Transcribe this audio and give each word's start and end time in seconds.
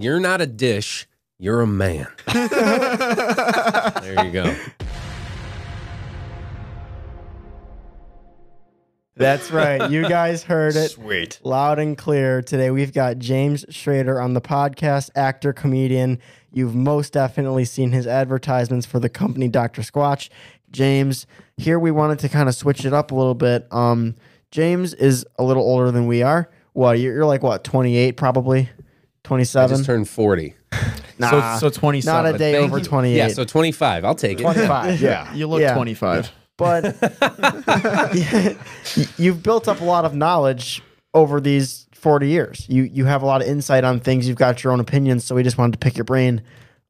you're 0.00 0.20
not 0.20 0.40
a 0.40 0.46
dish, 0.46 1.06
you're 1.38 1.60
a 1.60 1.66
man. 1.66 2.06
there 2.32 4.24
you 4.24 4.30
go. 4.30 4.56
That's 9.16 9.50
right. 9.50 9.90
You 9.90 10.08
guys 10.08 10.42
heard 10.44 10.76
it 10.76 10.92
Sweet. 10.92 11.40
loud 11.44 11.78
and 11.78 11.98
clear. 11.98 12.40
Today 12.40 12.70
we've 12.70 12.94
got 12.94 13.18
James 13.18 13.66
Schrader 13.68 14.18
on 14.18 14.32
the 14.32 14.40
podcast, 14.40 15.10
actor, 15.14 15.52
comedian. 15.52 16.18
You've 16.50 16.74
most 16.74 17.12
definitely 17.12 17.66
seen 17.66 17.92
his 17.92 18.06
advertisements 18.06 18.86
for 18.86 18.98
the 18.98 19.10
company 19.10 19.48
Dr. 19.48 19.82
Squatch. 19.82 20.30
James, 20.70 21.26
here 21.58 21.78
we 21.78 21.90
wanted 21.90 22.18
to 22.20 22.30
kind 22.30 22.48
of 22.48 22.54
switch 22.54 22.86
it 22.86 22.94
up 22.94 23.10
a 23.10 23.14
little 23.14 23.34
bit. 23.34 23.66
Um, 23.70 24.14
James 24.50 24.94
is 24.94 25.26
a 25.38 25.44
little 25.44 25.64
older 25.64 25.90
than 25.90 26.06
we 26.06 26.22
are. 26.22 26.50
Well, 26.72 26.94
you're, 26.94 27.12
you're 27.14 27.26
like 27.26 27.42
what, 27.42 27.62
28 27.62 28.16
probably? 28.16 28.70
I 29.30 29.36
27? 29.36 29.76
just 29.76 29.86
turned 29.86 30.08
40. 30.08 30.54
Nah, 31.18 31.58
so, 31.58 31.68
so 31.70 31.80
27. 31.80 32.24
not 32.24 32.34
a 32.34 32.38
day 32.38 32.52
Thank 32.54 32.64
over 32.66 32.78
you. 32.78 32.84
28. 32.84 33.16
Yeah, 33.16 33.28
so 33.28 33.44
25. 33.44 34.04
I'll 34.04 34.14
take 34.14 34.40
it. 34.40 34.42
25. 34.42 35.00
Yeah. 35.00 35.32
You 35.34 35.46
look 35.46 35.60
Yeah. 35.60 35.74
25. 35.74 36.32
but 36.56 36.84
you've 39.18 39.42
built 39.42 39.68
up 39.68 39.80
a 39.80 39.84
lot 39.84 40.04
of 40.04 40.14
knowledge 40.14 40.82
over 41.14 41.40
these 41.40 41.86
40 41.92 42.28
years. 42.28 42.66
You 42.68 42.84
you 42.84 43.04
have 43.04 43.22
a 43.22 43.26
lot 43.26 43.42
of 43.42 43.48
insight 43.48 43.84
on 43.84 44.00
things. 44.00 44.26
You've 44.28 44.38
got 44.38 44.62
your 44.64 44.72
own 44.72 44.80
opinions, 44.80 45.24
so 45.24 45.34
we 45.34 45.42
just 45.42 45.58
wanted 45.58 45.72
to 45.72 45.78
pick 45.78 45.96
your 45.96 46.04
brain. 46.04 46.42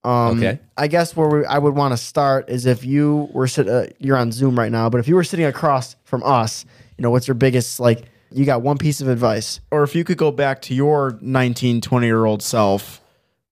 Um, 0.04 0.38
Okay. 0.38 0.58
I 0.76 0.86
guess 0.86 1.14
where 1.16 1.28
we, 1.28 1.44
I 1.44 1.58
would 1.58 1.74
want 1.74 1.92
to 1.92 1.96
start 1.98 2.48
is 2.48 2.64
if 2.66 2.84
you 2.84 3.28
were 3.32 3.46
sit, 3.46 3.68
uh, 3.68 3.86
you're 3.98 4.16
on 4.16 4.32
Zoom 4.32 4.58
right 4.58 4.72
now, 4.72 4.88
but 4.88 4.98
if 4.98 5.08
you 5.08 5.14
were 5.14 5.24
sitting 5.24 5.44
across 5.46 5.96
from 6.04 6.22
us, 6.22 6.64
you 6.96 7.02
know, 7.02 7.10
what's 7.10 7.28
your 7.28 7.34
biggest 7.34 7.80
like? 7.80 8.04
You 8.32 8.44
got 8.44 8.62
one 8.62 8.78
piece 8.78 9.00
of 9.00 9.08
advice. 9.08 9.60
Or 9.70 9.82
if 9.82 9.94
you 9.94 10.04
could 10.04 10.18
go 10.18 10.30
back 10.30 10.62
to 10.62 10.74
your 10.74 11.18
19, 11.20 11.80
20 11.80 12.06
year 12.06 12.24
old 12.24 12.42
self, 12.42 13.00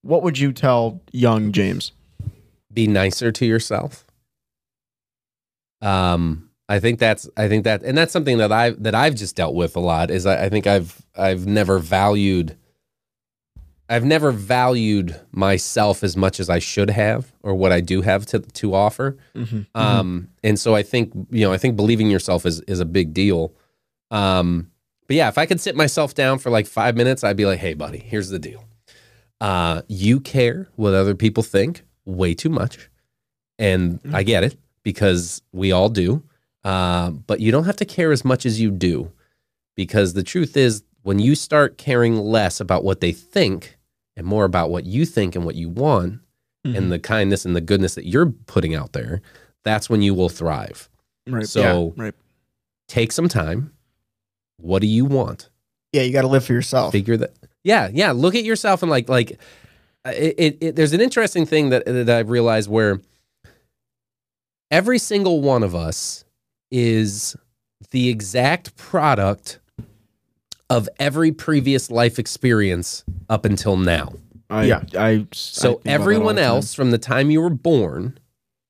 what 0.03 0.23
would 0.23 0.39
you 0.39 0.53
tell 0.53 1.01
young 1.13 1.53
James? 1.53 1.93
Be 2.73 2.87
nicer 2.87 3.33
to 3.33 3.47
yourself. 3.47 4.05
Um, 5.81 6.51
I 6.69 6.81
think 6.81 6.99
that's 6.99 7.29
I 7.37 7.49
think 7.49 7.65
that 7.65 7.83
and 7.83 7.97
that's 7.97 8.13
something 8.13 8.39
that 8.39 8.53
I've 8.53 8.83
that 8.83 8.95
I've 8.95 9.15
just 9.15 9.35
dealt 9.37 9.55
with 9.55 9.75
a 9.75 9.81
lot 9.81 10.11
is 10.11 10.27
I, 10.27 10.45
I 10.45 10.49
think 10.49 10.67
I've 10.67 11.01
I've 11.17 11.47
never 11.47 11.79
valued 11.79 12.57
I've 13.89 14.05
never 14.05 14.31
valued 14.33 15.19
myself 15.33 16.05
as 16.05 16.15
much 16.15 16.41
as 16.41 16.51
I 16.51 16.59
should 16.59 16.91
have 16.91 17.33
or 17.43 17.55
what 17.55 17.73
I 17.73 17.81
do 17.81 18.03
have 18.03 18.27
to 18.27 18.41
to 18.41 18.75
offer. 18.75 19.17
Um, 19.75 20.29
and 20.45 20.59
so 20.59 20.75
I 20.75 20.83
think 20.83 21.13
you 21.31 21.47
know 21.47 21.53
I 21.53 21.59
think 21.59 21.75
believing 21.75 22.11
yourself 22.11 22.45
is 22.45 22.61
is 22.63 22.81
a 22.81 22.85
big 22.85 23.15
deal. 23.15 23.55
Um, 24.11 24.71
but 25.07 25.17
yeah, 25.17 25.29
if 25.29 25.39
I 25.39 25.47
could 25.47 25.61
sit 25.61 25.77
myself 25.77 26.15
down 26.15 26.39
for 26.39 26.51
like 26.51 26.67
five 26.67 26.97
minutes, 26.97 27.25
I'd 27.25 27.37
be 27.37 27.47
like, 27.47 27.59
"Hey, 27.59 27.75
buddy, 27.75 27.99
here's 27.99 28.29
the 28.29 28.39
deal. 28.39 28.65
Uh, 29.41 29.83
you 29.89 30.21
care 30.21 30.69
what 30.77 30.95
other 30.95 31.15
people 31.15 31.43
think 31.43 31.83
way 32.05 32.35
too 32.35 32.49
much, 32.51 32.91
and 33.59 34.01
I 34.13 34.23
get 34.23 34.45
it 34.45 34.57
because 34.83 35.43
we 35.53 35.73
all 35.73 35.89
do. 35.89 36.23
Uh, 36.65 37.11
but 37.11 37.41
you 37.41 37.51
don't 37.53 37.65
have 37.65 37.77
to 37.77 37.85
care 37.85 38.13
as 38.13 38.25
much 38.25 38.45
as 38.45 38.61
you 38.61 38.71
do, 38.71 39.13
because 39.77 40.13
the 40.15 40.23
truth 40.25 40.57
is, 40.57 40.83
when 41.03 41.19
you 41.19 41.35
start 41.35 41.79
caring 41.79 42.17
less 42.19 42.61
about 42.61 42.85
what 42.85 43.01
they 43.01 43.13
think 43.13 43.79
and 44.17 44.27
more 44.27 44.45
about 44.45 44.69
what 44.71 44.85
you 44.85 45.07
think 45.07 45.35
and 45.37 45.45
what 45.45 45.55
you 45.55 45.69
want, 45.69 46.21
and 46.65 46.93
the 46.93 46.99
kindness 46.99 47.47
and 47.47 47.57
the 47.57 47.63
goodness 47.63 47.95
that 47.95 48.05
you're 48.05 48.27
putting 48.47 48.75
out 48.75 48.93
there, 48.93 49.23
that's 49.65 49.89
when 49.89 50.03
you 50.03 50.13
will 50.13 50.29
thrive. 50.29 50.91
Right. 51.27 51.47
So- 51.49 51.95
yeah, 51.97 52.03
right. 52.05 52.15
Take 52.89 53.11
some 53.13 53.29
time. 53.29 53.73
What 54.59 54.81
do 54.83 54.87
you 54.89 55.05
want? 55.05 55.49
Yeah, 55.93 56.03
you 56.03 56.13
got 56.13 56.23
to 56.23 56.29
live 56.29 56.45
for 56.45 56.53
yourself. 56.53 56.93
figure 56.93 57.17
that 57.17 57.33
yeah 57.65 57.89
yeah 57.93 58.13
look 58.13 58.35
at 58.37 58.45
yourself 58.45 58.83
and 58.83 58.91
like 58.91 59.09
like 59.09 59.33
uh, 60.05 60.13
it, 60.17 60.35
it, 60.39 60.59
it 60.61 60.77
there's 60.77 60.93
an 60.93 61.01
interesting 61.01 61.45
thing 61.45 61.71
that 61.71 61.85
that 61.87 62.09
i've 62.09 62.31
realized 62.31 62.71
where 62.71 63.01
every 64.71 64.99
single 64.99 65.41
one 65.41 65.63
of 65.63 65.75
us 65.75 66.25
is 66.71 67.37
the 67.91 68.09
exact 68.09 68.77
product 68.77 69.59
of 70.71 70.89
every 70.99 71.33
previous 71.33 71.91
life 71.91 72.19
experience 72.19 73.05
up 73.29 73.45
until 73.45 73.77
now 73.77 74.13
I, 74.51 74.65
Yeah. 74.65 74.83
I, 74.95 75.09
I 75.09 75.27
so 75.33 75.73
about 75.73 75.85
that 75.85 75.89
all 75.91 75.95
everyone 75.95 76.39
else 76.39 76.75
from 76.75 76.91
the 76.91 76.99
time 76.99 77.31
you 77.31 77.41
were 77.41 77.51
born 77.51 78.19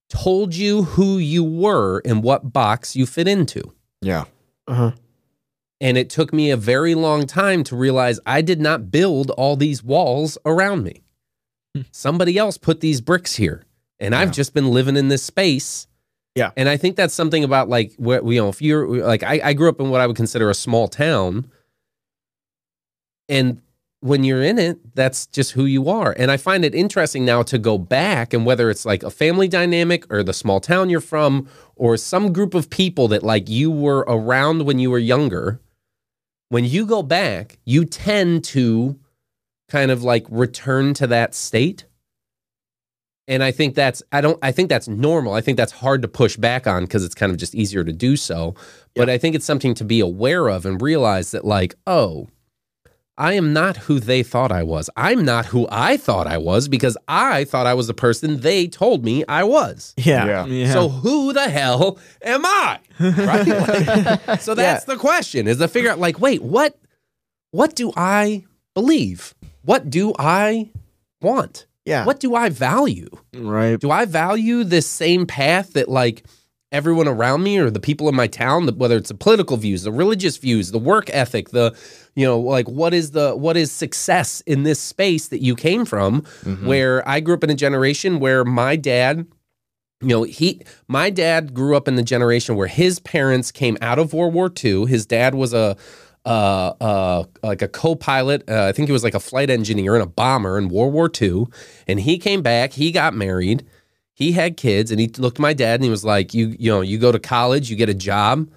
told 0.09 0.55
you 0.55 0.85
who 0.85 1.19
you 1.19 1.45
were 1.45 2.01
and 2.05 2.23
what 2.23 2.53
box 2.53 2.97
you 2.97 3.05
fit 3.07 3.29
into 3.29 3.63
Yeah. 4.01 4.25
Uh-huh. 4.67 4.93
And 5.81 5.97
it 5.97 6.11
took 6.11 6.33
me 6.33 6.51
a 6.51 6.57
very 6.57 6.95
long 6.95 7.27
time 7.27 7.63
to 7.65 7.77
realize 7.77 8.19
I 8.27 8.43
did 8.43 8.61
not 8.61 8.91
build 8.91 9.31
all 9.31 9.57
these 9.57 9.83
walls 9.83 10.37
around 10.45 10.83
me. 10.83 11.03
Hmm. 11.75 11.83
Somebody 11.93 12.37
else 12.37 12.59
put 12.59 12.81
these 12.81 13.01
bricks 13.01 13.37
here. 13.37 13.65
And 14.01 14.15
I've 14.15 14.33
just 14.33 14.55
been 14.55 14.71
living 14.71 14.97
in 14.97 15.09
this 15.09 15.25
space. 15.25 15.89
Yeah. 16.37 16.53
And 16.57 16.69
I 16.69 16.77
think 16.77 16.95
that's 16.95 17.15
something 17.15 17.43
about 17.43 17.69
like 17.69 17.95
where 17.97 18.25
you 18.25 18.41
know, 18.41 18.49
if 18.49 18.63
you're 18.63 18.87
like 19.05 19.25
I, 19.25 19.41
I 19.43 19.53
grew 19.55 19.69
up 19.69 19.81
in 19.81 19.91
what 19.91 20.01
I 20.01 20.07
would 20.07 20.17
consider 20.17 20.51
a 20.51 20.55
small 20.55 20.87
town. 20.87 21.51
And 23.29 23.61
when 24.01 24.23
you're 24.23 24.43
in 24.43 24.59
it, 24.59 24.95
that's 24.95 25.27
just 25.27 25.53
who 25.53 25.65
you 25.65 25.89
are. 25.89 26.15
And 26.17 26.31
I 26.31 26.37
find 26.37 26.65
it 26.65 26.75
interesting 26.75 27.25
now 27.25 27.43
to 27.43 27.59
go 27.59 27.77
back 27.77 28.33
and 28.33 28.47
whether 28.47 28.71
it's 28.71 28.87
like 28.87 29.03
a 29.03 29.11
family 29.11 29.49
dynamic 29.49 30.11
or 30.13 30.23
the 30.23 30.33
small 30.33 30.61
town 30.61 30.89
you're 30.89 31.01
from 31.01 31.49
or 31.75 31.97
some 31.97 32.33
group 32.33 32.55
of 32.55 32.71
people 32.71 33.09
that 33.09 33.25
like 33.25 33.49
you 33.49 33.71
were 33.71 34.05
around 34.07 34.63
when 34.63 34.79
you 34.79 34.91
were 34.91 34.99
younger, 34.99 35.61
when 36.49 36.65
you 36.65 36.87
go 36.87 37.03
back, 37.03 37.59
you 37.65 37.85
tend 37.85 38.45
to 38.45 38.99
kind 39.69 39.91
of 39.91 40.03
like 40.03 40.27
return 40.31 40.95
to 40.95 41.07
that 41.07 41.35
state. 41.35 41.85
And 43.27 43.43
I 43.43 43.51
think 43.51 43.75
that's 43.75 44.03
I 44.11 44.23
don't 44.23 44.39
I 44.43 44.53
think 44.53 44.71
that's 44.71 44.89
normal. 44.89 45.35
I 45.35 45.43
think 45.43 45.59
that's 45.59 45.73
hard 45.73 46.01
to 46.03 46.09
push 46.09 46.37
back 46.37 46.67
on 46.67 46.85
because 46.85 47.05
it's 47.05 47.15
kind 47.15 47.31
of 47.31 47.37
just 47.37 47.55
easier 47.55 47.85
to 47.85 47.93
do 47.93 48.17
so. 48.17 48.55
But 48.97 49.11
I 49.11 49.19
think 49.19 49.37
it's 49.37 49.45
something 49.45 49.75
to 49.75 49.85
be 49.85 50.01
aware 50.01 50.49
of 50.49 50.65
and 50.65 50.81
realize 50.81 51.31
that 51.33 51.45
like, 51.45 51.75
oh, 51.87 52.29
I 53.19 53.33
am 53.33 53.53
not 53.53 53.77
who 53.77 53.99
they 53.99 54.23
thought 54.23 54.53
I 54.53 54.63
was. 54.63 54.89
I'm 54.97 55.25
not 55.25 55.47
who 55.47 55.67
I 55.73 55.97
thought 55.97 56.29
I 56.29 56.39
was 56.39 56.69
because 56.69 56.97
I 57.09 57.43
thought 57.43 57.67
I 57.67 57.75
was 57.75 57.89
the 57.89 57.95
person 57.95 58.41
they 58.41 58.69
told 58.69 59.05
me 59.05 59.25
I 59.29 59.43
was. 59.43 59.93
Yeah. 59.97 60.25
Yeah. 60.25 60.47
Yeah. 60.47 60.73
So 60.73 60.89
who 60.89 61.33
the 61.33 61.49
hell 61.51 61.99
am 62.23 62.47
I? 62.47 62.79
Right? 63.01 63.47
Like, 63.47 64.41
so 64.41 64.55
that's 64.55 64.85
the 64.85 64.97
question: 64.97 65.47
is 65.47 65.59
to 65.59 65.69
figure 65.69 65.91
out, 65.91 65.99
like, 66.01 66.19
wait, 66.21 66.43
what, 66.43 66.79
what 67.53 67.75
do 67.77 67.93
I 67.97 68.45
believe? 68.75 69.35
What 69.63 69.89
do 69.91 70.15
I 70.19 70.71
want? 71.21 71.67
Yeah. 71.85 72.05
What 72.05 72.21
do 72.21 72.35
I 72.35 72.49
value? 72.51 73.09
right. 73.35 73.79
Do 73.79 73.91
I 73.91 74.05
value 74.05 74.63
this 74.65 74.87
same 74.87 75.27
path 75.27 75.73
that 75.75 75.89
like 75.89 76.25
everyone 76.71 77.09
around 77.09 77.43
me 77.43 77.59
or 77.59 77.71
the 77.71 77.81
people 77.81 78.09
in 78.09 78.15
my 78.15 78.27
town, 78.27 78.67
the- 78.67 78.73
whether 78.75 78.97
it's 78.97 79.09
the 79.09 79.15
political 79.15 79.57
views, 79.57 79.83
the 79.83 79.93
religious 79.93 80.37
views, 80.37 80.71
the 80.71 80.79
work 80.79 81.09
ethic, 81.13 81.51
the 81.51 81.75
you 82.15 82.27
know, 82.27 82.39
like 82.39 82.69
what 82.69 82.93
is 82.93 83.13
the 83.13 83.35
what 83.37 83.57
is 83.57 83.71
success 83.73 84.43
in 84.47 84.65
this 84.65 84.81
space 84.81 85.29
that 85.29 85.41
you 85.43 85.55
came 85.55 85.85
from? 85.85 86.25
Where 86.67 87.09
I 87.09 87.21
grew 87.21 87.35
up 87.35 87.45
in 87.45 87.51
a 87.51 87.55
generation 87.55 88.19
where 88.21 88.45
my 88.45 88.77
dad 88.77 89.27
you 90.01 90.09
know 90.09 90.23
he 90.23 90.61
my 90.87 91.11
dad 91.11 91.53
grew 91.55 91.77
up 91.77 91.89
in 91.89 91.97
the 91.97 92.05
generation 92.05 92.55
where 92.55 92.69
his 92.69 93.01
parents 93.01 93.51
came 93.51 93.77
out 93.81 93.99
of 93.99 94.13
world 94.13 94.33
war 94.33 94.49
ii 94.65 94.87
his 94.87 95.05
dad 95.07 95.35
was 95.35 95.53
a 95.53 95.77
uh, 96.25 96.29
uh, 96.81 97.25
like 97.43 97.63
a 97.63 97.69
co-pilot 97.69 98.49
uh, 98.49 98.67
i 98.67 98.71
think 98.73 98.87
he 98.87 98.93
was 98.93 99.03
like 99.03 99.15
a 99.15 99.19
flight 99.21 99.51
engineer 99.51 99.95
and 99.95 100.03
a 100.05 100.07
bomber 100.07 100.57
in 100.57 100.69
world 100.69 100.93
war 100.93 101.11
ii 101.21 101.47
and 101.89 101.99
he 101.99 102.17
came 102.17 102.43
back 102.43 102.75
he 102.75 102.93
got 102.93 103.13
married 103.13 103.67
he 104.19 104.33
had 104.33 104.57
kids 104.57 104.91
and 104.91 104.99
he 104.99 105.07
looked 105.17 105.37
at 105.37 105.41
my 105.41 105.53
dad 105.53 105.75
and 105.75 105.85
he 105.85 105.91
was 105.91 106.05
like 106.05 106.35
you 106.35 106.57
you 106.59 106.69
know 106.69 106.81
you 106.81 106.99
go 106.99 107.13
to 107.13 107.21
college 107.21 107.71
you 107.71 107.77
get 107.77 107.89
a 107.89 107.95
job 107.95 108.51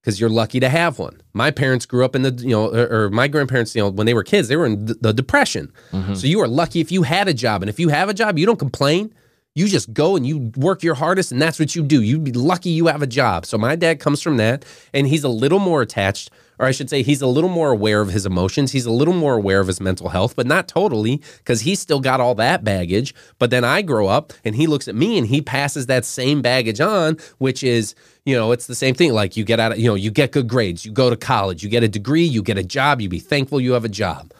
because 0.00 0.18
you're 0.18 0.30
lucky 0.30 0.58
to 0.58 0.70
have 0.70 0.98
one. 0.98 1.20
My 1.32 1.50
parents 1.50 1.84
grew 1.84 2.02
up 2.02 2.16
in 2.16 2.22
the 2.22 2.32
you 2.32 2.48
know 2.48 2.74
or, 2.74 3.04
or 3.04 3.10
my 3.10 3.28
grandparents 3.28 3.76
you 3.76 3.82
know 3.82 3.90
when 3.90 4.06
they 4.06 4.14
were 4.14 4.24
kids 4.24 4.48
they 4.48 4.56
were 4.56 4.64
in 4.64 4.86
the, 4.86 4.94
the 4.94 5.12
depression. 5.12 5.70
Mm-hmm. 5.90 6.14
So 6.14 6.26
you 6.26 6.40
are 6.40 6.48
lucky 6.48 6.80
if 6.80 6.90
you 6.90 7.02
had 7.02 7.28
a 7.28 7.34
job 7.34 7.62
and 7.62 7.68
if 7.68 7.78
you 7.78 7.90
have 7.90 8.08
a 8.08 8.14
job 8.14 8.38
you 8.38 8.46
don't 8.46 8.58
complain 8.58 9.12
you 9.54 9.68
just 9.68 9.92
go 9.92 10.16
and 10.16 10.26
you 10.26 10.50
work 10.56 10.82
your 10.82 10.94
hardest 10.94 11.32
and 11.32 11.40
that's 11.40 11.58
what 11.58 11.74
you 11.74 11.82
do. 11.82 12.00
You'd 12.02 12.24
be 12.24 12.32
lucky 12.32 12.70
you 12.70 12.86
have 12.86 13.02
a 13.02 13.06
job. 13.06 13.44
So 13.44 13.58
my 13.58 13.76
dad 13.76 14.00
comes 14.00 14.22
from 14.22 14.38
that 14.38 14.64
and 14.94 15.06
he's 15.06 15.24
a 15.24 15.28
little 15.28 15.58
more 15.58 15.82
attached, 15.82 16.30
or 16.58 16.66
I 16.66 16.70
should 16.70 16.88
say 16.88 17.02
he's 17.02 17.20
a 17.20 17.26
little 17.26 17.50
more 17.50 17.70
aware 17.70 18.00
of 18.00 18.08
his 18.08 18.24
emotions. 18.24 18.72
He's 18.72 18.86
a 18.86 18.90
little 18.90 19.14
more 19.14 19.34
aware 19.34 19.60
of 19.60 19.66
his 19.66 19.80
mental 19.80 20.08
health, 20.08 20.36
but 20.36 20.46
not 20.46 20.68
totally 20.68 21.20
because 21.38 21.62
he's 21.62 21.80
still 21.80 22.00
got 22.00 22.20
all 22.20 22.34
that 22.36 22.64
baggage. 22.64 23.14
But 23.38 23.50
then 23.50 23.64
I 23.64 23.82
grow 23.82 24.08
up 24.08 24.32
and 24.44 24.56
he 24.56 24.66
looks 24.66 24.88
at 24.88 24.94
me 24.94 25.18
and 25.18 25.26
he 25.26 25.42
passes 25.42 25.86
that 25.86 26.06
same 26.06 26.40
baggage 26.40 26.80
on, 26.80 27.18
which 27.38 27.62
is, 27.62 27.94
you 28.24 28.34
know, 28.34 28.52
it's 28.52 28.66
the 28.66 28.74
same 28.74 28.94
thing. 28.94 29.12
Like 29.12 29.36
you 29.36 29.44
get 29.44 29.60
out 29.60 29.72
of, 29.72 29.78
you 29.78 29.86
know, 29.86 29.94
you 29.94 30.10
get 30.10 30.32
good 30.32 30.48
grades, 30.48 30.86
you 30.86 30.92
go 30.92 31.10
to 31.10 31.16
college, 31.16 31.62
you 31.62 31.68
get 31.68 31.82
a 31.82 31.88
degree, 31.88 32.24
you 32.24 32.42
get 32.42 32.56
a 32.56 32.64
job, 32.64 33.02
you 33.02 33.08
be 33.08 33.18
thankful 33.18 33.60
you 33.60 33.72
have 33.72 33.84
a 33.84 33.90
job. 33.90 34.32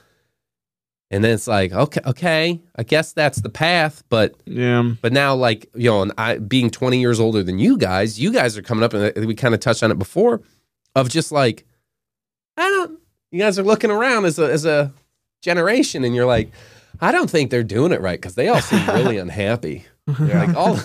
And 1.13 1.23
then 1.23 1.33
it's 1.33 1.47
like, 1.47 1.73
okay, 1.73 2.01
okay, 2.07 2.61
I 2.75 2.83
guess 2.85 3.13
that's 3.13 3.43
the 3.43 3.51
path, 3.51 4.03
but 4.09 4.35
Yeah. 4.47 4.95
but 5.03 5.13
now, 5.13 5.35
like 5.35 5.69
you 5.75 5.91
know, 5.91 6.01
and 6.01 6.13
I 6.17 6.39
being 6.39 6.71
twenty 6.71 7.01
years 7.01 7.21
older 7.21 7.43
than 7.43 7.59
you 7.59 7.77
guys, 7.77 8.19
you 8.19 8.33
guys 8.33 8.57
are 8.57 8.63
coming 8.63 8.83
up, 8.83 8.95
and 8.95 9.17
uh, 9.17 9.27
we 9.27 9.35
kind 9.35 9.53
of 9.53 9.61
touched 9.61 9.83
on 9.83 9.91
it 9.91 9.99
before, 9.99 10.41
of 10.97 11.11
just 11.11 11.31
like, 11.31 11.67
I 12.57 12.63
don't. 12.63 12.99
You 13.31 13.39
guys 13.41 13.59
are 13.59 13.63
looking 13.63 13.91
around 13.91 14.25
as 14.25 14.39
a 14.39 14.51
as 14.51 14.65
a 14.65 14.91
generation, 15.43 16.03
and 16.03 16.15
you're 16.15 16.27
like, 16.27 16.51
I 17.01 17.13
don't 17.13 17.29
think 17.29 17.51
they're 17.51 17.63
doing 17.63 17.93
it 17.93 18.01
right 18.01 18.19
because 18.19 18.35
they 18.35 18.49
all 18.49 18.63
seem 18.63 18.87
really 18.87 19.19
unhappy. 19.27 19.85
They're 20.07 20.47
like 20.47 20.57
all, 20.57 20.79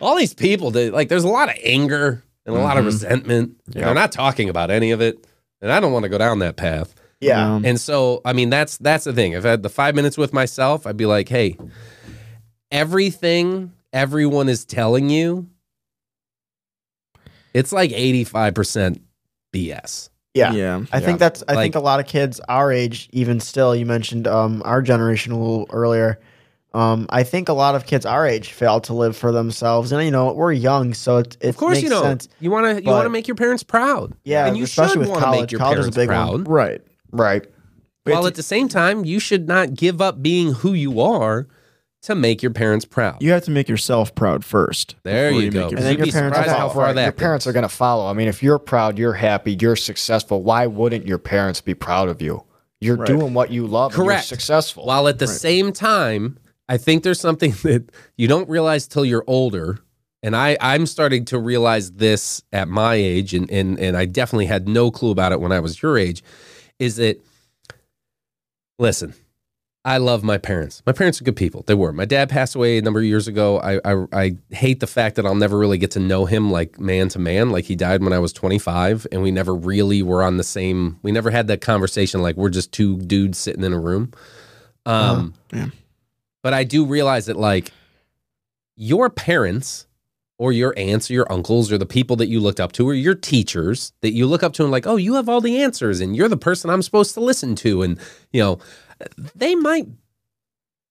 all 0.00 0.16
these 0.16 0.34
people, 0.34 0.70
they, 0.70 0.90
like 0.90 1.08
there's 1.08 1.24
a 1.24 1.28
lot 1.28 1.48
of 1.48 1.56
anger 1.62 2.24
and 2.46 2.56
a 2.56 2.58
lot 2.58 2.76
of 2.76 2.80
mm-hmm. 2.80 2.86
resentment. 2.86 3.56
and 3.66 3.76
Yeah. 3.76 3.84
They're 3.84 3.94
not 3.94 4.12
talking 4.12 4.48
about 4.48 4.70
any 4.70 4.92
of 4.92 5.00
it, 5.02 5.26
and 5.60 5.70
I 5.70 5.80
don't 5.80 5.92
want 5.92 6.04
to 6.04 6.08
go 6.08 6.18
down 6.18 6.38
that 6.38 6.56
path. 6.56 6.94
Yeah. 7.20 7.54
Um, 7.56 7.64
And 7.64 7.80
so, 7.80 8.20
I 8.24 8.32
mean, 8.32 8.50
that's 8.50 8.76
that's 8.78 9.04
the 9.04 9.12
thing. 9.12 9.32
If 9.32 9.44
I 9.44 9.50
had 9.50 9.62
the 9.62 9.68
five 9.68 9.94
minutes 9.94 10.16
with 10.16 10.32
myself, 10.32 10.86
I'd 10.86 10.96
be 10.96 11.06
like, 11.06 11.28
hey, 11.28 11.56
everything 12.70 13.72
everyone 13.92 14.48
is 14.48 14.64
telling 14.64 15.10
you, 15.10 15.48
it's 17.54 17.72
like 17.72 17.92
eighty 17.92 18.24
five 18.24 18.54
percent 18.54 19.02
BS. 19.54 20.10
Yeah. 20.34 20.52
yeah. 20.52 20.82
I 20.92 20.98
Yeah. 20.98 21.04
think 21.04 21.18
that's 21.18 21.42
I 21.48 21.54
Like- 21.54 21.64
think 21.64 21.74
a 21.74 21.80
lot 21.80 22.00
of 22.00 22.06
kids 22.06 22.40
our 22.48 22.70
age, 22.70 23.08
even 23.12 23.40
still, 23.40 23.74
you 23.74 23.86
mentioned 23.86 24.26
um 24.28 24.62
our 24.64 24.82
generation 24.82 25.32
a 25.32 25.38
little 25.40 25.66
earlier. 25.70 26.20
Um, 26.74 27.06
I 27.08 27.22
think 27.22 27.48
a 27.48 27.54
lot 27.54 27.74
of 27.74 27.86
kids 27.86 28.04
our 28.04 28.26
age 28.26 28.52
fail 28.52 28.78
to 28.82 28.92
live 28.92 29.16
for 29.16 29.32
themselves, 29.32 29.90
and 29.90 30.04
you 30.04 30.10
know 30.10 30.32
we're 30.34 30.52
young, 30.52 30.92
so 30.92 31.16
it, 31.16 31.36
it 31.40 31.48
Of 31.48 31.56
course, 31.56 31.76
makes 31.76 31.82
you 31.84 31.88
know 31.88 32.02
sense. 32.02 32.28
you 32.40 32.50
want 32.50 32.76
to 32.76 32.84
you 32.84 32.90
want 32.90 33.06
to 33.06 33.10
make 33.10 33.26
your 33.26 33.34
parents 33.36 33.62
proud. 33.62 34.12
Yeah, 34.22 34.46
and 34.46 34.56
you 34.56 34.64
especially 34.64 34.92
should 34.92 34.98
with 35.00 35.08
want 35.08 35.20
to 35.20 35.24
college. 35.24 35.40
make 35.40 35.50
your 35.52 35.58
College 35.60 35.78
is 35.78 35.86
a 35.86 35.92
parents 35.92 35.96
big 35.96 36.08
one. 36.10 36.44
proud. 36.44 36.82
Right. 37.10 37.44
Right. 38.06 38.14
While 38.14 38.26
at 38.26 38.34
the 38.36 38.42
same 38.42 38.68
time, 38.68 39.04
you 39.04 39.20
should 39.20 39.46
not 39.48 39.74
give 39.74 40.00
up 40.00 40.22
being 40.22 40.52
who 40.54 40.72
you 40.72 41.00
are 41.00 41.46
to 42.02 42.14
make 42.14 42.42
your 42.42 42.52
parents 42.52 42.84
proud. 42.84 43.20
You 43.22 43.32
have 43.32 43.44
to 43.44 43.50
make 43.50 43.68
yourself 43.68 44.14
proud 44.14 44.44
first. 44.44 44.94
There 45.02 45.30
before 45.30 45.42
you 45.42 45.50
go. 45.50 45.68
And 45.68 45.78
then 45.78 45.98
your 45.98 46.06
parents 46.06 46.38
how 46.38 46.68
far 46.68 46.94
that 46.94 47.02
your 47.02 47.12
parents 47.12 47.46
are 47.46 47.52
going 47.52 47.64
to 47.64 47.68
follow. 47.68 48.08
I 48.08 48.12
mean, 48.12 48.28
if 48.28 48.42
you're 48.42 48.58
proud, 48.58 48.98
you're 48.98 49.14
happy, 49.14 49.56
you're 49.60 49.76
successful. 49.76 50.42
Why 50.42 50.66
wouldn't 50.66 51.06
your 51.06 51.18
parents 51.18 51.60
be 51.60 51.74
proud 51.74 52.08
of 52.08 52.22
you? 52.22 52.44
You're 52.80 52.96
Right. 52.96 53.06
doing 53.08 53.34
what 53.34 53.50
you 53.50 53.66
love. 53.66 53.92
and 53.92 54.02
Correct. 54.02 54.30
you're 54.30 54.38
successful. 54.38 54.86
While 54.86 55.08
at 55.08 55.18
the 55.18 55.26
same 55.26 55.72
time, 55.72 56.38
I 56.68 56.76
think 56.76 57.02
there's 57.02 57.20
something 57.20 57.50
that 57.62 57.90
you 58.16 58.28
don't 58.28 58.48
realize 58.48 58.86
till 58.86 59.04
you're 59.04 59.24
older. 59.26 59.80
And 60.22 60.34
I, 60.34 60.56
I'm 60.60 60.86
starting 60.86 61.24
to 61.26 61.38
realize 61.38 61.92
this 61.92 62.42
at 62.52 62.68
my 62.68 62.94
age, 62.94 63.34
and, 63.34 63.48
and, 63.50 63.78
and 63.78 63.96
I 63.96 64.04
definitely 64.04 64.46
had 64.46 64.68
no 64.68 64.90
clue 64.90 65.10
about 65.10 65.30
it 65.32 65.40
when 65.40 65.52
I 65.52 65.60
was 65.60 65.80
your 65.82 65.96
age, 65.98 66.22
is 66.78 66.96
that, 66.96 67.20
listen, 68.78 69.14
I 69.84 69.98
love 69.98 70.22
my 70.22 70.38
parents. 70.38 70.82
My 70.84 70.92
parents 70.92 71.20
are 71.20 71.24
good 71.24 71.36
people. 71.36 71.64
They 71.66 71.74
were. 71.74 71.92
My 71.92 72.04
dad 72.04 72.28
passed 72.28 72.54
away 72.54 72.78
a 72.78 72.82
number 72.82 73.00
of 73.00 73.06
years 73.06 73.26
ago. 73.26 73.58
I, 73.58 73.80
I, 73.84 74.06
I 74.12 74.36
hate 74.50 74.80
the 74.80 74.86
fact 74.86 75.16
that 75.16 75.24
I'll 75.24 75.34
never 75.34 75.56
really 75.56 75.78
get 75.78 75.92
to 75.92 76.00
know 76.00 76.26
him 76.26 76.50
like 76.50 76.78
man 76.78 77.08
to 77.10 77.18
man. 77.18 77.50
Like 77.50 77.64
he 77.64 77.74
died 77.74 78.02
when 78.02 78.12
I 78.12 78.18
was 78.18 78.32
25, 78.32 79.06
and 79.10 79.22
we 79.22 79.30
never 79.30 79.54
really 79.54 80.02
were 80.02 80.22
on 80.22 80.36
the 80.36 80.44
same, 80.44 80.98
we 81.02 81.10
never 81.10 81.30
had 81.30 81.46
that 81.46 81.60
conversation 81.60 82.20
like 82.22 82.36
we're 82.36 82.50
just 82.50 82.70
two 82.70 82.98
dudes 82.98 83.38
sitting 83.38 83.64
in 83.64 83.72
a 83.72 83.80
room. 83.80 84.12
Um, 84.84 85.34
yeah. 85.52 85.68
But 86.42 86.54
I 86.54 86.64
do 86.64 86.84
realize 86.84 87.26
that, 87.26 87.36
like, 87.36 87.72
your 88.76 89.10
parents 89.10 89.86
or 90.38 90.52
your 90.52 90.72
aunts 90.76 91.10
or 91.10 91.14
your 91.14 91.30
uncles 91.32 91.70
or 91.72 91.78
the 91.78 91.86
people 91.86 92.14
that 92.16 92.28
you 92.28 92.38
looked 92.40 92.60
up 92.60 92.72
to 92.72 92.88
or 92.88 92.94
your 92.94 93.14
teachers 93.14 93.92
that 94.02 94.12
you 94.12 94.26
look 94.26 94.42
up 94.42 94.52
to 94.54 94.62
and 94.62 94.70
like, 94.70 94.86
oh, 94.86 94.96
you 94.96 95.14
have 95.14 95.28
all 95.28 95.40
the 95.40 95.60
answers 95.60 96.00
and 96.00 96.14
you're 96.16 96.28
the 96.28 96.36
person 96.36 96.70
I'm 96.70 96.82
supposed 96.82 97.14
to 97.14 97.20
listen 97.20 97.56
to. 97.56 97.82
And, 97.82 97.98
you 98.32 98.40
know, 98.40 98.58
they 99.34 99.54
might 99.56 99.86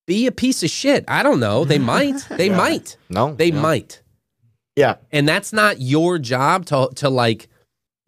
be 0.05 0.27
a 0.27 0.31
piece 0.31 0.63
of 0.63 0.69
shit. 0.69 1.05
I 1.07 1.23
don't 1.23 1.39
know. 1.39 1.63
They 1.65 1.79
might. 1.79 2.25
They 2.29 2.47
Yeah. 2.47 2.57
might. 2.57 2.97
no, 3.09 3.33
They 3.35 3.51
no. 3.51 3.61
might. 3.61 4.01
Yeah. 4.75 4.95
And 5.11 5.27
that's 5.27 5.51
not 5.53 5.79
your 5.81 6.19
job 6.19 6.65
to 6.67 6.89
to 6.95 7.09
like 7.09 7.47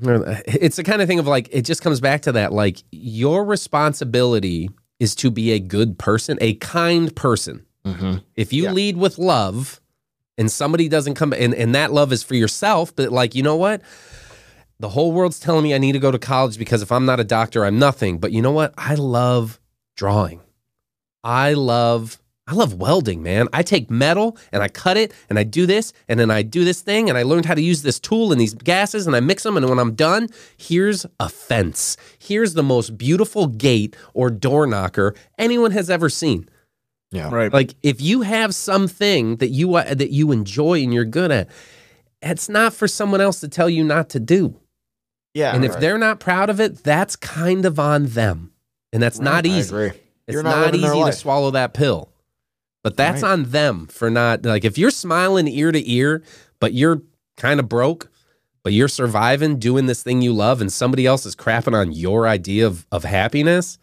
it's 0.02 0.78
the 0.78 0.84
kind 0.84 1.02
of 1.02 1.08
thing 1.10 1.20
of 1.20 1.28
like 1.28 1.50
it 1.52 1.64
just 1.64 1.82
comes 1.82 2.00
back 2.00 2.22
to 2.24 2.32
that 2.34 2.54
like 2.54 2.84
your 2.92 3.44
responsibility 3.46 4.70
is 5.00 5.16
to 5.16 5.32
be 5.32 5.52
a 5.52 5.60
good 5.60 5.98
person, 5.98 6.38
a 6.42 6.54
kind 6.56 7.14
person. 7.16 7.66
Mhm. 7.86 8.24
If 8.36 8.54
you 8.54 8.64
Yeah. 8.64 8.72
lead 8.74 8.98
with 8.98 9.18
love 9.18 9.79
and 10.40 10.50
somebody 10.50 10.88
doesn't 10.88 11.16
come 11.16 11.34
and, 11.34 11.54
and 11.54 11.76
that 11.76 11.92
love 11.92 12.14
is 12.14 12.24
for 12.24 12.34
yourself, 12.34 12.96
but 12.96 13.12
like, 13.12 13.36
you 13.36 13.44
know 13.44 13.58
what? 13.58 13.82
The 14.80 14.90
whole 14.90 15.12
world's 15.12 15.38
telling 15.38 15.64
me 15.64 15.76
I 15.76 15.78
need 15.78 15.92
to 15.92 16.00
go 16.00 16.12
to 16.12 16.18
college 16.18 16.58
because 16.58 16.82
if 16.82 16.92
I'm 16.94 17.06
not 17.06 17.20
a 17.20 17.26
doctor, 17.26 17.66
I'm 17.66 17.78
nothing. 17.78 18.18
But 18.18 18.32
you 18.32 18.42
know 18.42 18.54
what? 18.54 18.74
I 18.78 18.96
love 18.96 19.60
drawing. 19.98 20.40
I 21.24 21.54
love 21.54 22.18
I 22.48 22.54
love 22.54 22.74
welding, 22.74 23.22
man. 23.22 23.48
I 23.54 23.62
take 23.62 23.92
metal 23.92 24.36
and 24.52 24.64
I 24.64 24.70
cut 24.70 24.98
it 24.98 25.14
and 25.30 25.38
I 25.38 25.44
do 25.44 25.68
this 25.68 25.94
and 26.08 26.20
then 26.20 26.32
I 26.32 26.42
do 26.42 26.66
this 26.66 26.82
thing 26.82 27.08
and 27.08 27.16
I 27.16 27.22
learned 27.22 27.46
how 27.46 27.54
to 27.54 27.62
use 27.62 27.84
this 27.84 28.00
tool 28.00 28.32
and 28.32 28.42
these 28.42 28.56
gases 28.56 29.06
and 29.06 29.16
I 29.16 29.20
mix 29.20 29.44
them 29.44 29.56
and 29.56 29.70
when 29.70 29.78
I'm 29.78 29.94
done, 29.94 30.30
here's 30.58 31.06
a 31.20 31.30
fence. 31.30 31.96
Here's 32.18 32.56
the 32.56 32.64
most 32.64 32.98
beautiful 32.98 33.46
gate 33.46 33.96
or 34.16 34.32
door 34.32 34.66
knocker 34.66 35.14
anyone 35.38 35.72
has 35.72 35.92
ever 35.92 36.10
seen. 36.10 36.50
Yeah. 37.12 37.30
Right. 37.34 37.52
Like 37.52 37.74
if 37.82 38.02
you 38.02 38.22
have 38.22 38.54
something 38.54 39.38
that 39.38 39.50
you 39.50 39.76
uh, 39.76 39.94
that 39.94 40.12
you 40.12 40.32
enjoy 40.32 40.84
and 40.84 40.94
you're 40.94 41.06
good 41.06 41.32
at, 41.32 41.50
it's 42.22 42.50
not 42.50 42.74
for 42.74 42.88
someone 42.88 43.22
else 43.22 43.40
to 43.40 43.48
tell 43.48 43.70
you 43.70 43.84
not 43.84 44.10
to 44.10 44.20
do. 44.20 44.60
Yeah. 45.34 45.56
and 45.56 45.64
if 45.64 45.74
right. 45.74 45.80
they're 45.80 45.98
not 45.98 46.20
proud 46.20 46.50
of 46.50 46.60
it, 46.60 46.84
that's 46.84 47.16
kind 47.16 47.66
of 47.66 47.80
on 47.80 48.08
them. 48.08 48.52
And 48.92 49.02
that's 49.02 49.20
not 49.20 49.46
I 49.46 49.50
easy. 49.50 49.76
It's 49.76 49.98
You're 50.28 50.44
not 50.44 50.74
not, 50.74 50.76
easy 50.76 51.04
to 51.04 51.14
swallow 51.14 51.52
that 51.52 51.74
pill. 51.74 52.12
But 52.84 52.96
that's 52.96 53.24
on 53.24 53.44
them 53.46 53.88
for 53.88 54.10
not 54.10 54.46
like 54.46 54.64
if 54.64 54.78
you're 54.78 54.92
smiling 54.92 55.48
ear 55.48 55.72
to 55.72 55.92
ear, 55.92 56.24
but 56.60 56.74
you're 56.74 57.02
kind 57.36 57.60
of 57.60 57.68
broke, 57.68 58.10
but 58.64 58.74
you're 58.74 58.88
surviving 58.88 59.60
doing 59.60 59.86
this 59.86 60.02
thing 60.02 60.22
you 60.22 60.34
love 60.34 60.62
and 60.62 60.72
somebody 60.72 61.06
else 61.06 61.26
is 61.26 61.36
crapping 61.36 61.76
on 61.76 61.92
your 61.92 62.28
idea 62.28 62.66
of, 62.66 62.86
of 62.92 63.04
happiness, 63.04 63.78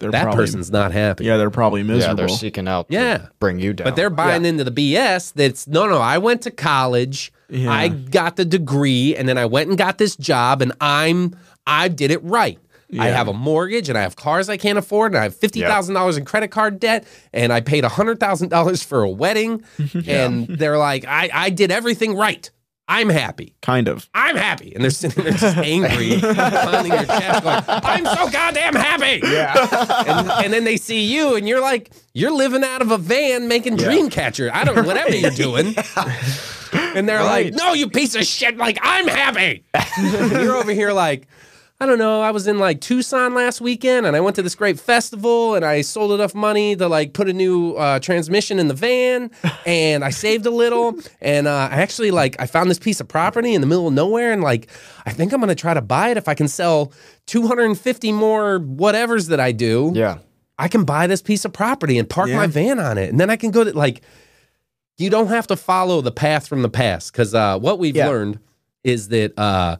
They're 0.00 0.10
that 0.10 0.22
probably, 0.24 0.38
person's 0.42 0.70
not 0.70 0.90
happy. 0.92 1.24
Yeah, 1.26 1.36
they're 1.36 1.50
probably 1.50 1.82
miserable. 1.82 2.00
Yeah, 2.00 2.06
miserable. 2.14 2.26
they're 2.26 2.36
seeking 2.38 2.66
out 2.66 2.88
to 2.88 2.94
Yeah. 2.94 3.26
bring 3.38 3.60
you 3.60 3.72
down. 3.74 3.84
But 3.84 3.96
they're 3.96 4.10
buying 4.10 4.44
into 4.44 4.64
the 4.64 4.72
BS 4.72 5.32
that's 5.34 5.68
no, 5.68 5.86
no, 5.86 5.98
I 5.98 6.18
went 6.18 6.42
to 6.42 6.50
college, 6.50 7.32
Yeah. 7.48 7.70
I 7.70 7.88
got 7.88 8.36
the 8.36 8.44
degree, 8.44 9.14
and 9.14 9.28
then 9.28 9.38
I 9.38 9.44
went 9.44 9.68
and 9.68 9.78
got 9.78 9.98
this 9.98 10.16
job, 10.16 10.62
and 10.62 10.72
I'm 10.80 11.36
I 11.66 11.88
did 11.88 12.10
it 12.10 12.22
right. 12.24 12.58
Yeah. 12.92 13.04
I 13.04 13.06
have 13.08 13.28
a 13.28 13.32
mortgage 13.32 13.88
and 13.88 13.96
I 13.96 14.02
have 14.02 14.16
cars 14.16 14.48
I 14.48 14.56
can't 14.56 14.76
afford, 14.78 15.12
and 15.12 15.18
I 15.20 15.22
have 15.22 15.36
fifty 15.36 15.60
thousand 15.60 15.94
dollars 15.94 16.16
in 16.16 16.24
credit 16.24 16.48
card 16.50 16.80
debt, 16.80 17.04
and 17.32 17.52
I 17.52 17.60
paid 17.60 17.84
hundred 17.84 18.18
thousand 18.18 18.48
dollars 18.48 18.82
for 18.82 19.02
a 19.02 19.08
wedding, 19.10 19.62
yeah. 19.94 20.24
and 20.26 20.48
they're 20.48 20.78
like, 20.78 21.04
I, 21.06 21.30
I 21.32 21.50
did 21.50 21.70
everything 21.70 22.16
right. 22.16 22.50
I'm 22.90 23.08
happy. 23.08 23.54
kind 23.62 23.86
of. 23.86 24.10
I'm 24.14 24.34
happy. 24.34 24.74
And 24.74 24.82
they're 24.82 24.90
sitting 24.90 25.22
there 25.22 25.32
just 25.32 25.56
angry, 25.58 26.18
pounding 26.20 26.90
their 26.90 27.06
chest, 27.06 27.44
going, 27.44 27.62
I'm 27.68 28.04
so 28.04 28.28
goddamn 28.28 28.74
happy. 28.74 29.24
Yeah. 29.24 30.04
And, 30.08 30.30
and 30.46 30.52
then 30.52 30.64
they 30.64 30.76
see 30.76 31.04
you 31.04 31.36
and 31.36 31.48
you're 31.48 31.60
like, 31.60 31.92
you're 32.14 32.32
living 32.32 32.64
out 32.64 32.82
of 32.82 32.90
a 32.90 32.98
van 32.98 33.46
making 33.46 33.76
Dreamcatcher. 33.76 34.50
I 34.52 34.64
don't 34.64 34.84
whatever 34.84 35.14
you're 35.14 35.30
doing. 35.46 35.76
And 36.72 37.08
they're 37.08 37.22
like, 37.22 37.54
no, 37.54 37.74
you 37.74 37.88
piece 37.88 38.16
of 38.16 38.24
shit. 38.24 38.56
Like, 38.56 38.78
I'm 38.82 39.06
happy. 39.06 39.62
you're 40.32 40.56
over 40.56 40.72
here 40.72 40.92
like, 40.92 41.28
I 41.82 41.86
don't 41.86 41.98
know. 41.98 42.20
I 42.20 42.30
was 42.30 42.46
in 42.46 42.58
like 42.58 42.82
Tucson 42.82 43.32
last 43.32 43.62
weekend 43.62 44.04
and 44.04 44.14
I 44.14 44.20
went 44.20 44.36
to 44.36 44.42
this 44.42 44.54
great 44.54 44.78
festival 44.78 45.54
and 45.54 45.64
I 45.64 45.80
sold 45.80 46.12
enough 46.12 46.34
money 46.34 46.76
to 46.76 46.86
like 46.88 47.14
put 47.14 47.26
a 47.26 47.32
new 47.32 47.72
uh, 47.72 47.98
transmission 48.00 48.58
in 48.58 48.68
the 48.68 48.74
van 48.74 49.30
and 49.66 50.04
I 50.04 50.10
saved 50.10 50.44
a 50.44 50.50
little. 50.50 50.94
And 51.22 51.46
uh, 51.48 51.68
I 51.70 51.76
actually 51.76 52.10
like, 52.10 52.36
I 52.38 52.44
found 52.44 52.68
this 52.70 52.78
piece 52.78 53.00
of 53.00 53.08
property 53.08 53.54
in 53.54 53.62
the 53.62 53.66
middle 53.66 53.88
of 53.88 53.94
nowhere 53.94 54.30
and 54.30 54.42
like, 54.42 54.68
I 55.06 55.12
think 55.12 55.32
I'm 55.32 55.40
going 55.40 55.48
to 55.48 55.54
try 55.54 55.72
to 55.72 55.80
buy 55.80 56.10
it 56.10 56.18
if 56.18 56.28
I 56.28 56.34
can 56.34 56.48
sell 56.48 56.92
250 57.26 58.12
more 58.12 58.60
whatevers 58.60 59.28
that 59.28 59.40
I 59.40 59.52
do. 59.52 59.92
yeah. 59.94 60.18
I 60.58 60.68
can 60.68 60.84
buy 60.84 61.06
this 61.06 61.22
piece 61.22 61.46
of 61.46 61.54
property 61.54 61.96
and 61.96 62.06
park 62.06 62.28
Yeah. 62.28 62.36
my 62.36 62.46
van 62.46 62.78
on 62.78 62.98
it. 62.98 63.08
And 63.08 63.18
then 63.18 63.30
I 63.30 63.36
can 63.36 63.50
go 63.50 63.64
to 63.64 63.72
like, 63.74 64.02
you 64.98 65.08
don't 65.08 65.28
have 65.28 65.46
to 65.46 65.56
follow 65.56 66.02
the 66.02 66.12
path 66.12 66.46
from 66.46 66.60
the 66.60 66.68
past. 66.68 67.10
Cause 67.14 67.34
uh, 67.34 67.58
what 67.58 67.78
we've 67.78 67.96
Yeah. 67.96 68.08
learned 68.08 68.38
is 68.84 69.08
that 69.08 69.32
uh, 69.38 69.78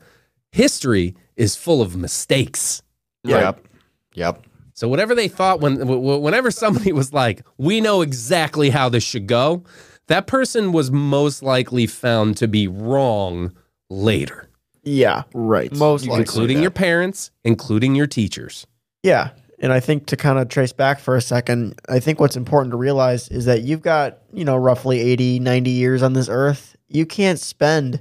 history 0.52 1.14
is 1.40 1.56
full 1.56 1.80
of 1.80 1.96
mistakes. 1.96 2.82
Yep. 3.24 3.66
Yep. 4.14 4.44
So 4.74 4.88
whatever 4.88 5.14
they 5.14 5.28
thought 5.28 5.60
when, 5.60 5.78
w- 5.78 6.00
w- 6.00 6.20
whenever 6.20 6.50
somebody 6.50 6.92
was 6.92 7.12
like, 7.12 7.42
we 7.58 7.80
know 7.80 8.02
exactly 8.02 8.70
how 8.70 8.88
this 8.88 9.02
should 9.02 9.26
go, 9.26 9.64
that 10.08 10.26
person 10.26 10.72
was 10.72 10.90
most 10.90 11.42
likely 11.42 11.86
found 11.86 12.36
to 12.38 12.48
be 12.48 12.68
wrong 12.68 13.52
later, 13.88 14.48
yeah. 14.82 15.24
Right. 15.34 15.72
Most 15.72 16.06
likely. 16.06 16.22
including 16.22 16.62
your 16.62 16.70
parents, 16.70 17.30
including 17.44 17.94
your 17.94 18.06
teachers. 18.06 18.66
Yeah. 19.02 19.30
And 19.58 19.72
I 19.72 19.80
think 19.80 20.06
to 20.06 20.16
kind 20.16 20.38
of 20.38 20.48
trace 20.48 20.72
back 20.72 21.00
for 21.00 21.16
a 21.16 21.20
second, 21.20 21.78
I 21.88 22.00
think 22.00 22.18
what's 22.18 22.36
important 22.36 22.72
to 22.72 22.78
realize 22.78 23.28
is 23.28 23.44
that 23.44 23.62
you've 23.62 23.82
got, 23.82 24.18
you 24.32 24.44
know, 24.44 24.56
roughly 24.56 25.00
80, 25.00 25.40
90 25.40 25.70
years 25.70 26.02
on 26.02 26.14
this 26.14 26.28
earth. 26.30 26.76
You 26.88 27.04
can't 27.04 27.38
spend 27.38 28.00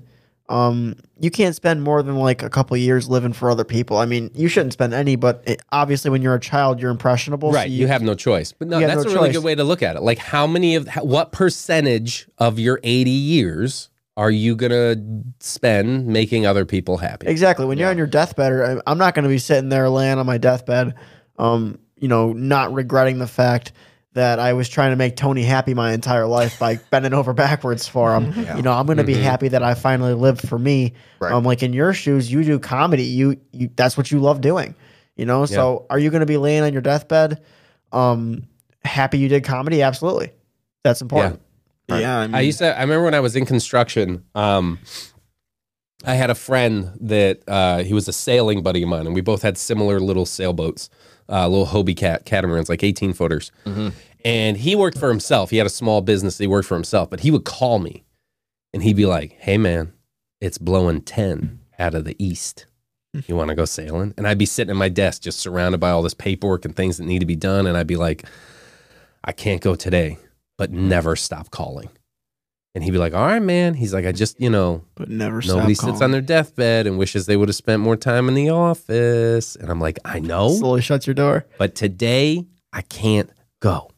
um 0.50 0.96
you 1.20 1.30
can't 1.30 1.56
spend 1.56 1.84
more 1.84 2.02
than 2.02 2.16
like 2.18 2.42
a 2.44 2.50
couple 2.50 2.76
years 2.78 3.08
living 3.08 3.34
for 3.34 3.50
other 3.52 3.64
people. 3.64 3.98
I 3.98 4.06
mean, 4.06 4.32
you 4.34 4.48
shouldn't 4.48 4.74
spend 4.74 4.94
any, 4.94 5.16
but 5.16 5.44
it, 5.46 5.62
obviously 5.72 6.10
when 6.12 6.22
you're 6.22 6.36
a 6.36 6.40
child, 6.40 6.80
you're 6.82 6.92
impressionable. 6.92 7.52
so 7.52 7.56
Right, 7.58 7.70
you, 7.70 7.88
have 7.88 8.02
no 8.02 8.16
choice. 8.16 8.52
But 8.52 8.68
no, 8.68 8.80
that's 8.80 9.06
no 9.06 9.12
a 9.12 9.14
really 9.14 9.28
choice. 9.30 9.36
good 9.38 9.44
way 9.44 9.56
to 9.56 9.64
look 9.64 9.84
at 9.84 9.96
it. 9.96 10.02
Like, 10.02 10.18
how 10.18 10.48
many 10.48 10.76
of 10.76 10.88
what 11.02 11.32
percentage 11.32 12.28
of 12.38 12.58
your 12.58 12.80
eighty 12.84 13.10
years 13.12 13.90
are 14.18 14.32
you 14.32 14.56
gonna 14.56 14.96
spend 15.40 16.08
making 16.08 16.46
other 16.46 16.66
people 16.66 16.98
happy? 16.98 17.28
Exactly. 17.28 17.66
When 17.66 17.78
you're 17.78 17.90
on 17.90 17.98
your 17.98 18.08
deathbed, 18.08 18.52
or 18.52 18.82
I'm- 18.88 18.98
not 18.98 19.14
going 19.16 19.24
to 19.24 19.30
be 19.30 19.38
sitting 19.38 19.70
there 19.70 19.90
laying 19.90 20.18
on 20.18 20.26
my 20.26 20.38
deathbed, 20.38 20.94
um, 21.38 21.80
you 21.98 22.08
know, 22.08 22.34
not 22.34 22.74
regretting 22.74 23.20
the 23.20 23.28
fact 23.28 23.72
that 24.20 24.38
I 24.38 24.52
was 24.52 24.68
trying 24.68 24.92
to 24.92 24.98
make 24.98 25.16
Tony 25.16 25.44
happy 25.44 25.74
my 25.74 25.94
entire 25.94 26.28
life 26.28 26.60
by 26.60 26.76
bending 26.90 27.14
over 27.14 27.32
backwards 27.32 27.88
for 27.88 28.14
him. 28.14 28.34
You 28.58 28.62
know, 28.62 28.74
I'm 28.74 28.86
going 28.86 28.98
to 28.98 29.06
be 29.06 29.14
happy 29.14 29.48
that 29.48 29.64
I 29.64 29.76
finally 29.76 30.14
lived 30.14 30.48
for 30.48 30.60
me. 30.60 30.94
Right. 31.20 31.32
Um, 31.32 31.46
like 31.46 31.64
in 31.64 31.72
your 31.72 31.94
shoes, 31.94 32.30
you 32.30 32.44
do 32.44 32.60
comedy. 32.60 33.04
You, 33.04 33.40
you 33.54 33.70
that's 33.76 33.96
what 33.98 34.12
you 34.12 34.20
love 34.20 34.42
doing. 34.42 34.76
You 35.16 35.26
know, 35.26 35.46
so 35.46 35.86
are 35.90 35.98
you 36.00 36.10
going 36.12 36.20
to 36.20 36.26
be 36.26 36.38
laying 36.38 36.64
on 36.64 36.74
your 36.74 36.82
deathbed, 36.82 37.42
um, 37.92 38.44
happy 38.84 39.20
you 39.20 39.28
did 39.28 39.44
comedy? 39.44 39.82
Absolutely, 39.82 40.32
that's 40.84 41.02
important. 41.02 41.42
Yeah, 41.90 42.20
I, 42.20 42.28
mean, 42.28 42.36
I 42.36 42.42
used 42.42 42.60
to. 42.60 42.78
I 42.78 42.82
remember 42.82 43.06
when 43.06 43.14
I 43.14 43.20
was 43.20 43.36
in 43.36 43.46
construction. 43.46 44.24
Um, 44.36 44.80
I 46.06 46.16
had 46.16 46.30
a 46.30 46.36
friend 46.36 46.92
that 47.02 47.42
uh, 47.48 47.84
he 47.84 47.94
was 47.94 48.08
a 48.08 48.14
sailing 48.14 48.64
buddy 48.64 48.84
of 48.84 48.90
mine, 48.90 49.06
and 49.06 49.16
we 49.16 49.22
both 49.22 49.42
had 49.42 49.58
similar 49.58 50.00
little 50.00 50.26
sailboats, 50.26 50.90
uh, 51.28 51.48
little 51.48 51.66
Hobie 51.66 51.98
cat 51.98 52.26
catamarans, 52.26 52.70
like 52.70 52.84
eighteen 52.84 53.12
footers. 53.12 53.52
And 54.26 54.58
he 54.58 54.76
worked 54.76 54.98
for 54.98 55.10
himself. 55.10 55.50
He 55.50 55.58
had 55.58 55.68
a 55.68 55.70
small 55.70 56.02
business. 56.02 56.38
He 56.38 56.48
worked 56.48 56.68
for 56.68 56.76
himself, 56.76 57.10
but 57.10 57.22
he 57.22 57.32
would 57.32 57.46
call 57.46 57.80
me, 57.80 58.04
and 58.74 58.84
he'd 58.84 58.98
be 58.98 59.06
like, 59.06 59.34
"Hey, 59.40 59.58
man, 59.58 59.94
it's 60.42 60.58
blowing 60.58 61.02
ten 61.02 61.60
out 61.78 61.96
of 61.96 62.06
the 62.06 62.16
east. 62.24 62.66
You 63.28 63.36
want 63.36 63.50
to 63.50 63.56
go 63.56 63.66
sailing?" 63.66 64.14
And 64.18 64.28
I'd 64.28 64.38
be 64.38 64.46
sitting 64.46 64.72
at 64.72 64.76
my 64.78 64.90
desk, 64.90 65.22
just 65.22 65.40
surrounded 65.40 65.80
by 65.80 65.92
all 65.92 66.02
this 66.02 66.14
paperwork 66.14 66.66
and 66.66 66.76
things 66.76 66.98
that 66.98 67.06
need 67.06 67.20
to 67.20 67.26
be 67.26 67.38
done, 67.38 67.66
and 67.66 67.78
I'd 67.78 67.88
be 67.88 67.96
like, 67.96 68.26
"I 69.24 69.32
can't 69.32 69.62
go 69.62 69.76
today, 69.76 70.18
but 70.58 70.72
mm. 70.72 70.88
never 70.88 71.16
stop 71.16 71.50
calling." 71.50 71.90
And 72.76 72.84
he'd 72.84 72.92
be 72.92 72.98
like, 72.98 73.14
"All 73.14 73.26
right, 73.26 73.42
man." 73.42 73.74
He's 73.74 73.94
like, 73.94 74.06
"I 74.06 74.12
just, 74.12 74.40
you 74.40 74.50
know, 74.50 74.84
but 74.96 75.10
never 75.10 75.42
nobody 75.42 75.74
sits 75.74 76.02
on 76.02 76.12
their 76.12 76.22
deathbed 76.22 76.88
and 76.88 76.98
wishes 76.98 77.26
they 77.26 77.38
would 77.38 77.50
have 77.50 77.56
spent 77.56 77.82
more 77.82 77.96
time 77.96 78.28
in 78.28 78.36
the 78.36 78.50
office." 78.50 79.56
And 79.56 79.70
I'm 79.70 79.80
like, 79.80 79.98
"I 80.04 80.20
know, 80.20 80.50
Slowly 80.50 80.82
shuts 80.82 81.08
your 81.08 81.14
door. 81.14 81.46
but 81.58 81.74
today 81.74 82.46
I 82.74 82.82
can't 82.82 83.30
go." 83.62 83.92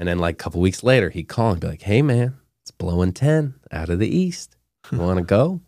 And 0.00 0.08
then, 0.08 0.18
like 0.18 0.36
a 0.36 0.38
couple 0.38 0.62
weeks 0.62 0.82
later, 0.82 1.10
he'd 1.10 1.28
call 1.28 1.50
and 1.50 1.60
be 1.60 1.66
like, 1.66 1.82
"Hey, 1.82 2.00
man, 2.00 2.38
it's 2.62 2.70
blowing 2.70 3.12
ten 3.12 3.54
out 3.70 3.90
of 3.90 3.98
the 3.98 4.08
east. 4.08 4.56
You 4.90 4.96
want 4.96 5.18
to 5.18 5.24
go?" 5.24 5.60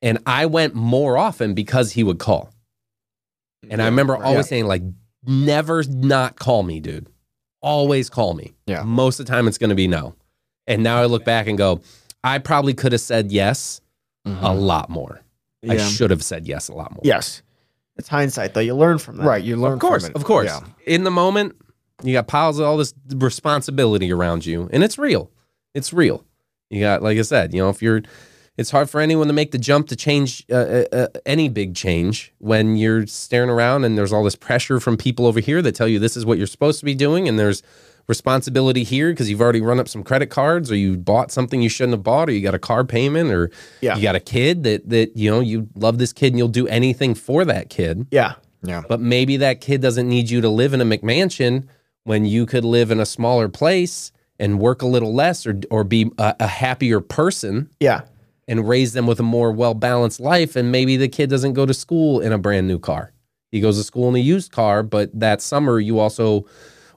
And 0.00 0.18
I 0.24 0.46
went 0.46 0.76
more 0.76 1.18
often 1.18 1.52
because 1.52 1.90
he 1.92 2.04
would 2.04 2.20
call. 2.20 2.54
And 3.68 3.82
I 3.82 3.86
remember 3.86 4.16
always 4.16 4.48
saying, 4.48 4.66
like, 4.66 4.82
never 5.26 5.82
not 5.82 6.36
call 6.36 6.62
me, 6.62 6.78
dude. 6.78 7.08
Always 7.60 8.08
call 8.08 8.34
me. 8.34 8.54
Yeah. 8.66 8.84
Most 8.84 9.18
of 9.18 9.26
the 9.26 9.32
time 9.32 9.48
it's 9.48 9.58
gonna 9.58 9.74
be 9.74 9.88
no. 9.88 10.14
And 10.68 10.84
now 10.84 11.02
I 11.02 11.06
look 11.06 11.24
back 11.24 11.48
and 11.48 11.58
go, 11.58 11.80
I 12.22 12.38
probably 12.38 12.72
could 12.72 12.92
have 12.92 13.00
said 13.00 13.32
yes 13.32 13.80
a 14.24 14.28
mm-hmm. 14.28 14.60
lot 14.60 14.90
more. 14.90 15.22
I 15.68 15.76
should 15.76 16.10
have 16.10 16.22
said 16.22 16.46
yes 16.46 16.68
a 16.68 16.74
lot 16.74 16.92
more. 16.92 17.02
Yes, 17.02 17.42
it's 17.96 18.08
hindsight 18.08 18.54
though. 18.54 18.60
You 18.60 18.76
learn 18.76 18.98
from 18.98 19.16
that. 19.16 19.26
Right. 19.26 19.42
You 19.42 19.56
learn 19.56 19.74
Of 19.74 19.80
course, 19.80 20.04
from 20.04 20.12
it. 20.12 20.16
of 20.16 20.24
course. 20.24 20.46
Yeah. 20.46 20.60
In 20.86 21.02
the 21.02 21.10
moment, 21.10 21.56
you 22.02 22.12
got 22.12 22.26
piles 22.28 22.58
of 22.58 22.66
all 22.66 22.76
this 22.76 22.94
responsibility 23.14 24.12
around 24.12 24.46
you, 24.46 24.68
and 24.72 24.82
it's 24.82 24.98
real. 24.98 25.30
It's 25.74 25.92
real. 25.92 26.24
You 26.70 26.80
got, 26.80 27.02
like 27.02 27.18
I 27.18 27.22
said, 27.22 27.52
you 27.52 27.60
know, 27.60 27.68
if 27.70 27.82
you're, 27.82 28.02
it's 28.56 28.70
hard 28.70 28.88
for 28.90 29.00
anyone 29.00 29.26
to 29.28 29.32
make 29.32 29.50
the 29.50 29.58
jump 29.58 29.88
to 29.88 29.96
change 29.96 30.44
uh, 30.50 30.54
uh, 30.54 30.84
uh, 30.92 31.06
any 31.26 31.48
big 31.48 31.74
change 31.74 32.32
when 32.38 32.76
you're 32.76 33.06
staring 33.06 33.50
around 33.50 33.84
and 33.84 33.96
there's 33.96 34.12
all 34.12 34.22
this 34.24 34.36
pressure 34.36 34.78
from 34.80 34.96
people 34.96 35.26
over 35.26 35.40
here 35.40 35.62
that 35.62 35.74
tell 35.74 35.88
you 35.88 35.98
this 35.98 36.16
is 36.16 36.24
what 36.26 36.38
you're 36.38 36.46
supposed 36.46 36.78
to 36.80 36.84
be 36.84 36.94
doing, 36.94 37.26
and 37.28 37.38
there's 37.38 37.62
responsibility 38.08 38.82
here 38.82 39.10
because 39.12 39.30
you've 39.30 39.40
already 39.40 39.60
run 39.60 39.78
up 39.78 39.86
some 39.88 40.02
credit 40.02 40.26
cards 40.30 40.70
or 40.70 40.74
you 40.76 40.96
bought 40.96 41.30
something 41.30 41.62
you 41.62 41.68
shouldn't 41.68 41.92
have 41.92 42.02
bought 42.02 42.28
or 42.28 42.32
you 42.32 42.40
got 42.42 42.54
a 42.54 42.58
car 42.58 42.84
payment 42.84 43.30
or 43.30 43.50
Yeah. 43.80 43.94
you 43.96 44.02
got 44.02 44.16
a 44.16 44.20
kid 44.20 44.64
that 44.64 44.88
that 44.88 45.16
you 45.16 45.30
know 45.30 45.38
you 45.40 45.68
love 45.76 45.98
this 45.98 46.12
kid 46.12 46.28
and 46.32 46.38
you'll 46.38 46.48
do 46.48 46.66
anything 46.66 47.14
for 47.14 47.44
that 47.44 47.70
kid 47.70 48.08
Yeah. 48.10 48.34
Yeah. 48.64 48.82
but 48.88 49.00
maybe 49.00 49.36
that 49.38 49.60
kid 49.60 49.80
doesn't 49.80 50.08
need 50.08 50.28
you 50.28 50.40
to 50.40 50.48
live 50.48 50.74
in 50.74 50.80
a 50.80 50.84
McMansion 50.84 51.68
when 52.04 52.24
you 52.24 52.46
could 52.46 52.64
live 52.64 52.90
in 52.90 53.00
a 53.00 53.06
smaller 53.06 53.48
place 53.48 54.12
and 54.38 54.58
work 54.58 54.82
a 54.82 54.86
little 54.86 55.14
less 55.14 55.46
or 55.46 55.60
or 55.70 55.84
be 55.84 56.10
a, 56.18 56.34
a 56.40 56.46
happier 56.46 57.00
person 57.00 57.68
Yeah. 57.80 58.02
and 58.48 58.66
raise 58.68 58.92
them 58.94 59.06
with 59.06 59.20
a 59.20 59.24
more 59.24 59.52
well-balanced 59.52 60.20
life 60.20 60.56
and 60.56 60.72
maybe 60.72 60.96
the 60.96 61.08
kid 61.08 61.28
doesn't 61.30 61.52
go 61.52 61.66
to 61.66 61.74
school 61.74 62.20
in 62.20 62.32
a 62.32 62.38
brand 62.38 62.66
new 62.66 62.78
car. 62.78 63.12
He 63.52 63.60
goes 63.60 63.76
to 63.78 63.84
school 63.84 64.08
in 64.08 64.14
a 64.16 64.18
used 64.20 64.52
car, 64.52 64.82
but 64.82 65.10
that 65.18 65.42
summer 65.42 65.78
you 65.80 65.98
also 65.98 66.46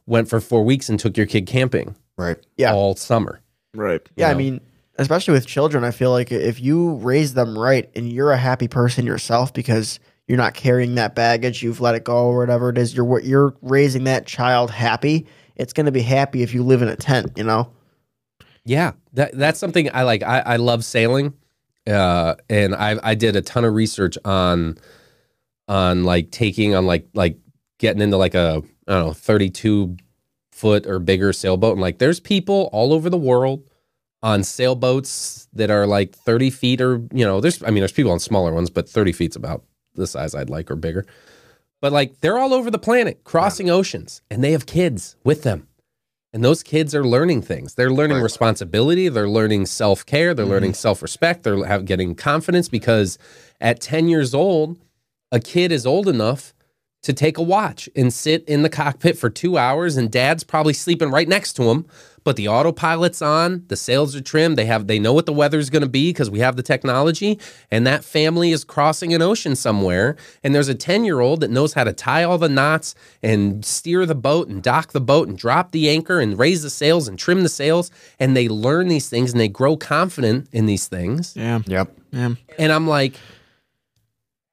went 0.05 0.29
for 0.29 0.39
4 0.39 0.63
weeks 0.63 0.87
and 0.89 0.99
took 0.99 1.17
your 1.17 1.25
kid 1.25 1.45
camping 1.47 1.95
Right. 2.17 2.37
Yeah. 2.57 2.73
all 2.73 2.95
summer. 2.95 3.41
right. 3.75 4.01
Yeah, 4.15 4.29
I 4.29 4.31
know? 4.33 4.37
mean, 4.37 4.61
especially 4.97 5.33
with 5.33 5.47
children, 5.47 5.83
I 5.83 5.91
feel 5.91 6.11
like 6.11 6.31
if 6.31 6.61
you 6.61 6.93
raise 6.95 7.33
them 7.33 7.57
right 7.57 7.89
and 7.95 8.11
you're 8.13 8.31
a 8.31 8.37
happy 8.37 8.67
person 8.67 9.05
yourself 9.05 9.51
because 9.51 9.99
you're 10.33 10.41
not 10.41 10.55
carrying 10.55 10.95
that 10.95 11.13
baggage, 11.13 11.61
you've 11.61 11.79
let 11.79 11.93
it 11.93 12.03
go 12.03 12.25
or 12.25 12.39
whatever 12.39 12.69
it 12.69 12.77
is, 12.79 12.95
you're 12.95 13.19
you're 13.21 13.53
raising 13.61 14.05
that 14.05 14.25
child 14.25 14.71
happy. 14.71 15.27
It's 15.55 15.73
going 15.73 15.85
to 15.85 15.91
be 15.91 16.01
happy 16.01 16.41
if 16.41 16.55
you 16.55 16.63
live 16.63 16.81
in 16.81 16.87
a 16.87 16.95
tent, 16.95 17.33
you 17.35 17.43
know. 17.43 17.71
Yeah, 18.65 18.93
that 19.13 19.37
that's 19.37 19.59
something 19.59 19.91
I 19.93 20.01
like. 20.01 20.23
I, 20.23 20.39
I 20.39 20.55
love 20.55 20.83
sailing, 20.83 21.35
uh, 21.85 22.33
and 22.49 22.73
I 22.73 22.97
I 23.03 23.13
did 23.13 23.35
a 23.35 23.43
ton 23.43 23.63
of 23.63 23.75
research 23.75 24.17
on 24.25 24.79
on 25.67 26.03
like 26.03 26.31
taking 26.31 26.73
on 26.73 26.87
like 26.87 27.07
like 27.13 27.37
getting 27.77 28.01
into 28.01 28.17
like 28.17 28.33
a 28.33 28.63
I 28.87 28.91
don't 28.91 29.05
know 29.05 29.13
thirty 29.13 29.51
two 29.51 29.97
foot 30.51 30.87
or 30.87 30.97
bigger 30.97 31.31
sailboat, 31.31 31.73
and 31.73 31.81
like 31.81 31.99
there's 31.99 32.19
people 32.19 32.71
all 32.73 32.91
over 32.91 33.07
the 33.07 33.17
world 33.17 33.69
on 34.23 34.43
sailboats 34.43 35.47
that 35.53 35.69
are 35.69 35.85
like 35.85 36.15
thirty 36.15 36.49
feet 36.49 36.81
or 36.81 37.03
you 37.13 37.23
know 37.23 37.39
there's 37.39 37.61
I 37.61 37.67
mean 37.67 37.81
there's 37.81 37.91
people 37.91 38.11
on 38.11 38.19
smaller 38.19 38.51
ones, 38.51 38.71
but 38.71 38.89
thirty 38.89 39.11
feet's 39.11 39.35
about 39.35 39.63
the 39.95 40.07
size 40.07 40.35
I'd 40.35 40.49
like 40.49 40.69
or 40.71 40.75
bigger. 40.75 41.05
But 41.81 41.91
like 41.91 42.19
they're 42.21 42.37
all 42.37 42.53
over 42.53 42.71
the 42.71 42.79
planet 42.79 43.23
crossing 43.23 43.69
oceans, 43.69 44.21
and 44.29 44.43
they 44.43 44.51
have 44.51 44.65
kids 44.65 45.15
with 45.23 45.43
them. 45.43 45.67
And 46.31 46.43
those 46.43 46.63
kids 46.63 46.95
are 46.95 47.03
learning 47.03 47.43
things. 47.43 47.75
They're 47.75 47.91
learning 47.91 48.17
Right. 48.17 48.23
responsibility. 48.23 49.07
They're 49.07 49.29
learning 49.29 49.67
self 49.67 50.05
care. 50.05 50.33
They're 50.33 50.45
mm-hmm. 50.45 50.53
learning 50.53 50.73
self 50.73 51.01
respect. 51.01 51.43
They're 51.43 51.63
have, 51.65 51.85
getting 51.85 52.15
confidence 52.15 52.69
because 52.69 53.19
at 53.61 53.79
10 53.79 54.07
years 54.07 54.33
old, 54.33 54.77
a 55.31 55.39
kid 55.39 55.71
is 55.71 55.85
old 55.85 56.07
enough 56.07 56.53
to 57.03 57.13
take 57.13 57.37
a 57.37 57.43
watch 57.43 57.87
and 57.95 58.11
sit 58.11 58.43
in 58.45 58.63
the 58.63 58.69
cockpit 58.69 59.17
for 59.17 59.29
two 59.29 59.57
hours, 59.57 59.97
and 59.97 60.11
dad's 60.11 60.43
probably 60.43 60.73
sleeping 60.73 61.11
right 61.11 61.27
next 61.27 61.53
to 61.53 61.63
him. 61.63 61.85
But 62.23 62.37
the 62.37 62.47
autopilot's 62.47 63.21
on, 63.21 63.65
the 63.67 63.75
sails 63.75 64.15
are 64.15 64.21
trimmed. 64.21 64.57
They 64.57 64.65
have 64.65 64.87
they 64.87 64.97
know 64.97 65.11
what 65.11 65.25
the 65.25 65.33
weather's 65.33 65.69
going 65.69 65.81
to 65.83 65.89
be 65.89 66.09
because 66.09 66.29
we 66.29 66.39
have 66.39 66.55
the 66.55 66.63
technology. 66.63 67.37
And 67.69 67.85
that 67.85 68.05
family 68.05 68.51
is 68.51 68.63
crossing 68.63 69.13
an 69.13 69.21
ocean 69.21 69.57
somewhere, 69.57 70.15
and 70.41 70.55
there's 70.55 70.69
a 70.69 70.75
10 70.75 71.03
year 71.03 71.19
old 71.19 71.41
that 71.41 71.51
knows 71.51 71.73
how 71.73 71.83
to 71.83 71.91
tie 71.91 72.23
all 72.23 72.37
the 72.37 72.47
knots 72.47 72.95
and 73.21 73.65
steer 73.65 74.05
the 74.05 74.15
boat 74.15 74.47
and 74.47 74.63
dock 74.63 74.93
the 74.93 75.01
boat 75.01 75.27
and 75.27 75.37
drop 75.37 75.71
the 75.71 75.89
anchor 75.89 76.21
and 76.21 76.39
raise 76.39 76.63
the 76.63 76.69
sails 76.69 77.09
and 77.09 77.19
trim 77.19 77.43
the 77.43 77.49
sails. 77.49 77.91
And 78.19 78.37
they 78.37 78.47
learn 78.47 78.87
these 78.87 79.09
things 79.09 79.33
and 79.33 79.41
they 79.41 79.49
grow 79.49 79.75
confident 79.75 80.47
in 80.53 80.65
these 80.65 80.87
things. 80.87 81.35
Yeah. 81.35 81.59
Yep. 81.65 81.97
Yeah. 82.11 82.35
And 82.57 82.71
I'm 82.71 82.87
like, 82.87 83.15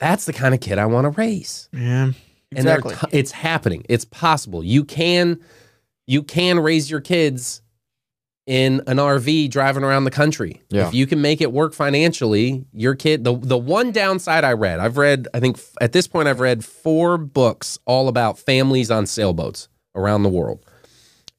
that's 0.00 0.24
the 0.24 0.32
kind 0.32 0.54
of 0.54 0.60
kid 0.60 0.78
I 0.78 0.86
want 0.86 1.04
to 1.04 1.10
raise. 1.10 1.68
Yeah. 1.72 2.12
And 2.52 2.60
Exactly. 2.66 2.94
t- 2.96 3.16
it's 3.16 3.30
happening. 3.30 3.84
It's 3.88 4.04
possible. 4.04 4.64
You 4.64 4.84
can 4.84 5.40
you 6.06 6.22
can 6.22 6.58
raise 6.58 6.90
your 6.90 7.00
kids 7.00 7.62
in 8.46 8.82
an 8.88 8.96
RV 8.96 9.48
driving 9.50 9.84
around 9.84 10.02
the 10.04 10.10
country. 10.10 10.60
Yeah. 10.70 10.88
If 10.88 10.94
you 10.94 11.06
can 11.06 11.20
make 11.22 11.40
it 11.40 11.52
work 11.52 11.72
financially, 11.72 12.64
your 12.72 12.96
kid 12.96 13.22
the 13.22 13.36
the 13.36 13.58
one 13.58 13.92
downside 13.92 14.42
I 14.42 14.54
read, 14.54 14.80
I've 14.80 14.96
read 14.96 15.28
I 15.32 15.38
think 15.38 15.60
at 15.80 15.92
this 15.92 16.08
point 16.08 16.26
I've 16.26 16.40
read 16.40 16.64
4 16.64 17.18
books 17.18 17.78
all 17.86 18.08
about 18.08 18.38
families 18.38 18.90
on 18.90 19.06
sailboats 19.06 19.68
around 19.94 20.24
the 20.24 20.28
world. 20.28 20.64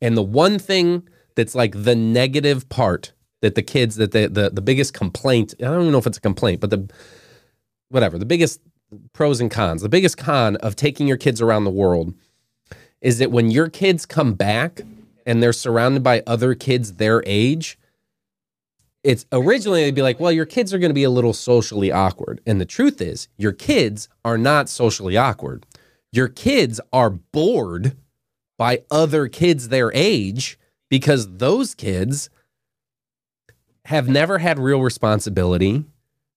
And 0.01 0.15
the 0.15 0.23
one 0.23 0.57
thing 0.59 1.07
that's 1.35 1.55
like 1.55 1.83
the 1.83 1.95
negative 1.95 2.69
part 2.69 3.11
that 3.41 3.55
the 3.55 3.61
kids 3.63 3.97
that 3.97 4.11
the 4.11 4.27
the, 4.29 4.49
the 4.49 4.61
biggest 4.61 4.93
complaint, 4.93 5.53
I 5.59 5.63
don't 5.65 5.81
even 5.81 5.91
know 5.91 5.97
if 5.97 6.07
it's 6.07 6.17
a 6.19 6.21
complaint, 6.21 6.61
but 6.61 6.69
the 6.69 6.89
whatever, 7.89 8.17
the 8.17 8.25
biggest 8.25 8.61
pros 9.13 9.39
and 9.39 9.51
cons. 9.51 9.81
The 9.81 9.89
biggest 9.89 10.17
con 10.17 10.55
of 10.57 10.75
taking 10.75 11.07
your 11.07 11.17
kids 11.17 11.41
around 11.41 11.63
the 11.63 11.71
world 11.71 12.13
is 13.01 13.17
that 13.19 13.31
when 13.31 13.51
your 13.51 13.69
kids 13.69 14.05
come 14.05 14.33
back 14.33 14.81
and 15.25 15.41
they're 15.41 15.53
surrounded 15.53 16.03
by 16.03 16.23
other 16.27 16.53
kids 16.53 16.93
their 16.93 17.23
age, 17.25 17.77
it's 19.03 19.25
originally 19.31 19.83
they'd 19.83 19.95
be 19.95 20.03
like, 20.03 20.19
well, 20.19 20.31
your 20.31 20.45
kids 20.45 20.73
are 20.73 20.79
going 20.79 20.89
to 20.89 20.95
be 20.95 21.03
a 21.03 21.09
little 21.09 21.33
socially 21.33 21.91
awkward. 21.91 22.39
And 22.45 22.61
the 22.61 22.65
truth 22.65 23.01
is, 23.01 23.27
your 23.37 23.51
kids 23.51 24.09
are 24.23 24.37
not 24.37 24.69
socially 24.69 25.17
awkward. 25.17 25.65
Your 26.11 26.27
kids 26.27 26.79
are 26.93 27.09
bored 27.09 27.97
by 28.57 28.83
other 28.91 29.27
kids 29.27 29.69
their 29.69 29.91
age 29.93 30.59
because 30.89 31.37
those 31.37 31.73
kids 31.73 32.29
have 33.85 34.07
never 34.07 34.37
had 34.37 34.59
real 34.59 34.81
responsibility. 34.81 35.85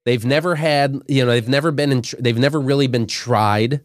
They've 0.04 0.25
never 0.25 0.56
had, 0.56 1.00
you 1.08 1.25
know, 1.25 1.30
they've 1.30 1.49
never 1.49 1.70
been 1.70 1.92
in, 1.92 2.02
they've 2.18 2.38
never 2.38 2.61
really 2.61 2.87
been 2.87 3.06
tried. 3.06 3.80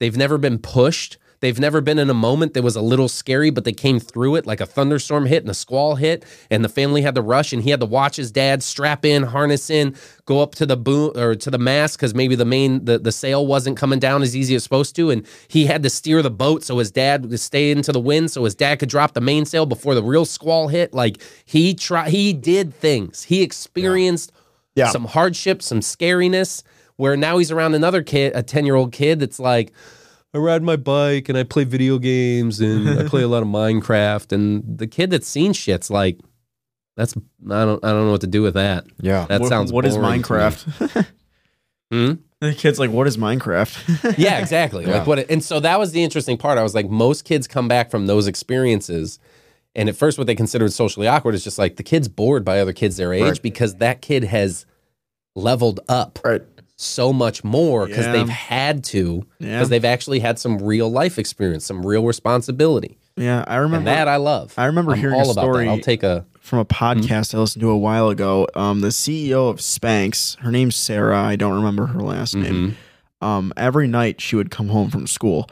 They've 0.00 0.16
never 0.16 0.38
been 0.38 0.58
pushed. 0.58 1.18
They've 1.40 1.58
never 1.58 1.80
been 1.80 1.98
in 1.98 2.10
a 2.10 2.14
moment 2.14 2.52
that 2.52 2.62
was 2.62 2.76
a 2.76 2.82
little 2.82 3.08
scary, 3.08 3.48
but 3.48 3.64
they 3.64 3.72
came 3.72 3.98
through 3.98 4.36
it 4.36 4.46
like 4.46 4.60
a 4.60 4.66
thunderstorm 4.66 5.24
hit 5.24 5.42
and 5.42 5.50
a 5.50 5.54
squall 5.54 5.94
hit, 5.94 6.24
and 6.50 6.62
the 6.62 6.68
family 6.68 7.00
had 7.00 7.14
to 7.14 7.22
rush, 7.22 7.52
and 7.54 7.62
he 7.62 7.70
had 7.70 7.80
to 7.80 7.86
watch 7.86 8.16
his 8.16 8.30
dad 8.30 8.62
strap 8.62 9.06
in, 9.06 9.22
harness 9.22 9.70
in, 9.70 9.96
go 10.26 10.40
up 10.42 10.54
to 10.56 10.66
the 10.66 10.76
boom 10.76 11.12
or 11.16 11.34
to 11.34 11.50
the 11.50 11.58
mast 11.58 11.96
because 11.96 12.14
maybe 12.14 12.34
the 12.34 12.44
main 12.44 12.84
the, 12.84 12.98
the 12.98 13.12
sail 13.12 13.46
wasn't 13.46 13.78
coming 13.78 13.98
down 13.98 14.22
as 14.22 14.36
easy 14.36 14.54
as 14.54 14.62
supposed 14.62 14.94
to, 14.96 15.10
and 15.10 15.26
he 15.48 15.64
had 15.64 15.82
to 15.82 15.88
steer 15.88 16.20
the 16.20 16.30
boat 16.30 16.62
so 16.62 16.76
his 16.76 16.90
dad 16.90 17.24
would 17.24 17.40
stay 17.40 17.70
into 17.70 17.90
the 17.90 18.00
wind 18.00 18.30
so 18.30 18.44
his 18.44 18.54
dad 18.54 18.78
could 18.78 18.90
drop 18.90 19.14
the 19.14 19.20
mainsail 19.20 19.64
before 19.64 19.94
the 19.94 20.02
real 20.02 20.26
squall 20.26 20.68
hit. 20.68 20.92
Like 20.92 21.22
he 21.46 21.74
tried, 21.74 22.10
he 22.10 22.34
did 22.34 22.74
things. 22.74 23.24
He 23.24 23.42
experienced 23.42 24.30
Yeah. 24.30 24.39
Some 24.90 25.04
hardship, 25.06 25.62
some 25.62 25.80
scariness. 25.80 26.62
Where 26.96 27.16
now 27.16 27.38
he's 27.38 27.50
around 27.50 27.74
another 27.74 28.02
kid, 28.02 28.32
a 28.34 28.42
ten 28.42 28.66
year 28.66 28.74
old 28.74 28.92
kid 28.92 29.20
that's 29.20 29.38
like. 29.40 29.72
I 30.32 30.38
ride 30.38 30.62
my 30.62 30.76
bike 30.76 31.28
and 31.28 31.36
I 31.36 31.42
play 31.42 31.64
video 31.64 31.98
games 31.98 32.60
and 32.60 32.88
I 33.00 33.08
play 33.08 33.22
a 33.22 33.26
lot 33.28 33.42
of 33.42 33.48
Minecraft. 33.60 34.30
And 34.30 34.62
the 34.78 34.86
kid 34.86 35.10
that's 35.10 35.26
seen 35.26 35.52
shit's 35.52 35.90
like, 35.90 36.20
that's 36.96 37.16
I 37.16 37.64
don't 37.64 37.84
I 37.84 37.88
don't 37.90 38.04
know 38.04 38.12
what 38.12 38.20
to 38.20 38.28
do 38.28 38.40
with 38.42 38.54
that. 38.54 38.84
Yeah. 39.00 39.26
That 39.28 39.40
What- 39.40 39.48
sounds. 39.48 39.72
what 39.72 39.84
is 39.86 39.96
boring 39.96 40.22
to 40.22 40.32
me. 40.32 40.38
Minecraft? 40.38 41.06
Hmm? 41.92 42.12
the 42.40 42.54
kid's 42.54 42.78
like, 42.78 42.90
what 42.92 43.08
is 43.08 43.16
Minecraft? 43.16 44.16
yeah, 44.16 44.38
exactly. 44.38 44.84
Yeah. 44.86 44.98
Like 44.98 45.06
what? 45.08 45.18
It, 45.18 45.30
and 45.30 45.42
so 45.42 45.58
that 45.58 45.80
was 45.80 45.90
the 45.90 46.04
interesting 46.04 46.38
part. 46.38 46.56
I 46.58 46.62
was 46.62 46.72
like, 46.76 46.88
most 46.88 47.24
kids 47.24 47.48
come 47.48 47.66
back 47.66 47.90
from 47.90 48.06
those 48.06 48.28
experiences, 48.28 49.18
and 49.74 49.88
at 49.88 49.96
first, 49.96 50.18
what 50.18 50.26
they 50.26 50.34
considered 50.34 50.72
socially 50.72 51.06
awkward 51.06 51.34
is 51.34 51.44
just 51.44 51.58
like 51.58 51.76
the 51.76 51.82
kid's 51.82 52.08
bored 52.08 52.44
by 52.44 52.60
other 52.60 52.72
kids 52.72 52.96
their 52.96 53.12
age 53.12 53.22
Right. 53.22 53.42
because 53.42 53.76
that 53.76 54.00
kid 54.02 54.24
has 54.24 54.66
leveled 55.36 55.80
up 55.88 56.18
Right. 56.24 56.42
so 56.76 57.12
much 57.12 57.44
more 57.44 57.86
because 57.86 58.06
Yeah. 58.06 58.12
they've 58.12 58.28
had 58.28 58.82
to 58.84 59.26
because 59.38 59.50
Yeah. 59.50 59.64
they've 59.64 59.84
actually 59.84 60.20
had 60.20 60.38
some 60.38 60.58
real 60.58 60.90
life 60.90 61.18
experience, 61.18 61.64
some 61.64 61.84
real 61.86 62.04
responsibility, 62.04 62.98
yeah, 63.16 63.44
I 63.46 63.54
and 63.56 63.62
remember 63.64 63.90
that 63.90 64.08
I 64.08 64.16
love. 64.16 64.54
I 64.56 64.64
remember 64.66 64.92
I'm 64.92 64.98
hearing 64.98 65.14
all 65.20 65.28
a 65.28 65.32
about 65.32 65.42
story. 65.42 65.68
I'll 65.68 65.78
take 65.78 66.02
a 66.02 66.26
from 66.40 66.58
a 66.58 66.64
podcast 66.64 67.34
I 67.34 67.38
listened 67.38 67.60
to 67.60 67.70
a 67.70 67.76
while 67.78 68.08
ago. 68.08 68.46
Um, 68.56 68.80
the 68.80 68.88
CEO 68.90 69.48
of 69.50 69.58
Spanx, 69.58 70.36
her 70.40 70.50
name's 70.50 70.74
Sara. 70.74 71.16
I 71.22 71.36
don't 71.36 71.54
remember 71.54 71.86
her 71.86 72.00
last 72.00 72.34
name. 72.34 72.76
Um, 73.20 73.52
every 73.56 73.86
night 73.86 74.20
she 74.20 74.34
would 74.36 74.50
come 74.50 74.68
home 74.68 74.88
from 74.90 75.06
school, 75.06 75.48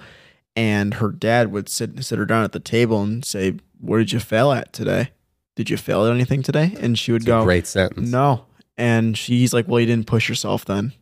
and 0.56 0.94
her 0.94 1.10
dad 1.12 1.52
would 1.52 1.68
sit 1.68 2.02
sit 2.02 2.18
her 2.18 2.24
down 2.24 2.42
at 2.42 2.52
the 2.52 2.58
table 2.60 3.02
and 3.02 3.24
say, 3.24 3.54
"What 3.80 3.98
did 3.98 4.12
you 4.12 4.20
fail 4.20 4.52
at 4.52 4.72
today? 4.72 5.10
Did 5.56 5.70
you 5.70 5.76
fail 5.76 6.04
at 6.06 6.12
anything 6.12 6.42
today?" 6.42 6.74
And 6.80 6.98
she 6.98 7.12
would 7.12 7.22
It's 7.22 7.26
go, 7.26 7.44
great 7.44 7.66
sentence. 7.66 8.10
"No." 8.10 8.44
And 8.76 9.16
she's 9.18 9.52
like, 9.52 9.66
"Well, 9.68 9.80
you 9.80 9.86
didn't 9.86 10.06
push 10.06 10.28
yourself 10.28 10.64
then, 10.64 10.92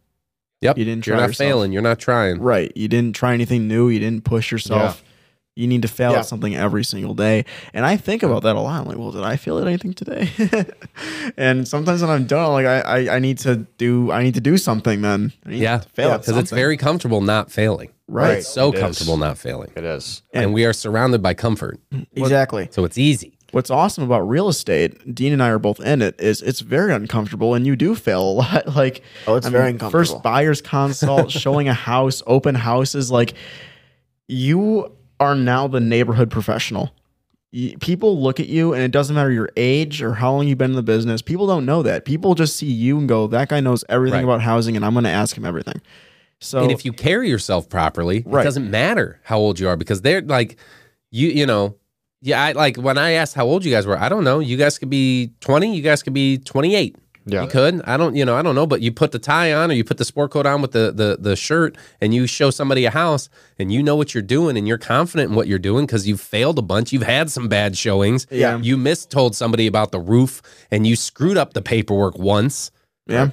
Yep. 0.62 0.78
You 0.78 0.84
didn't 0.86 1.06
You're 1.06 1.16
not 1.16 1.28
yourself. 1.28 1.46
failing. 1.48 1.72
You're 1.72 1.82
not 1.82 1.98
trying. 1.98 2.40
right? 2.40 2.72
You 2.74 2.88
didn't 2.88 3.14
try 3.14 3.34
anything 3.34 3.68
new. 3.68 3.88
You 3.90 3.98
didn't 4.00 4.24
push 4.24 4.50
yourself." 4.50 5.02
You 5.58 5.66
need 5.66 5.82
to 5.82 5.88
fail 5.88 6.12
Yeah. 6.12 6.18
at 6.18 6.26
something 6.26 6.54
every 6.54 6.84
single 6.84 7.14
day. 7.14 7.46
And 7.72 7.84
I 7.86 7.96
think 7.96 8.22
about 8.22 8.42
that 8.42 8.56
a 8.56 8.60
lot. 8.60 8.78
I'm 8.82 8.86
like, 8.86 8.98
well, 8.98 9.10
did 9.10 9.22
I 9.24 9.36
fail 9.36 9.58
at 9.58 9.66
anything 9.66 9.94
today? 9.94 10.28
and 11.36 11.66
sometimes 11.66 12.02
when 12.02 12.10
I'm 12.10 12.26
done, 12.26 12.44
I'm 12.44 12.52
like, 12.52 12.66
I, 12.66 12.80
I, 12.80 13.16
I 13.16 13.18
need 13.18 13.38
to 13.38 13.56
do 13.78 14.12
I 14.12 14.22
need 14.22 14.34
to 14.34 14.40
do 14.42 14.58
something 14.58 15.00
then. 15.00 15.32
I 15.46 15.50
need 15.50 15.60
Yeah. 15.62 15.78
to 15.78 15.88
fail 15.88 16.10
at 16.10 16.20
Because 16.20 16.36
it's 16.36 16.50
very 16.50 16.76
comfortable 16.76 17.22
not 17.22 17.50
failing. 17.50 17.88
right. 18.06 18.38
It's 18.38 18.48
so 18.48 18.68
It 18.70 18.74
is. 18.76 18.80
comfortable 18.82 19.16
not 19.16 19.38
failing. 19.38 19.70
It 19.74 19.84
is. 19.84 20.22
And, 20.34 20.52
we 20.52 20.66
are 20.66 20.74
surrounded 20.74 21.22
by 21.22 21.32
comfort. 21.34 21.80
Mm, 21.90 22.06
exactly. 22.14 22.68
So 22.70 22.84
it's 22.84 22.98
easy. 22.98 23.32
What's 23.52 23.70
awesome 23.70 24.04
about 24.04 24.28
real 24.28 24.48
estate, 24.50 25.14
Dean 25.14 25.32
and 25.32 25.42
I 25.42 25.48
are 25.48 25.58
both 25.58 25.80
in 25.80 26.02
it, 26.02 26.20
is 26.20 26.42
it's 26.42 26.60
very 26.60 26.92
uncomfortable 26.92 27.54
and 27.54 27.66
you 27.66 27.76
do 27.76 27.94
fail 27.94 28.20
a 28.22 28.34
lot. 28.42 28.66
Like, 28.76 29.02
Oh, 29.26 29.36
it's 29.36 29.46
I 29.46 29.50
very 29.50 29.64
mean, 29.66 29.74
uncomfortable. 29.76 30.00
First 30.16 30.22
buyer's 30.22 30.60
consult, 30.60 31.30
showing 31.44 31.66
a 31.66 31.72
house, 31.72 32.22
open 32.26 32.54
houses. 32.54 33.10
Like, 33.10 33.32
you 34.28 34.92
are 35.20 35.34
now 35.34 35.66
the 35.68 35.80
neighborhood 35.80 36.30
professional. 36.30 36.92
People 37.80 38.20
look 38.20 38.38
at 38.38 38.48
you, 38.48 38.74
and 38.74 38.82
it 38.82 38.90
doesn't 38.90 39.14
matter 39.14 39.30
your 39.30 39.48
age 39.56 40.02
or 40.02 40.14
how 40.14 40.32
long 40.32 40.46
you've 40.46 40.58
been 40.58 40.72
in 40.72 40.76
the 40.76 40.82
business. 40.82 41.22
People 41.22 41.46
don't 41.46 41.64
know 41.64 41.82
that. 41.82 42.04
People 42.04 42.34
just 42.34 42.56
see 42.56 42.66
you 42.70 42.98
and 42.98 43.08
go, 43.08 43.26
"That 43.28 43.48
guy 43.48 43.60
knows 43.60 43.82
everything 43.88 44.18
Right. 44.18 44.24
about 44.24 44.42
housing, 44.42 44.76
and 44.76 44.84
I'm 44.84 44.92
going 44.92 45.04
to 45.04 45.10
ask 45.10 45.36
him 45.36 45.46
everything." 45.46 45.80
So, 46.38 46.58
and 46.60 46.70
if 46.70 46.84
you 46.84 46.92
carry 46.92 47.30
yourself 47.30 47.68
properly, 47.70 48.24
Right. 48.26 48.42
it 48.42 48.44
doesn't 48.44 48.70
matter 48.70 49.20
how 49.22 49.38
old 49.38 49.58
you 49.58 49.68
are 49.68 49.76
because 49.76 50.02
they're 50.02 50.20
like, 50.20 50.56
you, 51.10 51.28
you 51.28 51.46
know, 51.46 51.76
yeah, 52.20 52.42
I 52.42 52.52
like 52.52 52.76
when 52.76 52.98
I 52.98 53.12
asked 53.12 53.34
how 53.34 53.46
old 53.46 53.64
you 53.64 53.70
guys 53.70 53.86
were, 53.86 53.98
I 53.98 54.10
don't 54.10 54.24
know. 54.24 54.40
You 54.40 54.58
guys 54.58 54.78
could 54.78 54.90
be 54.90 55.30
20, 55.40 55.74
you 55.74 55.82
guys 55.82 56.02
could 56.02 56.12
be 56.12 56.36
28. 56.36 56.94
Yeah. 57.28 57.42
You 57.42 57.48
could. 57.48 57.82
I 57.82 57.96
don't, 57.96 58.14
you 58.14 58.24
know, 58.24 58.36
I 58.36 58.42
don't 58.42 58.54
know, 58.54 58.66
but 58.68 58.80
you 58.82 58.92
put 58.92 59.10
the 59.10 59.18
tie 59.18 59.52
on 59.52 59.70
or 59.70 59.74
you 59.74 59.82
put 59.82 59.98
the 59.98 60.04
sport 60.04 60.30
coat 60.30 60.46
on 60.46 60.62
with 60.62 60.70
the, 60.70 60.92
the 60.92 61.16
the 61.20 61.34
shirt 61.34 61.76
and 62.00 62.14
you 62.14 62.26
show 62.28 62.50
somebody 62.50 62.84
a 62.84 62.90
house 62.92 63.28
and 63.58 63.72
you 63.72 63.82
know 63.82 63.96
what 63.96 64.14
you're 64.14 64.22
doing 64.22 64.56
and 64.56 64.68
you're 64.68 64.78
confident 64.78 65.30
in 65.30 65.36
what 65.36 65.48
you're 65.48 65.58
doing 65.58 65.86
because 65.86 66.06
you've 66.06 66.20
failed 66.20 66.56
a 66.56 66.62
bunch. 66.62 66.92
You've 66.92 67.02
had 67.02 67.30
some 67.30 67.48
bad 67.48 67.76
showings. 67.76 68.28
Yeah. 68.30 68.58
You 68.58 68.76
mistold 68.76 69.34
somebody 69.34 69.66
about 69.66 69.90
the 69.90 69.98
roof 69.98 70.40
and 70.70 70.86
you 70.86 70.94
screwed 70.94 71.36
up 71.36 71.52
the 71.52 71.62
paperwork 71.62 72.16
once 72.16 72.70
yeah, 73.08 73.30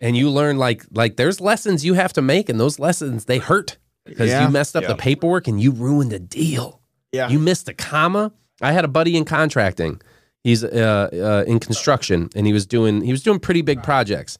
and 0.00 0.16
you 0.16 0.30
learn 0.30 0.58
like 0.58 0.84
like 0.92 1.16
there's 1.16 1.40
lessons 1.40 1.84
you 1.84 1.94
have 1.94 2.12
to 2.14 2.22
make 2.22 2.48
and 2.48 2.58
those 2.60 2.78
lessons 2.78 3.24
they 3.24 3.38
hurt 3.38 3.76
because 4.04 4.28
Yeah. 4.30 4.44
you 4.46 4.50
messed 4.52 4.76
up 4.76 4.82
Yeah. 4.82 4.88
the 4.88 4.96
paperwork 4.96 5.48
and 5.48 5.60
you 5.60 5.70
ruined 5.72 6.12
a 6.12 6.18
deal 6.18 6.80
yeah, 7.12 7.28
you 7.28 7.38
missed 7.38 7.68
a 7.68 7.74
comma 7.74 8.32
i 8.60 8.72
had 8.72 8.84
a 8.84 8.88
buddy 8.88 9.16
in 9.16 9.24
contracting 9.24 10.00
he's 10.44 10.62
uh, 10.64 11.08
uh, 11.12 11.44
in 11.50 11.58
construction 11.60 12.28
and 12.34 12.46
he 12.46 12.52
was 12.52 12.66
doing 12.66 13.02
he 13.02 13.10
was 13.12 13.22
doing 13.22 13.38
pretty 13.40 13.62
big 13.62 13.82
projects. 13.82 14.38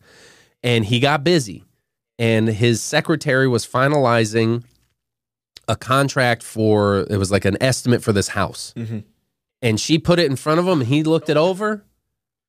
And 0.63 0.85
he 0.85 0.99
got 1.01 1.23
busy 1.25 1.65
and 2.19 2.49
his 2.49 2.83
secretary 2.83 3.47
was 3.47 3.67
finalizing 3.67 4.65
a 5.69 5.77
contract 5.77 6.43
for 6.43 7.07
it 7.11 7.17
was 7.19 7.31
like 7.31 7.45
an 7.45 7.57
estimate 7.61 8.03
for 8.03 8.13
this 8.13 8.29
house. 8.29 8.73
Mhm. 8.77 9.05
and 9.61 9.81
she 9.81 9.99
put 9.99 10.19
it 10.19 10.31
in 10.31 10.37
front 10.37 10.61
of 10.61 10.67
him 10.67 10.81
and 10.81 10.89
he 10.89 11.03
looked 11.03 11.29
it 11.29 11.37
over. 11.37 11.73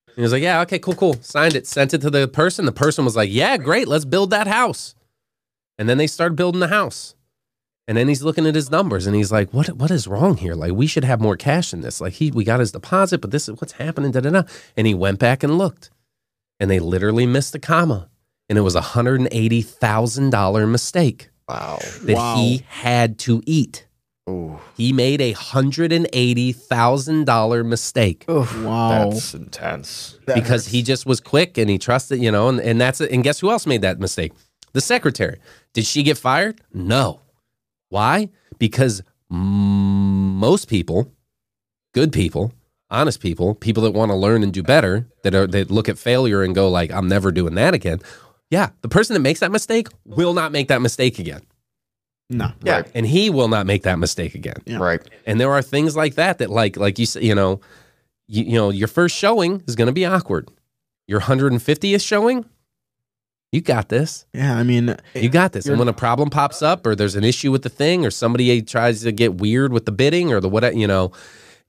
And 0.07 0.15
he 0.15 0.21
was 0.21 0.31
like 0.31 0.43
yeah 0.43 0.61
okay 0.61 0.79
cool 0.79 0.95
cool 0.95 1.15
signed 1.21 1.55
it 1.55 1.67
sent 1.67 1.93
it 1.93 2.01
to 2.01 2.09
the 2.09 2.27
person. 2.27 2.65
The 2.65 2.71
person 2.71 3.03
was 3.05 3.15
like 3.15 3.29
yeah 3.31 3.57
great 3.57 3.87
let's 3.87 4.05
build 4.05 4.29
that 4.31 4.47
house. 4.47 4.95
And 5.77 5.87
then 5.87 5.97
they 5.97 6.07
started 6.07 6.35
building 6.35 6.59
the 6.59 6.67
house 6.67 7.15
and 7.89 7.97
then 7.97 8.07
he's 8.07 8.21
looking 8.23 8.45
at 8.45 8.53
his 8.55 8.69
numbers 8.71 9.05
and 9.07 9.15
he's 9.15 9.31
like, 9.31 9.51
"What? 9.51 9.67
What 9.75 9.89
is 9.91 10.07
wrong 10.07 10.37
here? 10.37 10.53
Like, 10.53 10.71
we 10.73 10.85
should 10.87 11.03
have 11.03 11.19
more 11.19 11.35
cash 11.35 11.73
in 11.73 11.81
this. 11.81 11.99
Like, 11.99 12.13
he 12.13 12.29
we 12.31 12.43
got 12.45 12.59
his 12.61 12.71
deposit, 12.71 13.19
but 13.19 13.31
this 13.31 13.49
is 13.49 13.59
what's 13.59 13.73
happening." 13.73 14.11
Da 14.11 14.21
da 14.21 14.29
da. 14.29 14.43
And 14.77 14.87
he 14.87 14.93
went 14.93 15.17
back 15.19 15.43
and 15.43 15.57
looked, 15.57 15.89
and 16.59 16.69
they 16.71 16.79
literally 16.79 17.25
missed 17.25 17.55
a 17.55 17.59
comma, 17.59 18.09
and 18.47 18.57
it 18.57 18.61
was 18.61 18.75
a 18.75 18.81
hundred 18.95 19.19
and 19.19 19.29
eighty 19.31 19.61
thousand 19.63 20.29
dollar 20.29 20.65
mistake 20.67 21.29
Wow. 21.49 21.79
that 22.03 22.15
Wow. 22.15 22.35
he 22.37 22.63
had 22.69 23.17
to 23.19 23.41
eat. 23.45 23.87
Ooh, 24.29 24.59
He 24.77 24.93
made 24.93 25.21
a 25.21 25.31
hundred 25.31 25.91
and 25.91 26.07
eighty 26.13 26.51
thousand 26.51 27.25
dollar 27.25 27.63
mistake 27.63 28.25
Oof. 28.29 28.61
wow, 28.63 29.09
that's 29.09 29.33
intense. 29.33 30.19
That 30.27 30.35
because 30.35 30.65
hurts. 30.65 30.71
he 30.73 30.83
just 30.83 31.07
was 31.07 31.19
quick 31.19 31.57
and 31.57 31.67
he 31.67 31.79
trusted, 31.79 32.21
you 32.21 32.29
know, 32.31 32.47
and, 32.49 32.59
and 32.59 32.79
that's 32.79 33.01
it. 33.01 33.09
And 33.11 33.23
guess 33.23 33.39
who 33.39 33.49
else 33.49 33.65
made 33.65 33.81
that 33.81 33.99
mistake? 33.99 34.33
The 34.73 34.81
secretary. 34.81 35.39
Did 35.73 35.85
she 35.87 36.03
get 36.03 36.15
fired? 36.19 36.61
No. 36.71 37.21
Why? 37.89 38.29
Because 38.57 39.03
most 39.29 40.67
people, 40.67 41.11
good 41.93 42.11
people, 42.11 42.53
honest 42.89 43.19
people, 43.19 43.55
people 43.55 43.83
that 43.83 43.91
want 43.91 44.11
to 44.11 44.15
learn 44.15 44.43
and 44.43 44.53
do 44.53 44.63
better, 44.63 45.07
that 45.23 45.35
are 45.35 45.47
that 45.47 45.69
look 45.69 45.89
at 45.89 45.97
failure 45.97 46.41
and 46.43 46.55
go 46.55 46.69
like, 46.69 46.91
I'm 46.91 47.07
never 47.07 47.31
doing 47.31 47.55
that 47.55 47.73
again. 47.73 47.99
Yeah, 48.49 48.69
the 48.81 48.89
person 48.89 49.13
that 49.13 49.19
makes 49.19 49.41
that 49.41 49.51
mistake 49.51 49.87
will 50.05 50.33
not 50.33 50.51
make 50.51 50.69
that 50.69 50.81
mistake 50.81 51.19
again. 51.19 51.41
no, 52.29 52.51
Yeah. 52.63 52.77
Right. 52.77 52.91
And 52.95 53.05
he 53.05 53.29
will 53.29 53.47
not 53.47 53.65
make 53.67 53.83
that 53.83 53.99
mistake 53.99 54.33
again. 54.33 54.57
Yeah. 54.65 54.77
Right. 54.77 55.01
And 55.25 55.39
there 55.39 55.51
are 55.51 55.61
things 55.61 55.95
like 55.95 56.15
that 56.15 56.39
that 56.39 56.49
like 56.49 56.77
like 56.77 56.97
you 56.97 57.05
say, 57.05 57.21
you 57.21 57.35
know, 57.35 57.61
you, 58.27 58.43
you 58.43 58.53
know, 58.53 58.69
your 58.69 58.87
first 58.87 59.15
showing 59.15 59.63
is 59.67 59.75
going 59.75 59.87
to 59.87 59.93
be 59.93 60.05
awkward. 60.05 60.49
Your 61.07 61.21
150th 61.21 62.05
showing, 62.05 62.45
you 63.51 63.61
got 63.61 63.89
this. 63.89 64.25
yeah. 64.33 64.57
I 64.57 64.63
mean, 64.63 64.95
You 65.15 65.29
got 65.29 65.53
this. 65.53 65.65
And 65.65 65.79
when 65.79 65.87
a 65.87 65.93
problem 65.93 66.29
pops 66.29 66.61
up 66.61 66.85
or 66.85 66.95
there's 66.95 67.15
an 67.15 67.23
issue 67.23 67.51
with 67.51 67.63
the 67.63 67.69
thing 67.69 68.05
or 68.05 68.11
somebody 68.11 68.61
tries 68.61 69.01
to 69.01 69.11
get 69.11 69.35
weird 69.35 69.73
with 69.73 69.85
the 69.85 69.91
bidding 69.91 70.31
or 70.31 70.39
the 70.39 70.49
what, 70.49 70.75
you 70.75 70.85
know, 70.87 71.11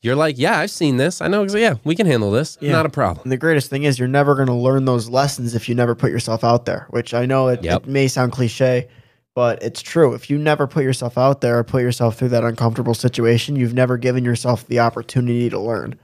you're 0.03 0.17
like, 0.17 0.39
yeah, 0.39 0.59
I've 0.59 0.71
seen 0.71 0.97
this. 0.97 1.21
I 1.21 1.29
know. 1.29 1.43
Yeah, 1.45 1.75
we 1.85 1.95
can 1.95 2.07
handle 2.07 2.31
this. 2.31 2.57
Yeah. 2.61 2.73
Not 2.73 2.87
a 2.87 2.91
problem. 2.91 3.23
And 3.25 3.33
the 3.33 3.37
greatest 3.37 3.69
thing 3.71 3.83
is 3.85 3.99
you're 3.99 4.09
never 4.09 4.35
going 4.35 4.47
to 4.49 4.55
learn 4.55 4.85
those 4.87 5.09
lessons 5.11 5.55
if 5.55 5.69
you 5.69 5.75
never 5.75 5.95
put 5.95 6.11
yourself 6.11 6.43
out 6.45 6.65
there, 6.65 6.87
which 6.91 7.13
I 7.15 7.27
know 7.27 7.49
it, 7.49 7.63
Yep. 7.63 7.83
it 7.83 7.89
may 7.89 8.09
sound 8.09 8.33
cliche, 8.33 8.89
but 9.35 9.63
it's 9.63 9.83
true. 9.83 10.15
If 10.15 10.29
you 10.31 10.39
never 10.39 10.67
put 10.67 10.85
yourself 10.85 11.17
out 11.19 11.41
there 11.43 11.59
or 11.59 11.65
put 11.65 11.83
yourself 11.83 12.17
through 12.19 12.31
that 12.31 12.45
uncomfortable 12.45 12.95
situation, 12.95 13.57
you've 13.57 13.75
never 13.75 13.97
given 13.99 14.25
yourself 14.25 14.67
the 14.69 14.81
opportunity 14.81 15.49
to 15.51 15.59
learn. 15.59 15.99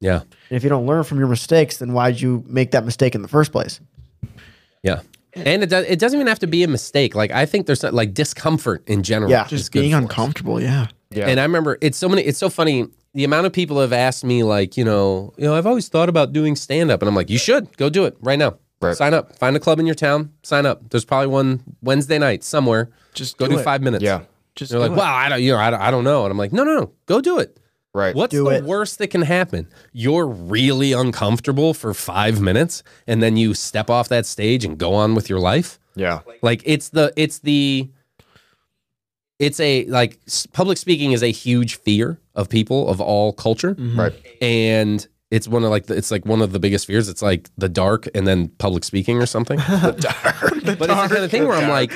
Yeah. 0.00 0.20
And 0.20 0.56
if 0.56 0.62
you 0.62 0.68
don't 0.68 0.86
learn 0.86 1.02
from 1.04 1.18
your 1.18 1.28
mistakes, 1.28 1.78
then 1.78 1.92
why'd 1.94 2.20
you 2.20 2.44
make 2.46 2.70
that 2.72 2.84
mistake 2.84 3.14
in 3.14 3.22
the 3.22 3.28
first 3.28 3.50
place? 3.50 3.80
Yeah. 4.86 5.02
And 5.34 5.62
it, 5.62 5.66
does, 5.68 5.84
it 5.84 5.98
doesn't 5.98 6.16
even 6.18 6.28
have 6.28 6.38
to 6.38 6.46
be 6.46 6.62
a 6.62 6.68
mistake. 6.68 7.14
Like, 7.14 7.30
I 7.30 7.44
think 7.44 7.66
there's 7.66 7.82
like 7.82 8.14
discomfort 8.14 8.82
in 8.86 9.02
general. 9.02 9.30
Yeah. 9.30 9.46
just 9.46 9.70
being 9.70 9.90
for 9.90 9.98
us. 9.98 10.02
uncomfortable. 10.02 10.60
Yeah, 10.62 10.86
Yeah. 11.10 11.28
And 11.28 11.38
I 11.38 11.42
remember 11.42 11.76
it's 11.82 11.98
so 11.98 12.08
many. 12.08 12.22
It's 12.22 12.38
so 12.38 12.48
funny. 12.48 12.88
The 13.12 13.24
amount 13.24 13.46
of 13.46 13.52
people 13.52 13.80
have 13.80 13.92
asked 13.92 14.24
me, 14.24 14.42
like, 14.42 14.76
you 14.78 14.84
know, 14.84 15.32
you 15.36 15.44
know, 15.44 15.54
I've 15.54 15.66
always 15.66 15.88
thought 15.88 16.08
about 16.08 16.32
doing 16.32 16.56
stand 16.56 16.90
up, 16.90 17.00
and 17.02 17.08
I'm 17.08 17.14
like, 17.14 17.28
you 17.30 17.38
should 17.38 17.74
go 17.76 17.88
do 17.90 18.04
it 18.06 18.16
right 18.20 18.38
now. 18.38 18.56
Right. 18.80 18.96
Sign 18.96 19.14
up. 19.14 19.36
Find 19.38 19.56
a 19.56 19.60
club 19.60 19.78
in 19.80 19.86
your 19.86 19.94
town. 19.94 20.32
Sign 20.42 20.66
up. 20.66 20.88
There's 20.90 21.04
probably 21.04 21.28
one 21.28 21.62
Wednesday 21.82 22.18
night 22.18 22.44
somewhere. 22.44 22.90
just 23.14 23.38
Go 23.38 23.46
do, 23.48 23.58
it. 23.58 23.62
five 23.64 23.82
minutes. 23.82 24.04
yeah. 24.04 24.20
Just 24.54 24.70
They're 24.70 24.80
like, 24.80 24.90
it. 24.90 24.96
well, 24.96 25.04
I 25.06 25.28
don't, 25.30 25.42
you 25.42 25.52
know, 25.52 25.58
I 25.58 25.70
don't, 25.70 25.80
I 25.80 25.90
don't 25.90 26.04
know. 26.04 26.24
And 26.24 26.30
I'm 26.32 26.38
like, 26.38 26.52
no, 26.52 26.62
no, 26.64 26.78
no, 26.80 26.92
go 27.06 27.20
do 27.20 27.38
it. 27.38 27.58
Right. 27.96 28.14
What's 28.14 28.30
Do 28.30 28.44
the 28.44 28.56
it. 28.56 28.64
worst 28.64 28.98
that 28.98 29.08
can 29.08 29.22
happen? 29.22 29.68
You're 29.92 30.26
really 30.26 30.92
uncomfortable 30.92 31.72
for 31.72 31.94
five 31.94 32.40
minutes 32.42 32.82
and 33.06 33.22
then 33.22 33.38
you 33.38 33.54
step 33.54 33.88
off 33.88 34.10
that 34.10 34.26
stage 34.26 34.66
and 34.66 34.76
go 34.76 34.92
on 34.94 35.14
with 35.14 35.30
your 35.30 35.40
life. 35.40 35.78
Yeah. 35.94 36.20
Like 36.42 36.60
it's 36.66 36.90
the, 36.90 37.10
it's 37.16 37.38
the, 37.38 37.88
it's 39.38 39.58
a, 39.60 39.86
like 39.86 40.18
public 40.52 40.76
speaking 40.76 41.12
is 41.12 41.22
a 41.22 41.30
huge 41.32 41.76
fear 41.76 42.20
of 42.34 42.50
people 42.50 42.88
of 42.90 43.00
all 43.00 43.32
culture. 43.32 43.74
Mhm. 43.74 43.96
Right. 43.96 44.14
And 44.42 45.06
it's 45.30 45.48
one 45.48 45.64
of 45.64 45.70
like, 45.70 45.86
the, 45.86 45.96
it's 45.96 46.10
like 46.10 46.24
one 46.24 46.40
of 46.40 46.52
the 46.52 46.60
biggest 46.60 46.86
fears. 46.86 47.08
It's 47.08 47.22
like 47.22 47.50
the 47.58 47.68
dark 47.68 48.06
and 48.14 48.26
then 48.26 48.48
public 48.58 48.84
speaking 48.84 49.18
or 49.20 49.26
something. 49.26 49.58
The 49.86 49.92
dark, 49.98 50.52
but 50.78 50.90
it's 50.90 51.08
the 51.08 51.14
kind 51.14 51.24
of 51.24 51.30
thing 51.30 51.46
where 51.48 51.56
I'm 51.56 51.68
like, 51.68 51.90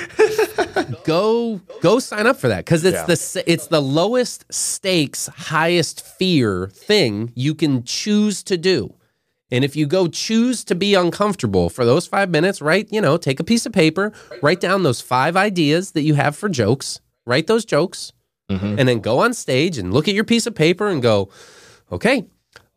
go 1.04 1.60
go 1.80 1.98
sign 1.98 2.26
up 2.26 2.36
for 2.36 2.48
that 2.48 2.64
because 2.64 2.84
it's 2.84 2.94
Yeah. 2.96 3.06
the 3.06 3.44
it's 3.52 3.66
the 3.68 3.80
lowest 3.80 4.44
stakes, 4.52 5.28
highest 5.28 6.04
fear 6.04 6.68
thing 6.72 7.32
you 7.34 7.54
can 7.54 7.82
choose 7.84 8.42
to 8.44 8.56
do. 8.56 8.94
And 9.52 9.64
if 9.64 9.74
you 9.74 9.86
go 9.86 10.06
choose 10.06 10.62
to 10.64 10.74
be 10.76 10.94
uncomfortable 10.94 11.70
for 11.70 11.84
those 11.84 12.06
five 12.06 12.30
minutes, 12.30 12.62
right? 12.62 12.86
You 12.90 13.00
know, 13.00 13.16
take 13.16 13.40
a 13.40 13.44
piece 13.44 13.66
of 13.66 13.72
paper, 13.72 14.12
write 14.42 14.60
down 14.60 14.84
those 14.84 15.00
five 15.00 15.36
ideas 15.36 15.92
that 15.92 16.02
you 16.02 16.14
have 16.14 16.36
for 16.36 16.48
jokes, 16.48 17.00
write 17.26 17.48
those 17.48 17.64
jokes, 17.64 18.12
Mhm. 18.50 18.78
and 18.78 18.88
then 18.88 19.00
go 19.00 19.18
on 19.18 19.34
stage 19.34 19.76
and 19.78 19.92
look 19.92 20.06
at 20.08 20.14
your 20.14 20.24
piece 20.24 20.46
of 20.46 20.54
paper 20.54 20.86
and 20.88 21.02
go, 21.02 21.30
okay, 21.90 22.26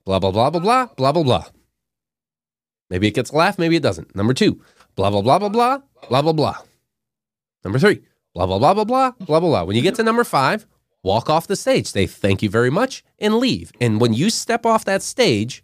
blah, 0.05 0.19
blah, 0.19 0.31
blah, 0.31 0.49
blah, 0.49 0.59
blah, 0.59 0.85
blah, 0.95 1.11
blah, 1.11 1.23
blah. 1.23 1.45
Maybe 2.89 3.07
it 3.07 3.13
gets 3.15 3.31
a 3.31 3.35
laugh, 3.35 3.57
maybe 3.57 3.75
it 3.75 3.83
doesn't. 3.83 4.15
Number 4.15 4.33
two, 4.33 4.61
blah, 4.95 5.09
blah, 5.09 5.21
blah, 5.21 5.39
blah, 5.39 5.49
blah, 5.49 5.79
blah, 6.09 6.21
blah, 6.21 6.33
blah. 6.33 6.57
Number 7.63 7.79
three, 7.79 8.01
blah, 8.35 8.45
blah, 8.45 8.59
blah, 8.59 8.73
blah, 8.73 8.83
blah, 8.83 9.11
blah, 9.11 9.39
blah, 9.39 9.49
blah. 9.49 9.63
When 9.63 9.75
you 9.75 9.81
get 9.81 9.95
to 9.95 10.03
number 10.03 10.23
five, 10.23 10.67
walk 11.01 11.29
off 11.29 11.47
the 11.47 11.55
stage, 11.55 11.87
say 11.87 12.05
thank 12.07 12.41
you 12.43 12.49
very 12.49 12.69
much, 12.69 13.03
and 13.19 13.35
leave. 13.35 13.71
And 13.79 13.99
when 13.99 14.13
you 14.13 14.29
step 14.29 14.65
off 14.65 14.85
that 14.85 15.01
stage, 15.01 15.63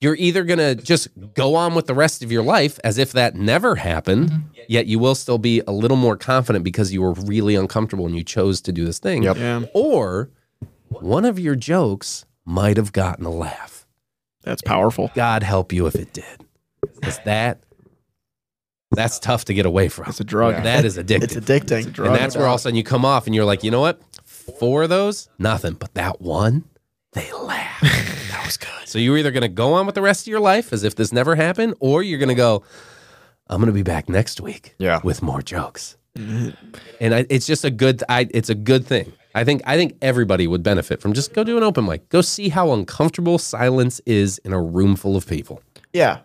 you're 0.00 0.16
either 0.16 0.44
going 0.44 0.58
to 0.58 0.74
just 0.74 1.08
go 1.34 1.54
on 1.54 1.74
with 1.74 1.86
the 1.86 1.94
rest 1.94 2.22
of 2.22 2.30
your 2.30 2.42
life 2.42 2.78
as 2.84 2.98
if 2.98 3.12
that 3.12 3.36
never 3.36 3.76
happened, 3.76 4.30
yet 4.68 4.86
you 4.86 4.98
will 4.98 5.14
still 5.14 5.38
be 5.38 5.62
a 5.66 5.72
little 5.72 5.96
more 5.96 6.16
confident 6.16 6.62
because 6.62 6.92
you 6.92 7.00
were 7.00 7.12
really 7.12 7.54
uncomfortable 7.54 8.04
and 8.04 8.14
you 8.14 8.22
chose 8.24 8.60
to 8.62 8.72
do 8.72 8.84
this 8.84 8.98
thing. 8.98 9.22
Yep. 9.22 9.36
Yeah, 9.38 9.62
Or 9.72 10.28
one 10.88 11.24
of 11.24 11.38
your 11.38 11.54
jokes 11.54 12.26
might 12.46 12.76
have 12.76 12.92
gotten 12.92 13.24
a 13.24 13.30
laugh. 13.30 13.86
that's 14.42 14.62
powerful. 14.62 15.10
God 15.14 15.42
help 15.42 15.72
you 15.72 15.86
if 15.86 15.94
it 15.94 16.12
did. 16.12 16.24
Because 16.94 17.18
that, 17.24 17.60
that's 18.92 19.18
tough 19.18 19.46
to 19.46 19.54
get 19.54 19.66
away 19.66 19.88
from. 19.88 20.06
It's 20.08 20.20
a 20.20 20.24
drug. 20.24 20.54
Yeah. 20.54 20.62
That 20.62 20.84
is 20.84 20.98
addictive. 20.98 21.22
It's 21.22 21.34
addicting. 21.36 21.86
and 22.04 22.14
that's 22.14 22.36
where 22.36 22.46
all 22.46 22.54
of 22.54 22.60
a 22.60 22.62
sudden 22.62 22.76
you 22.76 22.84
come 22.84 23.04
off 23.04 23.26
and 23.26 23.34
you're 23.34 23.44
like, 23.44 23.64
you 23.64 23.70
know 23.70 23.80
what? 23.80 24.00
Four 24.24 24.82
of 24.84 24.90
those, 24.90 25.28
nothing. 25.38 25.74
But 25.74 25.94
that 25.94 26.20
one, 26.20 26.64
they 27.12 27.32
laugh. 27.32 27.80
that 28.30 28.42
was 28.44 28.56
good. 28.56 28.68
So 28.86 28.98
you're 28.98 29.16
either 29.18 29.30
going 29.30 29.42
to 29.42 29.48
go 29.48 29.72
on 29.72 29.86
with 29.86 29.94
the 29.94 30.02
rest 30.02 30.22
of 30.26 30.30
your 30.30 30.40
life 30.40 30.72
as 30.72 30.84
if 30.84 30.94
this 30.94 31.12
never 31.12 31.34
happened, 31.34 31.74
or 31.80 32.02
you're 32.02 32.18
going 32.18 32.28
to 32.28 32.34
go, 32.34 32.62
I'm 33.48 33.58
going 33.60 33.66
to 33.68 33.72
be 33.72 33.82
back 33.82 34.08
next 34.08 34.40
week 34.40 34.74
Yeah. 34.78 35.00
with 35.02 35.22
more 35.22 35.42
jokes. 35.42 35.96
Mm-hmm. 36.16 36.50
And 37.00 37.14
I, 37.14 37.26
it's 37.30 37.46
just 37.46 37.64
a 37.64 37.70
good, 37.70 38.02
I, 38.08 38.28
it's 38.30 38.50
a 38.50 38.54
good 38.54 38.86
thing. 38.86 39.12
I 39.34 39.44
think, 39.44 39.62
I 39.66 39.76
think 39.76 39.96
everybody 40.00 40.46
would 40.46 40.62
benefit 40.62 41.00
from 41.00 41.12
just 41.12 41.32
go 41.32 41.44
do 41.44 41.56
an 41.56 41.62
open 41.62 41.84
mic. 41.84 42.08
Go 42.08 42.20
see 42.20 42.48
how 42.48 42.72
uncomfortable 42.72 43.38
silence 43.38 44.00
is 44.06 44.38
in 44.38 44.52
a 44.52 44.60
room 44.60 44.96
full 44.96 45.16
of 45.16 45.26
people. 45.26 45.62
Yeah. 45.92 46.20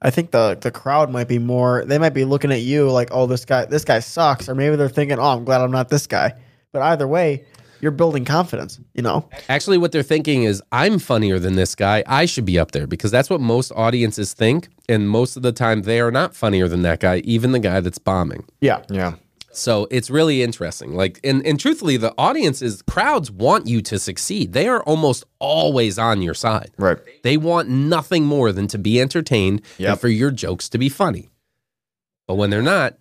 I 0.00 0.10
think 0.10 0.30
the 0.30 0.56
the 0.60 0.70
crowd 0.70 1.10
might 1.10 1.26
be 1.26 1.40
more 1.40 1.84
they 1.84 1.98
might 1.98 2.14
be 2.14 2.24
looking 2.24 2.52
at 2.52 2.60
you 2.60 2.88
like, 2.88 3.08
oh 3.10 3.26
this 3.26 3.44
guy 3.44 3.64
this 3.64 3.84
guy 3.84 3.98
sucks, 3.98 4.48
or 4.48 4.54
maybe 4.54 4.76
they're 4.76 4.88
thinking, 4.88 5.18
Oh, 5.18 5.36
I'm 5.36 5.44
glad 5.44 5.60
I'm 5.60 5.72
not 5.72 5.88
this 5.88 6.06
guy. 6.06 6.34
But 6.72 6.82
either 6.82 7.08
way, 7.08 7.44
you're 7.80 7.92
building 7.92 8.24
confidence, 8.24 8.78
you 8.94 9.02
know? 9.02 9.28
Actually, 9.48 9.78
what 9.78 9.92
they're 9.92 10.02
thinking 10.02 10.42
is, 10.44 10.62
I'm 10.72 10.98
funnier 10.98 11.38
than 11.38 11.54
this 11.56 11.74
guy. 11.74 12.04
I 12.06 12.26
should 12.26 12.44
be 12.44 12.58
up 12.58 12.72
there 12.72 12.86
because 12.86 13.10
that's 13.10 13.30
what 13.30 13.40
most 13.40 13.72
audiences 13.74 14.34
think. 14.34 14.68
And 14.88 15.08
most 15.08 15.36
of 15.36 15.42
the 15.42 15.52
time, 15.52 15.82
they 15.82 16.00
are 16.00 16.10
not 16.10 16.34
funnier 16.34 16.68
than 16.68 16.82
that 16.82 17.00
guy, 17.00 17.18
even 17.18 17.52
the 17.52 17.58
guy 17.58 17.80
that's 17.80 17.98
bombing. 17.98 18.44
Yeah. 18.60 18.82
Yeah. 18.90 19.14
So 19.58 19.88
it's 19.90 20.10
really 20.10 20.42
interesting. 20.42 20.94
Like, 20.94 21.20
and, 21.24 21.44
and 21.46 21.58
truthfully, 21.58 21.96
the 21.96 22.14
audiences, 22.16 22.82
crowds 22.82 23.30
want 23.30 23.66
you 23.66 23.82
to 23.82 23.98
succeed. 23.98 24.52
They 24.52 24.68
are 24.68 24.82
almost 24.82 25.24
always 25.38 25.98
on 25.98 26.22
your 26.22 26.34
side. 26.34 26.70
Right. 26.78 26.98
They 27.22 27.36
want 27.36 27.68
nothing 27.68 28.24
more 28.24 28.52
than 28.52 28.68
to 28.68 28.78
be 28.78 29.00
entertained 29.00 29.62
and 29.90 30.00
for 30.00 30.08
your 30.08 30.30
jokes 30.30 30.68
to 30.70 30.78
be 30.78 30.88
funny. 30.88 31.28
But 32.26 32.36
when 32.36 32.50
they're 32.50 32.62
not, 32.62 32.98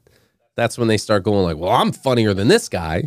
that's 0.55 0.77
when 0.77 0.87
they 0.87 0.97
start 0.97 1.23
going 1.23 1.43
like, 1.43 1.57
"Well, 1.57 1.69
I'm 1.71 1.91
funnier 1.91 2.33
than 2.33 2.47
this 2.47 2.67
guy." 2.69 3.03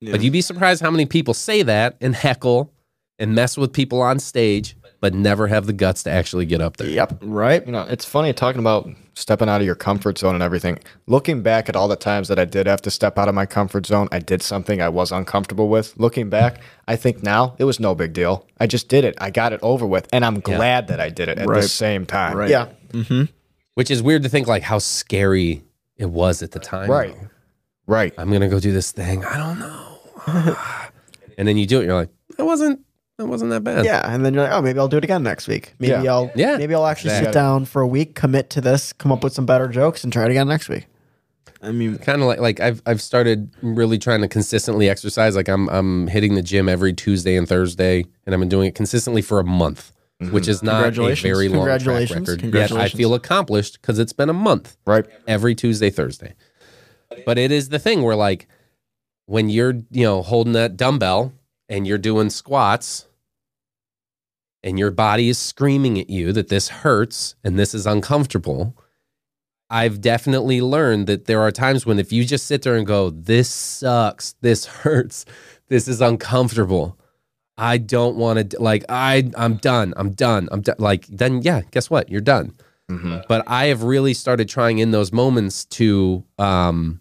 Yeah. 0.00 0.12
But 0.12 0.22
you'd 0.22 0.32
be 0.32 0.40
surprised 0.40 0.80
how 0.80 0.90
many 0.90 1.04
people 1.04 1.34
say 1.34 1.62
that 1.62 1.96
and 2.00 2.14
heckle 2.14 2.72
and 3.18 3.34
mess 3.34 3.58
with 3.58 3.72
people 3.72 4.00
on 4.00 4.18
stage, 4.18 4.76
but 5.00 5.14
never 5.14 5.46
have 5.46 5.66
the 5.66 5.72
guts 5.72 6.02
to 6.04 6.10
actually 6.10 6.44
get 6.46 6.60
up 6.60 6.76
there. 6.76 6.88
Yep. 6.88 7.18
right? 7.22 7.64
You 7.64 7.72
know, 7.72 7.82
it's 7.82 8.04
funny 8.04 8.32
talking 8.32 8.58
about 8.60 8.88
stepping 9.14 9.48
out 9.48 9.60
of 9.60 9.66
your 9.66 9.74
comfort 9.74 10.18
zone 10.18 10.34
and 10.34 10.42
everything. 10.42 10.78
Looking 11.06 11.42
back 11.42 11.68
at 11.68 11.76
all 11.76 11.88
the 11.88 11.96
times 11.96 12.28
that 12.28 12.38
I 12.38 12.44
did 12.44 12.66
have 12.66 12.80
to 12.82 12.90
step 12.90 13.18
out 13.18 13.28
of 13.28 13.34
my 13.34 13.46
comfort 13.46 13.86
zone, 13.86 14.08
I 14.12 14.18
did 14.18 14.42
something 14.42 14.80
I 14.80 14.88
was 14.88 15.10
uncomfortable 15.12 15.68
with. 15.68 15.94
Looking 15.98 16.28
back, 16.30 16.60
I 16.86 16.96
think 16.96 17.22
now 17.22 17.54
it 17.58 17.64
was 17.64 17.80
no 17.80 17.94
big 17.94 18.12
deal. 18.12 18.46
I 18.58 18.66
just 18.66 18.88
did 18.88 19.04
it. 19.04 19.14
I 19.20 19.30
got 19.30 19.52
it 19.52 19.60
over 19.62 19.86
with, 19.86 20.06
and 20.12 20.24
I'm 20.24 20.40
glad 20.40 20.88
that 20.88 21.00
I 21.00 21.08
did 21.10 21.28
it 21.28 21.38
at 21.38 21.48
Right. 21.48 21.62
the 21.62 21.68
same 21.68 22.06
time. 22.06 22.36
Right. 22.36 22.50
Yeah. 22.50 22.68
Mm-hmm. 22.92 23.24
Which 23.74 23.90
is 23.90 24.02
weird 24.02 24.22
to 24.24 24.28
think 24.28 24.46
like 24.46 24.62
how 24.62 24.78
scary 24.78 25.62
it 25.96 26.10
was 26.10 26.42
at 26.42 26.50
the 26.52 26.58
time. 26.58 26.90
Right. 26.90 27.14
though. 27.14 27.28
Right. 27.86 28.14
I'm 28.18 28.30
gonna 28.30 28.48
go 28.48 28.60
do 28.60 28.72
this 28.72 28.92
thing. 28.92 29.24
I 29.24 29.36
don't 29.38 29.58
know. 29.58 29.86
and 31.38 31.48
then 31.48 31.56
you 31.56 31.66
do 31.66 31.80
it, 31.80 31.84
you're 31.86 31.94
like, 31.94 32.10
that 32.36 32.44
wasn't 32.44 32.80
that 33.20 33.26
wasn't 33.26 33.50
that 33.50 33.62
bad. 33.62 33.84
Yeah. 33.84 34.02
And 34.12 34.24
then 34.24 34.34
you're 34.34 34.42
like, 34.44 34.52
oh, 34.52 34.62
maybe 34.62 34.78
I'll 34.78 34.88
do 34.88 34.96
it 34.96 35.04
again 35.04 35.22
next 35.22 35.46
week. 35.46 35.74
Maybe 35.78 35.92
Yeah. 36.04 36.12
I'll 36.12 36.30
Yeah. 36.34 36.56
maybe 36.56 36.74
I'll 36.74 36.86
actually 36.86 37.10
sit 37.14 37.32
down 37.32 37.64
for 37.66 37.82
a 37.82 37.86
week, 37.86 38.14
commit 38.14 38.50
to 38.50 38.60
this, 38.60 38.92
come 38.92 39.12
up 39.12 39.22
with 39.22 39.32
some 39.32 39.46
better 39.46 39.68
jokes, 39.68 40.02
and 40.04 40.12
try 40.12 40.24
it 40.24 40.30
again 40.30 40.48
next 40.48 40.68
week. 40.68 40.86
I 41.62 41.72
mean, 41.72 41.98
Kind 41.98 42.22
of 42.22 42.26
like 42.28 42.40
like 42.40 42.60
I've 42.60 42.80
I've 42.86 43.02
started 43.02 43.50
really 43.60 43.98
trying 43.98 44.22
to 44.22 44.28
consistently 44.28 44.88
exercise. 44.88 45.36
Like 45.36 45.48
I'm 45.48 45.68
I'm 45.68 46.06
hitting 46.06 46.34
the 46.34 46.42
gym 46.42 46.68
every 46.68 46.94
Tuesday 46.94 47.36
and 47.36 47.46
Thursday, 47.46 48.06
and 48.24 48.34
I've 48.34 48.40
been 48.40 48.48
doing 48.48 48.68
it 48.68 48.74
consistently 48.74 49.20
for 49.20 49.38
a 49.40 49.44
month, 49.44 49.92
mm-hmm. 50.22 50.32
which 50.32 50.48
is 50.48 50.62
not 50.62 50.80
a 50.80 50.84
Congratulations. 50.84 51.22
very 51.22 51.48
long 51.48 51.66
track 51.66 51.80
Congratulations. 51.80 52.28
record. 52.28 52.30
Yet 52.30 52.38
I 52.38 52.40
Congratulations. 52.42 52.98
feel 52.98 53.12
accomplished 53.14 53.80
because 53.82 53.98
it's 53.98 54.14
been 54.14 54.30
a 54.30 54.34
month. 54.34 54.78
Right. 54.86 55.04
every 55.28 55.54
Tuesday, 55.54 55.90
Thursday. 55.90 56.34
But 57.26 57.36
it 57.36 57.52
is 57.52 57.68
the 57.68 57.78
thing 57.78 58.00
where 58.02 58.16
like 58.16 58.46
when 59.26 59.50
you're, 59.50 59.74
you 59.90 60.04
know, 60.04 60.22
holding 60.22 60.54
that 60.54 60.76
dumbbell 60.78 61.34
and 61.68 61.86
you're 61.86 61.98
doing 61.98 62.30
squats 62.30 63.06
and 64.62 64.78
your 64.78 64.90
body 64.90 65.28
is 65.28 65.38
screaming 65.38 65.98
at 65.98 66.10
you 66.10 66.32
that 66.32 66.48
this 66.48 66.68
hurts 66.68 67.34
and 67.44 67.58
this 67.58 67.74
is 67.74 67.86
uncomfortable. 67.86 68.76
I've 69.68 70.00
definitely 70.00 70.60
learned 70.60 71.06
that 71.06 71.26
there 71.26 71.40
are 71.40 71.52
times 71.52 71.86
when 71.86 71.98
if 71.98 72.12
you 72.12 72.24
just 72.24 72.46
sit 72.46 72.62
there 72.62 72.76
and 72.76 72.86
go, 72.86 73.10
this 73.10 73.48
sucks, 73.48 74.34
this 74.40 74.66
hurts, 74.82 75.24
this 75.68 75.88
is 75.88 76.00
uncomfortable. 76.00 76.98
I 77.56 77.78
don't 77.78 78.16
want 78.16 78.50
to 78.50 78.60
like 78.62 78.84
I 78.88 79.30
I'm 79.36 79.56
done. 79.56 79.92
I'm 79.96 80.12
done. 80.12 80.48
I'm 80.50 80.62
done. 80.62 80.76
Like 80.78 81.06
then 81.06 81.42
yeah, 81.42 81.60
guess 81.70 81.90
what? 81.90 82.08
You're 82.08 82.20
done 82.22 82.54
hmm 82.90 83.18
but 83.28 83.44
I 83.46 83.66
have 83.66 83.82
really 83.84 84.14
started 84.14 84.48
trying 84.48 84.78
in 84.78 84.90
those 84.90 85.12
moments 85.12 85.64
to 85.66 86.24
um 86.38 87.00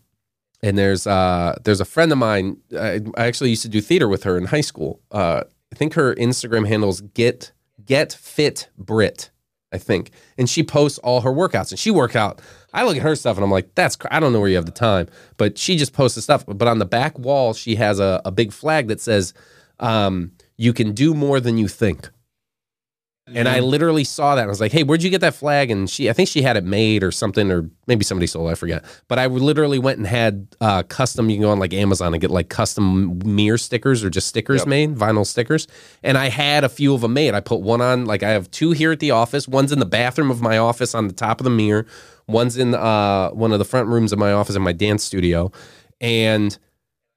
and 0.62 0.78
there's 0.78 1.08
uh 1.08 1.56
there's 1.64 1.82
a 1.82 1.86
friend 1.86 2.12
of 2.12 2.18
mine 2.20 2.58
I, 2.78 3.02
I 3.18 3.26
actually 3.26 3.50
used 3.50 3.64
to 3.64 3.70
do 3.70 3.82
theater 3.82 4.08
with 4.08 4.24
her 4.24 4.38
in 4.38 4.46
high 4.46 4.62
school 4.62 5.02
uh 5.12 5.44
I 5.72 5.76
think 5.76 5.94
her 5.94 6.16
Instagram 6.16 6.68
handles 6.68 7.02
get 7.02 7.52
get 7.86 8.14
fit 8.14 8.70
Brit 8.78 9.30
I 9.72 9.78
think. 9.78 10.10
And 10.38 10.50
she 10.50 10.64
posts 10.64 10.98
all 11.00 11.22
her 11.22 11.32
workouts 11.32 11.70
and 11.70 11.80
she 11.80 11.92
work 11.92 12.16
out. 12.16 12.42
I 12.74 12.84
look 12.86 12.98
at 12.98 13.04
her 13.04 13.16
stuff 13.16 13.38
and 13.38 13.44
I'm 13.44 13.52
like 13.52 13.74
that's 13.76 13.96
cr- 13.96 14.08
I 14.12 14.20
don't 14.20 14.34
know 14.34 14.40
where 14.40 14.50
you 14.50 14.56
have 14.56 14.66
the 14.66 14.72
time 14.72 15.08
but 15.38 15.58
she 15.58 15.78
just 15.78 15.94
posts 15.94 16.16
the 16.16 16.22
stuff. 16.22 16.46
But 16.46 16.68
on 16.68 16.80
the 16.80 16.86
back 16.86 17.18
wall 17.18 17.54
she 17.54 17.76
has 17.76 18.00
a, 18.00 18.22
a 18.26 18.32
big 18.32 18.52
flag 18.52 18.88
that 18.88 19.02
says 19.02 19.34
um 19.80 20.32
you 20.58 20.74
can 20.74 20.94
do 20.94 21.14
more 21.14 21.40
than 21.40 21.58
you 21.58 21.68
think 21.68 22.10
and 23.34 23.48
I 23.48 23.60
literally 23.60 24.04
saw 24.04 24.36
that. 24.36 24.44
I 24.44 24.48
was 24.48 24.60
like, 24.62 24.72
"Hey, 24.72 24.84
where'd 24.84 25.04
you 25.04 25.10
get 25.10 25.22
that 25.22 25.36
flag?" 25.36 25.72
And 25.72 25.90
she, 25.90 26.10
I 26.10 26.14
think 26.14 26.30
she 26.30 26.42
had 26.42 26.58
it 26.58 26.64
made 26.64 27.04
or 27.04 27.12
something, 27.12 27.52
or 27.52 27.70
maybe 27.88 28.04
somebody 28.04 28.28
sold. 28.28 28.50
it, 28.50 28.52
I 28.52 28.56
forget. 28.56 28.84
But 29.08 29.20
I 29.20 29.28
literally 29.28 29.80
went 29.80 29.98
and 29.98 30.08
had 30.08 30.48
uh, 30.62 30.84
custom. 30.84 31.30
You 31.30 31.36
can 31.38 31.44
go 31.44 31.50
on 31.52 31.60
like 31.60 31.74
Amazon 31.74 32.14
and 32.14 32.22
get 32.22 32.32
like 32.32 32.50
custom 32.50 33.20
mirror 33.26 33.58
stickers 33.58 34.04
or 34.04 34.10
just 34.10 34.28
stickers 34.28 34.62
Yep. 34.62 34.68
made, 34.68 34.96
vinyl 34.96 35.26
stickers. 35.26 35.68
And 36.04 36.18
I 36.18 36.30
had 36.30 36.64
a 36.64 36.70
few 36.70 36.94
of 36.94 37.02
them 37.02 37.14
made. 37.14 37.34
I 37.34 37.40
put 37.40 37.62
one 37.62 37.82
on. 37.82 38.06
Like 38.06 38.24
I 38.24 38.30
have 38.30 38.50
two 38.52 38.72
here 38.72 38.92
at 38.92 39.00
the 39.00 39.12
office. 39.12 39.48
One's 39.48 39.72
in 39.72 39.80
the 39.80 39.86
bathroom 39.86 40.32
of 40.32 40.42
my 40.42 40.58
office 40.58 40.96
on 40.96 41.08
the 41.08 41.14
top 41.14 41.40
of 41.40 41.44
the 41.44 41.50
mirror. 41.50 41.86
One's 42.28 42.58
in 42.58 42.76
uh, 42.76 43.30
one 43.32 43.52
of 43.52 43.60
the 43.60 43.66
front 43.66 43.88
rooms 43.88 44.12
of 44.14 44.20
my 44.20 44.32
office 44.34 44.56
in 44.56 44.62
my 44.62 44.74
dance 44.74 45.04
studio, 45.04 45.52
and 46.00 46.58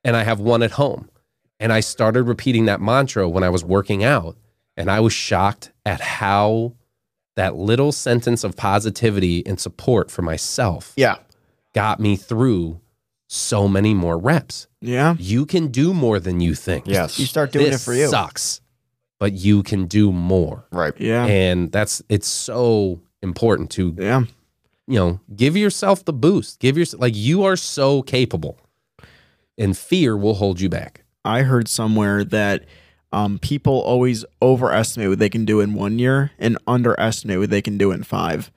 and 0.05 0.17
I 0.17 0.25
have 0.25 0.41
one 0.41 0.63
at 0.63 0.73
home. 0.73 1.09
And 1.61 1.73
I 1.73 1.79
started 1.81 2.25
repeating 2.25 2.65
that 2.65 2.81
mantra 2.81 3.29
when 3.29 3.45
I 3.45 3.49
was 3.49 3.63
working 3.63 4.03
out. 4.03 4.37
And 4.77 4.91
I 4.91 5.01
was 5.01 5.13
shocked 5.13 5.73
at 5.85 6.01
how 6.01 6.75
that 7.37 7.57
little 7.57 7.93
sentence 7.93 8.45
of 8.45 8.57
positivity 8.57 9.47
and 9.47 9.59
support 9.59 10.11
for 10.11 10.23
myself 10.23 10.93
Yeah. 10.97 11.17
got 11.75 12.01
me 12.01 12.17
through 12.17 12.81
so 13.29 13.67
many 13.69 13.95
more 13.95 14.19
reps. 14.19 14.67
Yeah. 14.81 15.15
You 15.19 15.47
can 15.47 15.69
do 15.69 15.95
more 15.95 16.21
than 16.21 16.41
you 16.41 16.55
think. 16.55 16.87
Yes. 16.87 17.19
You 17.19 17.27
start 17.27 17.53
doing 17.53 17.71
this 17.71 17.81
it 17.83 17.85
for 17.85 17.95
you. 17.95 18.05
It 18.05 18.11
sucks, 18.11 18.61
but 19.19 19.33
you 19.33 19.63
can 19.63 19.87
do 19.87 20.13
more, 20.13 20.67
right. 20.71 20.93
Yeah. 20.99 21.25
and 21.25 21.73
that's 21.73 22.03
it's 22.11 22.29
so 22.29 23.01
important 23.23 23.71
to 23.71 23.95
yeah. 23.99 24.25
you 24.87 24.99
know 24.99 25.21
give 25.35 25.57
yourself 25.57 26.05
the 26.05 26.13
boost. 26.13 26.59
Give 26.61 26.77
yourself 26.77 27.01
like 27.01 27.15
you 27.17 27.45
are 27.45 27.57
so 27.57 28.03
capable, 28.03 28.59
and 29.57 29.77
fear 29.79 30.17
will 30.17 30.35
hold 30.35 30.61
you 30.61 30.69
back. 30.69 31.05
I 31.25 31.43
heard 31.43 31.69
somewhere 31.69 32.25
that 32.25 32.65
um, 33.13 33.39
people 33.39 33.81
always 33.83 34.25
overestimate 34.41 35.09
what 35.09 35.19
they 35.19 35.29
can 35.29 35.45
do 35.45 35.61
in 35.61 35.75
one 35.75 35.99
year 35.99 36.31
and 36.39 36.57
underestimate 36.67 37.39
what 37.39 37.51
they 37.51 37.63
can 37.63 37.77
do 37.79 37.91
in 37.93 38.03
five. 38.03 38.51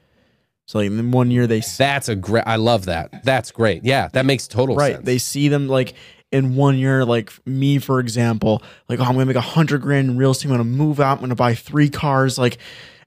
So 0.68 0.80
like 0.80 0.88
in 0.88 1.12
one 1.12 1.30
year 1.32 1.46
they 1.48 1.60
s- 1.60 1.78
That's 1.78 2.10
a 2.10 2.16
great. 2.16 2.44
I 2.48 2.56
love 2.56 2.86
that. 2.86 3.24
That's 3.24 3.52
great. 3.52 3.84
Yeah, 3.84 4.08
that 4.14 4.26
makes 4.26 4.48
total 4.48 4.76
right 4.76 4.94
sense. 4.96 5.06
they 5.06 5.18
see 5.20 5.48
them 5.50 5.68
like 5.68 5.94
in 6.32 6.56
one 6.56 6.78
year 6.78 7.06
like 7.06 7.32
me 7.46 7.78
for 7.78 8.00
example 8.00 8.62
like 8.90 9.00
oh 9.00 9.04
i'm 9.04 9.14
gonna 9.14 9.28
make 9.28 9.36
a 9.36 9.42
hundred 9.42 9.80
grand 9.82 10.10
in 10.10 10.18
real 10.18 10.32
estate 10.32 10.46
i'm 10.50 10.54
gonna 10.54 10.64
move 10.64 11.00
out 11.00 11.14
i'm 11.18 11.20
gonna 11.22 11.36
buy 11.36 11.54
three 11.54 11.88
cars 11.88 12.38
like 12.38 12.58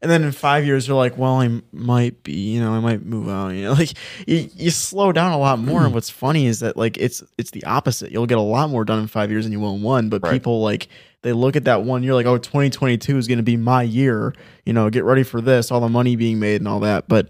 and 0.00 0.08
then 0.11 0.22
in 0.22 0.30
five 0.30 0.64
years 0.64 0.87
they're 0.87 0.94
like 0.94 1.18
well 1.18 1.34
i 1.40 1.61
might 1.72 2.22
be 2.22 2.32
you 2.32 2.61
know 2.61 2.72
i 2.72 2.78
might 2.80 3.04
move 3.04 3.28
out 3.28 3.48
you 3.48 3.64
know 3.64 3.72
like 3.78 3.90
you, 4.26 4.48
you 4.54 4.70
slow 4.70 5.11
down 5.11 5.32
a 5.32 5.37
lot 5.38 5.58
more 5.58 5.82
and 5.84 5.92
what's 5.92 6.08
funny 6.08 6.46
is 6.46 6.61
that 6.61 6.76
like 6.76 6.96
it's 6.96 7.22
it's 7.37 7.50
the 7.50 7.62
opposite 7.64 8.12
you'll 8.12 8.24
get 8.24 8.38
a 8.38 8.40
lot 8.40 8.70
more 8.70 8.84
done 8.84 9.00
in 9.00 9.08
five 9.08 9.30
years 9.32 9.44
than 9.44 9.52
you 9.52 9.58
will 9.61 9.74
in 9.74 9.82
one 9.82 10.08
but 10.08 10.22
Right. 10.22 10.32
people 10.32 10.62
like 10.62 10.87
they 11.22 11.33
look 11.33 11.57
at 11.57 11.64
that 11.64 11.83
one 11.83 12.02
year 12.02 12.14
like 12.14 12.26
oh 12.26 12.38
2022 12.38 13.18
is 13.18 13.26
going 13.26 13.38
to 13.38 13.42
be 13.42 13.57
my 13.57 13.83
year 13.83 14.35
you 14.64 14.72
know 14.72 14.88
get 14.90 15.04
ready 15.04 15.22
for 15.22 15.40
this 15.40 15.70
all 15.70 15.81
the 15.81 15.88
money 15.88 16.16
being 16.16 16.38
made 16.38 16.61
and 16.61 16.68
all 16.68 16.81
that 16.81 17.09
but 17.09 17.28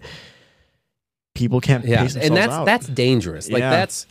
people 1.34 1.60
can't 1.60 1.84
yeah, 1.84 2.08
and 2.20 2.36
that's 2.36 2.52
out. 2.52 2.66
that's 2.66 2.86
dangerous. 2.88 3.48
Like 3.48 3.60
Yeah. 3.60 3.70
that's. 3.70 4.06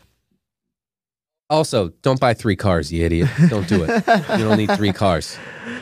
Also, 1.49 1.89
don't 2.01 2.19
buy 2.19 2.33
three 2.33 2.55
cars, 2.57 2.91
you 2.91 3.05
idiot. 3.05 3.29
Don't 3.49 3.67
do 3.69 3.83
it. 3.83 3.89
you 4.37 4.43
don't 4.45 4.57
need 4.57 4.71
three 4.71 4.91
cars. 4.91 5.37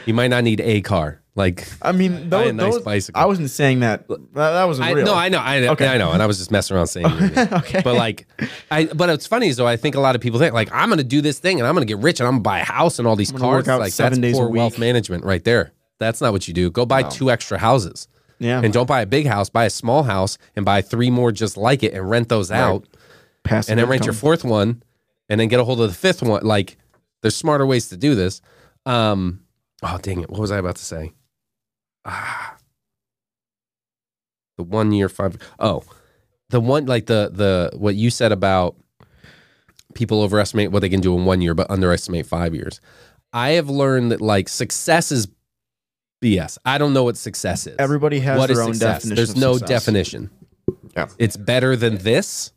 You 0.05 0.13
might 0.13 0.27
not 0.27 0.43
need 0.43 0.59
a 0.61 0.81
car. 0.81 1.21
Like 1.35 1.67
I 1.81 1.91
mean, 1.91 2.29
those, 2.29 2.53
nice 2.53 2.73
those- 2.75 2.83
bicycle. 2.83 3.21
I 3.21 3.25
wasn't 3.25 3.49
saying 3.49 3.81
that. 3.81 4.07
That, 4.07 4.31
that 4.33 4.63
wasn't 4.63 4.87
I, 4.87 4.91
real. 4.91 5.05
no, 5.05 5.13
I 5.13 5.27
know, 5.27 5.39
I, 5.39 5.67
Okay. 5.67 5.85
I 5.85 5.97
know, 5.97 6.13
and 6.13 6.23
I 6.23 6.27
was 6.27 6.37
just 6.37 6.49
messing 6.49 6.77
around 6.77 6.87
saying. 6.87 7.05
okay. 7.37 7.81
But 7.83 7.95
like, 7.95 8.25
I 8.71 8.85
but 8.85 9.09
it's 9.09 9.27
funny 9.27 9.51
though 9.51 9.67
I 9.67 9.75
think 9.75 9.95
a 9.95 9.99
lot 9.99 10.15
of 10.15 10.21
people 10.21 10.39
think 10.39 10.53
like 10.53 10.69
I'm 10.71 10.87
gonna 10.87 11.03
do 11.03 11.19
this 11.19 11.39
thing 11.39 11.59
and 11.59 11.67
I'm 11.67 11.73
gonna 11.73 11.85
get 11.85 11.97
rich 11.97 12.21
and 12.21 12.27
I'm 12.27 12.35
gonna 12.35 12.43
buy 12.43 12.59
a 12.59 12.63
house 12.63 12.99
and 12.99 13.07
all 13.07 13.17
these 13.17 13.33
cars. 13.33 13.67
like 13.67 13.91
seven 13.91 14.21
that's 14.21 14.31
days 14.31 14.37
a 14.37 14.41
poor 14.43 14.49
wealth 14.49 14.79
management 14.79 15.25
right 15.25 15.43
there. 15.43 15.73
That's 15.99 16.21
not 16.21 16.31
what 16.31 16.47
you 16.47 16.53
do. 16.53 16.71
Go 16.71 16.85
buy 16.85 17.03
two 17.03 17.29
extra 17.29 17.57
houses 17.57 18.07
yeah, 18.39 18.61
and 18.63 18.73
don't 18.73 18.87
buy 18.87 19.01
a 19.01 19.05
big 19.05 19.27
house. 19.27 19.49
Buy 19.49 19.65
a 19.65 19.69
small 19.69 20.03
house 20.03 20.37
and 20.55 20.63
buy 20.65 20.81
three 20.81 21.09
more 21.09 21.31
just 21.33 21.57
like 21.57 21.83
it 21.83 21.93
and 21.93 22.09
rent 22.09 22.29
those 22.29 22.49
out. 22.51 22.87
passive 23.43 23.71
and 23.71 23.79
then 23.79 23.89
rent 23.89 24.05
your 24.05 24.13
fourth 24.13 24.43
one 24.43 24.83
and 25.29 25.39
then 25.39 25.47
get 25.47 25.59
a 25.59 25.63
hold 25.63 25.81
of 25.81 25.89
the 25.89 25.95
fifth 25.95 26.23
one. 26.23 26.43
Like 26.45 26.77
there's 27.21 27.35
smarter 27.35 27.65
ways 27.65 27.89
to 27.89 27.97
do 27.97 28.15
this. 28.15 28.41
Um, 28.85 29.41
oh 29.83 29.97
dang 30.01 30.21
it. 30.21 30.29
What 30.29 30.39
was 30.39 30.51
I 30.51 30.57
about 30.57 30.75
to 30.77 30.85
say? 30.85 31.13
Ah, 32.05 32.55
the 34.57 34.63
one 34.63 34.91
year 34.91 35.09
five. 35.09 35.37
Oh, 35.59 35.83
the 36.49 36.59
one 36.61 36.85
like 36.85 37.07
the 37.07 37.29
the 37.33 37.71
what 37.77 37.95
you 37.95 38.09
said 38.09 38.31
about 38.31 38.75
people 39.93 40.21
overestimate 40.21 40.71
what 40.71 40.81
they 40.81 40.89
can 40.89 41.01
do 41.01 41.17
in 41.17 41.25
one 41.25 41.41
year, 41.41 41.53
but 41.53 41.69
underestimate 41.69 42.25
five 42.25 42.53
years. 42.53 42.79
I 43.33 43.51
have 43.51 43.69
learned 43.69 44.11
that 44.11 44.21
like 44.21 44.47
success 44.49 45.11
is 45.11 45.27
BS. 46.23 46.57
I 46.65 46.77
don't 46.77 46.93
know 46.93 47.03
what 47.03 47.17
success 47.17 47.67
is. 47.67 47.75
Everybody 47.79 48.19
has 48.19 48.37
What 48.37 48.49
is 48.49 48.57
their 48.57 48.65
own 48.65 48.73
success? 48.73 49.03
definition. 49.03 49.15
There's 49.15 49.29
of 49.31 49.37
no 49.37 49.53
success. 49.57 49.69
definition. 49.85 50.29
Yeah. 50.95 51.07
It's 51.17 51.35
better 51.37 51.75
than 51.75 51.97
this. 51.97 52.51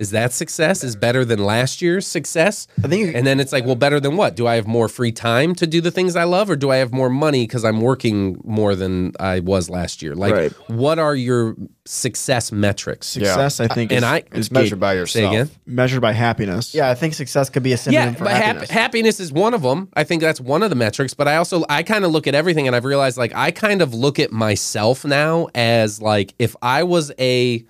Is 0.00 0.10
that 0.12 0.32
success? 0.32 0.82
Is 0.82 0.96
better 0.96 1.26
than 1.26 1.38
last 1.44 1.82
year's 1.82 2.06
success? 2.06 2.66
I 2.82 2.88
think 2.88 3.14
And 3.14 3.26
then 3.26 3.38
it's 3.38 3.52
like, 3.52 3.66
well, 3.66 3.74
better 3.74 4.00
than 4.00 4.16
what? 4.16 4.34
Do 4.34 4.46
I 4.46 4.54
have 4.54 4.66
more 4.66 4.88
free 4.88 5.12
time 5.12 5.54
to 5.56 5.66
do 5.66 5.82
the 5.82 5.90
things 5.90 6.16
I 6.16 6.24
love, 6.24 6.48
or 6.48 6.56
do 6.56 6.70
I 6.70 6.76
have 6.76 6.90
more 6.90 7.10
money 7.10 7.46
because 7.46 7.66
I'm 7.66 7.82
working 7.82 8.40
more 8.42 8.74
than 8.74 9.12
I 9.20 9.40
was 9.40 9.68
last 9.68 10.00
year? 10.00 10.14
Like, 10.16 10.32
Right. 10.32 10.52
what 10.68 10.98
are 10.98 11.14
your 11.14 11.54
success 11.84 12.50
metrics? 12.50 13.08
Success, 13.08 13.60
I 13.60 13.68
think, 13.68 13.92
And 13.92 13.98
is, 13.98 14.04
I- 14.04 14.16
is 14.18 14.24
It's 14.46 14.50
measured 14.50 14.70
gauge- 14.70 14.80
by 14.80 14.92
Say 14.94 14.98
yourself. 15.00 15.32
again. 15.34 15.50
measured 15.66 16.00
by 16.00 16.12
happiness. 16.12 16.74
yeah, 16.74 16.88
I 16.88 16.94
think 16.94 17.12
success 17.12 17.50
could 17.50 17.62
be 17.62 17.74
a 17.74 17.76
synonym 17.76 18.08
Yeah, 18.08 18.14
for 18.14 18.24
but 18.24 18.32
hap- 18.32 18.42
happiness. 18.46 18.70
happiness 18.70 19.20
is 19.20 19.32
one 19.32 19.52
of 19.52 19.60
them. 19.60 19.88
I 19.94 20.04
think 20.04 20.22
that's 20.22 20.40
one 20.40 20.62
of 20.62 20.70
the 20.70 20.76
metrics. 20.76 21.12
But 21.12 21.28
I 21.28 21.36
also 21.36 21.64
I 21.68 21.82
kind 21.82 22.06
of 22.06 22.10
look 22.10 22.26
at 22.26 22.34
everything, 22.34 22.66
and 22.66 22.74
I've 22.74 22.86
realized 22.86 23.18
like 23.18 23.34
I 23.34 23.50
kind 23.50 23.82
of 23.82 23.92
look 23.92 24.18
at 24.18 24.32
myself 24.32 25.04
now 25.04 25.48
as 25.54 26.00
like 26.00 26.32
if 26.38 26.56
I 26.62 26.84
was 26.84 27.12
a 27.20 27.64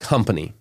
company, 0.00 0.52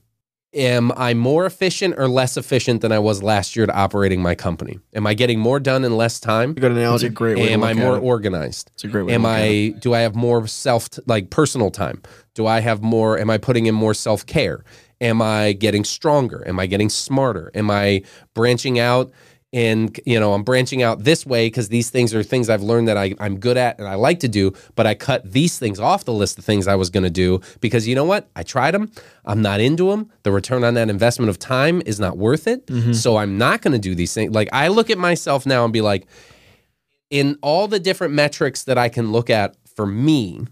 am 0.53 0.91
I 0.97 1.13
more 1.13 1.45
efficient 1.45 1.95
or 1.97 2.07
less 2.07 2.37
efficient 2.37 2.81
than 2.81 2.91
I 2.91 2.99
was 2.99 3.23
last 3.23 3.55
year 3.55 3.63
at 3.63 3.69
operating 3.69 4.21
my 4.21 4.35
company? 4.35 4.79
Am 4.93 5.07
I 5.07 5.13
getting 5.13 5.39
more 5.39 5.59
done 5.59 5.83
in 5.83 5.95
less 5.95 6.19
time? 6.19 6.53
good 6.53 6.71
analogy. 6.71 7.07
It's 7.07 7.11
a 7.11 7.15
great 7.15 7.37
way. 7.37 7.47
to 7.47 7.53
Am 7.53 7.63
I 7.63 7.73
more 7.73 7.97
it. 7.97 8.01
organized? 8.01 8.71
It's 8.73 8.83
a 8.83 8.87
great 8.87 9.03
way. 9.05 9.13
Am 9.13 9.21
to 9.21 9.27
look 9.27 9.37
at 9.37 9.41
it. 9.43 9.75
I 9.75 9.79
do 9.79 9.93
I 9.93 9.99
have 9.99 10.15
more 10.15 10.45
self 10.47 10.89
like 11.05 11.29
personal 11.29 11.71
time? 11.71 12.01
Do 12.35 12.47
I 12.47 12.59
have 12.59 12.81
more 12.81 13.17
am 13.17 13.29
I 13.29 13.37
putting 13.37 13.65
in 13.65 13.75
more 13.75 13.93
self-care? 13.93 14.63
Am 14.99 15.21
I 15.21 15.53
getting 15.53 15.83
stronger? 15.83 16.47
Am 16.47 16.59
I 16.59 16.67
getting 16.67 16.89
smarter? 16.89 17.51
Am 17.55 17.71
I 17.71 18.03
branching 18.35 18.77
out 18.79 19.11
and 19.53 19.99
you 20.05 20.19
know, 20.19 20.33
I'm 20.33 20.43
branching 20.43 20.81
out 20.81 21.03
this 21.03 21.25
way 21.25 21.47
because 21.47 21.69
these 21.69 21.89
things 21.89 22.13
are 22.13 22.23
things 22.23 22.49
I've 22.49 22.61
learned 22.61 22.87
that 22.87 22.97
I, 22.97 23.13
I'm 23.19 23.39
good 23.39 23.57
at 23.57 23.79
and 23.79 23.87
I 23.87 23.95
like 23.95 24.19
to 24.21 24.27
do, 24.27 24.53
but 24.75 24.87
I 24.87 24.95
cut 24.95 25.29
these 25.29 25.59
things 25.59 25.79
off 25.79 26.05
the 26.05 26.13
list 26.13 26.39
of 26.39 26.45
things 26.45 26.67
I 26.67 26.75
was 26.75 26.89
going 26.89 27.03
to 27.03 27.09
do 27.09 27.41
because 27.59 27.87
you 27.87 27.95
know 27.95 28.05
what? 28.05 28.29
I 28.35 28.43
tried 28.43 28.71
them. 28.71 28.91
I'm 29.25 29.41
not 29.41 29.59
into 29.59 29.89
them. 29.89 30.09
The 30.23 30.31
return 30.31 30.63
on 30.63 30.75
that 30.75 30.89
investment 30.89 31.29
of 31.29 31.37
time 31.37 31.81
is 31.85 31.99
not 31.99 32.17
worth 32.17 32.47
it. 32.47 32.65
Mm-hmm. 32.67 32.93
So 32.93 33.17
I'm 33.17 33.37
not 33.37 33.61
going 33.61 33.73
to 33.73 33.79
do 33.79 33.93
these 33.93 34.13
things. 34.13 34.33
Like 34.33 34.47
I 34.53 34.69
look 34.69 34.89
at 34.89 34.97
myself 34.97 35.45
now 35.45 35.65
and 35.65 35.73
be 35.73 35.81
like, 35.81 36.07
in 37.09 37.37
all 37.41 37.67
the 37.67 37.79
different 37.79 38.13
metrics 38.13 38.63
that 38.63 38.77
I 38.77 38.87
can 38.87 39.11
look 39.11 39.29
at 39.29 39.57
for 39.75 39.85
me, 39.85 40.47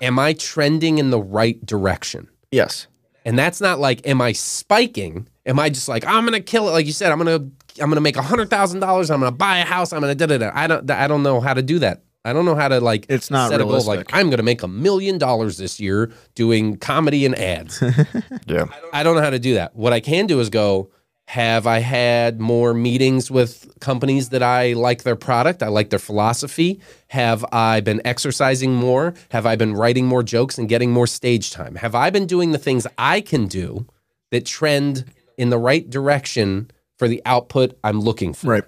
am 0.00 0.20
I 0.20 0.34
trending 0.34 0.98
in 0.98 1.10
the 1.10 1.20
right 1.20 1.64
direction? 1.66 2.28
yes. 2.50 2.86
And 3.24 3.36
that's 3.36 3.60
not 3.60 3.80
like, 3.80 4.06
am 4.06 4.20
I 4.20 4.30
spiking? 4.30 5.26
Am 5.46 5.58
I 5.58 5.70
just 5.70 5.88
like, 5.88 6.04
I'm 6.04 6.24
gonna 6.24 6.40
kill 6.40 6.68
it? 6.68 6.72
Like 6.72 6.86
you 6.86 6.92
said, 6.92 7.12
I'm 7.12 7.18
gonna, 7.18 7.34
I'm 7.80 7.88
gonna 7.88 8.00
make 8.00 8.16
a 8.16 8.22
hundred 8.22 8.50
thousand 8.50 8.80
dollars. 8.80 9.10
I'm 9.10 9.20
gonna 9.20 9.32
buy 9.32 9.58
a 9.58 9.64
house. 9.64 9.92
I'm 9.92 10.00
gonna 10.00 10.14
da 10.14 10.26
da 10.26 10.38
da. 10.38 10.50
I 10.54 10.66
don't, 10.66 10.90
I 10.90 11.06
don't 11.06 11.22
know 11.22 11.40
how 11.40 11.54
to 11.54 11.62
do 11.62 11.78
that. 11.78 12.02
I 12.24 12.32
don't 12.32 12.44
know 12.44 12.56
how 12.56 12.66
to 12.66 12.80
like. 12.80 13.06
It's 13.08 13.30
not 13.30 13.50
set 13.50 13.60
a 13.60 13.64
goal 13.64 13.80
like. 13.84 14.10
I'm 14.12 14.28
gonna 14.30 14.42
make 14.42 14.62
a 14.64 14.68
million 14.68 15.16
dollars 15.18 15.58
this 15.58 15.78
year 15.78 16.12
doing 16.34 16.76
comedy 16.78 17.24
and 17.24 17.38
ads. 17.38 17.82
Yeah. 18.48 18.66
I 18.92 19.02
don't 19.02 19.16
know 19.16 19.22
how 19.22 19.30
to 19.30 19.38
do 19.40 19.54
that. 19.54 19.74
What 19.74 19.92
I 19.92 19.98
can 20.00 20.26
do 20.26 20.38
is 20.38 20.50
go, 20.50 20.90
have 21.26 21.66
I 21.66 21.80
had 21.80 22.40
more 22.40 22.72
meetings 22.74 23.28
with 23.30 23.68
companies 23.80 24.28
that 24.28 24.42
I 24.42 24.74
like 24.74 25.02
their 25.02 25.16
product? 25.16 25.62
I 25.62 25.68
like 25.68 25.90
their 25.90 25.98
philosophy. 25.98 26.80
Have 27.08 27.44
I 27.52 27.80
been 27.80 28.00
exercising 28.04 28.74
more? 28.74 29.14
Have 29.30 29.46
I 29.46 29.56
been 29.56 29.74
writing 29.74 30.06
more 30.06 30.22
jokes 30.22 30.58
and 30.58 30.68
getting 30.68 30.92
more 30.92 31.08
stage 31.08 31.50
time? 31.50 31.74
Have 31.76 31.94
I 31.96 32.10
been 32.10 32.26
doing 32.26 32.52
the 32.52 32.58
things 32.58 32.86
I 32.98 33.20
can 33.20 33.46
do 33.46 33.86
that 34.30 34.46
trend 34.46 35.04
in 35.38 35.50
the 35.50 35.58
right 35.58 35.88
direction 35.88 36.70
for 36.98 37.08
the 37.08 37.22
output 37.26 37.78
I'm 37.84 38.00
looking 38.00 38.32
for? 38.34 38.48
Right. 38.48 38.64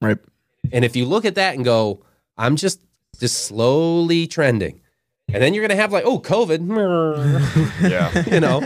Right. 0.00 0.18
And 0.72 0.84
if 0.84 0.96
you 0.96 1.04
look 1.06 1.24
at 1.24 1.36
that 1.36 1.54
and 1.54 1.64
go, 1.64 2.04
I'm 2.36 2.56
just 2.56 2.80
just 3.18 3.44
slowly 3.44 4.26
trending. 4.26 4.80
And 5.30 5.42
then 5.42 5.52
you're 5.52 5.62
gonna 5.66 5.78
have 5.78 5.92
like, 5.92 6.04
oh, 6.06 6.18
COVID. 6.20 6.60
Yeah. 7.90 8.24
you 8.32 8.40
know 8.40 8.60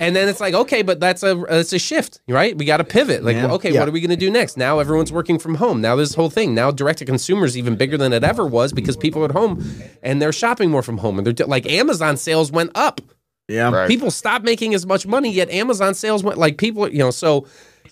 and 0.00 0.14
then 0.14 0.28
it's 0.28 0.40
like 0.40 0.54
okay 0.54 0.82
but 0.82 1.00
that's 1.00 1.22
a 1.22 1.42
it's 1.48 1.72
a 1.72 1.78
shift 1.78 2.20
right 2.28 2.56
we 2.56 2.64
got 2.64 2.76
to 2.78 2.84
pivot 2.84 3.22
like 3.24 3.36
Yeah. 3.36 3.52
okay 3.52 3.72
Yeah. 3.72 3.80
what 3.80 3.88
are 3.88 3.92
we 3.92 4.00
going 4.00 4.10
to 4.10 4.16
do 4.16 4.30
next 4.30 4.56
now 4.56 4.78
everyone's 4.78 5.12
working 5.12 5.38
from 5.38 5.56
home 5.56 5.80
now 5.80 5.96
this 5.96 6.14
whole 6.14 6.30
thing 6.30 6.54
now 6.54 6.70
direct 6.70 7.00
to 7.00 7.04
consumer 7.04 7.44
is 7.44 7.56
even 7.58 7.76
bigger 7.76 7.96
than 7.96 8.12
it 8.12 8.22
ever 8.24 8.46
was 8.46 8.72
because 8.72 8.96
people 8.96 9.22
are 9.22 9.26
at 9.26 9.30
home 9.32 9.64
and 10.02 10.22
they're 10.22 10.32
shopping 10.32 10.70
more 10.70 10.82
from 10.82 10.98
home 10.98 11.18
and 11.18 11.26
they're 11.26 11.46
like 11.46 11.66
amazon 11.66 12.16
sales 12.16 12.50
went 12.52 12.70
up 12.74 13.00
Yeah. 13.48 13.70
Right. 13.70 13.88
people 13.88 14.10
stopped 14.10 14.44
making 14.44 14.74
as 14.74 14.86
much 14.86 15.06
money 15.06 15.30
yet 15.30 15.50
amazon 15.50 15.92
sales 15.94 16.24
went 16.24 16.38
like 16.38 16.56
people 16.56 16.88
you 16.88 16.98
know 17.00 17.10
so 17.10 17.46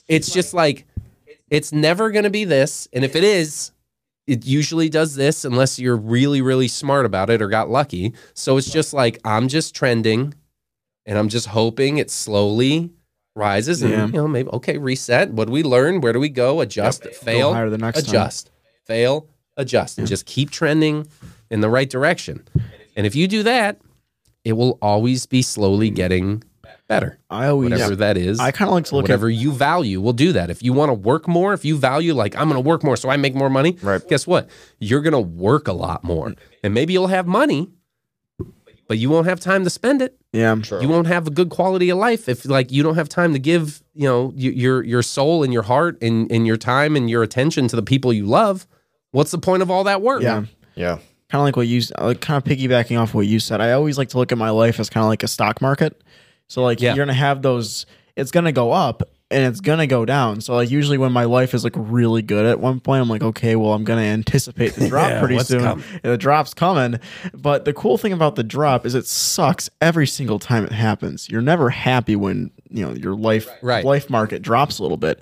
it's 0.09 0.33
just 0.33 0.55
like 0.55 0.87
it's 1.51 1.73
never 1.73 2.11
going 2.11 2.25
to 2.25 2.31
be 2.31 2.45
this 2.45 2.89
and 2.95 3.05
if 3.05 3.15
it 3.15 3.23
is 3.23 3.71
it 4.27 4.47
usually 4.47 4.89
does 4.89 5.15
this 5.15 5.45
unless 5.45 5.79
you're 5.79 5.97
really 5.97 6.41
really 6.41 6.69
smart 6.69 7.05
about 7.05 7.29
it 7.29 7.43
or 7.43 7.49
got 7.49 7.69
lucky 7.69 8.15
so 8.33 8.57
it's 8.57 8.71
just 8.71 8.95
like 8.95 9.19
i'm 9.27 9.47
just 9.49 9.75
trending 9.75 10.33
and 11.05 11.19
i'm 11.19 11.29
just 11.29 11.49
hoping 11.49 11.99
it 11.99 12.11
slowly 12.11 12.91
rises 13.37 13.83
and 13.83 13.93
Yeah. 13.93 14.07
you 14.07 14.13
know 14.13 14.29
maybe 14.29 14.49
okay 14.51 14.79
reset 14.79 15.33
what 15.33 15.47
do 15.49 15.53
we 15.53 15.63
learn 15.63 16.01
where 16.01 16.15
do 16.15 16.21
we 16.21 16.31
go 16.31 16.61
adjust 16.63 17.05
fail 17.15 17.51
Go 17.51 17.55
higher 17.55 17.69
the 17.71 17.77
next 17.79 18.03
time. 18.03 18.09
adjust 18.09 18.51
fail 18.87 19.29
adjust 19.59 19.99
and 19.99 20.07
just 20.07 20.25
keep 20.25 20.51
trending 20.51 21.07
in 21.51 21.61
the 21.61 21.69
right 21.69 21.91
direction 21.91 22.47
and 22.97 23.07
if 23.07 23.15
you 23.15 23.29
do 23.29 23.43
that 23.43 23.79
it 24.45 24.55
will 24.55 24.79
always 24.83 25.27
be 25.27 25.43
slowly 25.43 25.91
mm. 25.91 25.95
getting 25.95 26.45
better 26.89 27.19
I 27.31 27.47
always. 27.47 27.71
whatever 27.71 27.97
that 27.97 28.17
is 28.17 28.41
I 28.41 28.51
kind 28.51 28.69
of 28.69 28.75
like 28.75 28.85
to 28.87 28.97
look 28.97 29.05
whatever 29.05 29.31
you 29.31 29.53
value 29.53 30.01
We'll 30.01 30.13
do 30.13 30.33
that 30.33 30.51
if 30.51 30.63
you 30.63 30.73
want 30.73 30.91
to 30.91 30.95
work 30.95 31.29
more 31.29 31.55
if 31.55 31.65
you 31.65 31.77
value 31.77 32.13
like 32.13 32.37
i'm 32.37 32.49
going 32.49 32.63
to 32.63 32.69
work 32.69 32.83
more 32.83 32.97
so 32.97 33.09
i 33.09 33.17
make 33.17 33.35
more 33.35 33.51
money 33.51 33.79
Right. 33.83 34.07
guess 34.09 34.27
what 34.27 34.49
you're 34.79 35.01
going 35.01 35.13
to 35.13 35.21
work 35.21 35.69
a 35.69 35.73
lot 35.73 36.05
more 36.05 36.31
mm. 36.31 36.39
and 36.63 36.75
maybe 36.75 36.93
you'll 36.93 37.07
have 37.07 37.27
money 37.27 37.71
but 38.93 38.99
you 38.99 39.09
won't 39.09 39.27
have 39.27 39.41
time 39.41 39.65
to 39.65 39.71
spend 39.71 40.03
it. 40.03 40.19
Yeah. 40.33 40.53
I'm 40.53 40.63
sure. 40.63 40.83
You 40.83 40.87
won't 40.87 41.07
have 41.07 41.27
a 41.27 41.31
good 41.31 41.49
quality 41.49 41.89
of 41.89 41.97
life 41.97 42.29
if 42.29 42.45
like 42.45 42.71
you 42.71 42.83
don't 42.83 42.97
have 42.97 43.09
time 43.09 43.33
to 43.33 43.39
give, 43.39 43.83
you 43.95 44.07
know, 44.07 44.35
your 44.37 44.83
your 44.83 45.03
soul 45.03 45.43
and 45.43 45.51
your 45.51 45.63
heart 45.63 45.97
and 46.03 46.31
and 46.31 46.47
your 46.47 46.59
time 46.59 46.95
and 46.95 47.09
your 47.09 47.23
attention 47.23 47.69
to 47.69 47.77
the 47.77 47.83
people 47.83 48.13
you 48.13 48.27
love. 48.27 48.67
What's 49.13 49.31
the 49.31 49.39
point 49.39 49.63
of 49.63 49.71
all 49.71 49.85
that 49.85 50.03
work? 50.03 50.21
Yeah. 50.21 50.45
Yeah. 50.75 50.99
Kind 51.33 51.41
of 51.41 51.45
like 51.47 51.57
what 51.57 51.67
you, 51.67 51.81
uh, 51.99 52.05
like 52.09 52.21
kind 52.21 52.37
of 52.37 52.45
piggybacking 52.45 53.01
off 53.01 53.15
what 53.15 53.27
you 53.27 53.41
said. 53.41 53.63
I 53.63 53.73
always 53.73 53.97
like 53.97 54.11
to 54.11 54.19
look 54.19 54.33
at 54.33 54.37
my 54.39 54.51
life 54.51 54.79
as 54.79 54.91
kind 54.91 55.03
of 55.03 55.09
like 55.09 55.23
a 55.23 55.29
stock 55.29 55.63
market. 55.63 55.99
So 56.47 56.63
like 56.63 56.79
Yeah. 56.79 56.95
you're 56.95 57.07
gonna 57.07 57.15
have 57.15 57.41
those. 57.41 57.87
It's 58.17 58.31
gonna 58.31 58.53
go 58.53 58.71
up 58.71 59.03
and 59.31 59.43
it's 59.47 59.61
gonna 59.63 59.87
go 59.87 60.05
down. 60.05 60.43
So 60.43 60.55
like 60.57 60.71
usually 60.71 60.99
when 60.99 61.11
my 61.11 61.25
life 61.25 61.55
is 61.55 61.65
like 61.65 61.73
really 61.75 62.21
good 62.21 62.45
at 62.45 62.61
one 62.61 62.81
point, 62.81 63.01
I'm 63.01 63.09
like, 63.09 63.23
okay, 63.23 63.57
well 63.57 63.73
I'm 63.73 63.83
gonna 63.83 64.03
anticipate 64.03 64.75
the 64.75 64.89
drop 64.91 65.09
Yeah, 65.09 65.21
pretty 65.21 65.39
soon. 65.39 65.83
the 66.03 66.19
drop's 66.19 66.53
coming. 66.53 67.01
But 67.33 67.65
the 67.65 67.73
cool 67.73 67.97
thing 67.97 68.13
about 68.13 68.37
the 68.37 68.45
drop 68.45 68.85
is 68.85 68.95
it 68.95 69.07
sucks 69.07 69.71
every 69.81 70.07
single 70.07 70.39
time 70.39 70.65
it 70.67 70.73
happens. 70.73 71.31
You're 71.31 71.41
never 71.41 71.71
happy 71.71 72.15
when 72.15 72.51
you 72.69 72.85
know 72.85 72.93
your 72.93 73.15
life 73.15 73.49
Right. 73.63 73.87
life 73.87 74.11
market 74.11 74.43
drops 74.43 74.79
a 74.79 74.83
little 74.83 74.99
bit. 74.99 75.19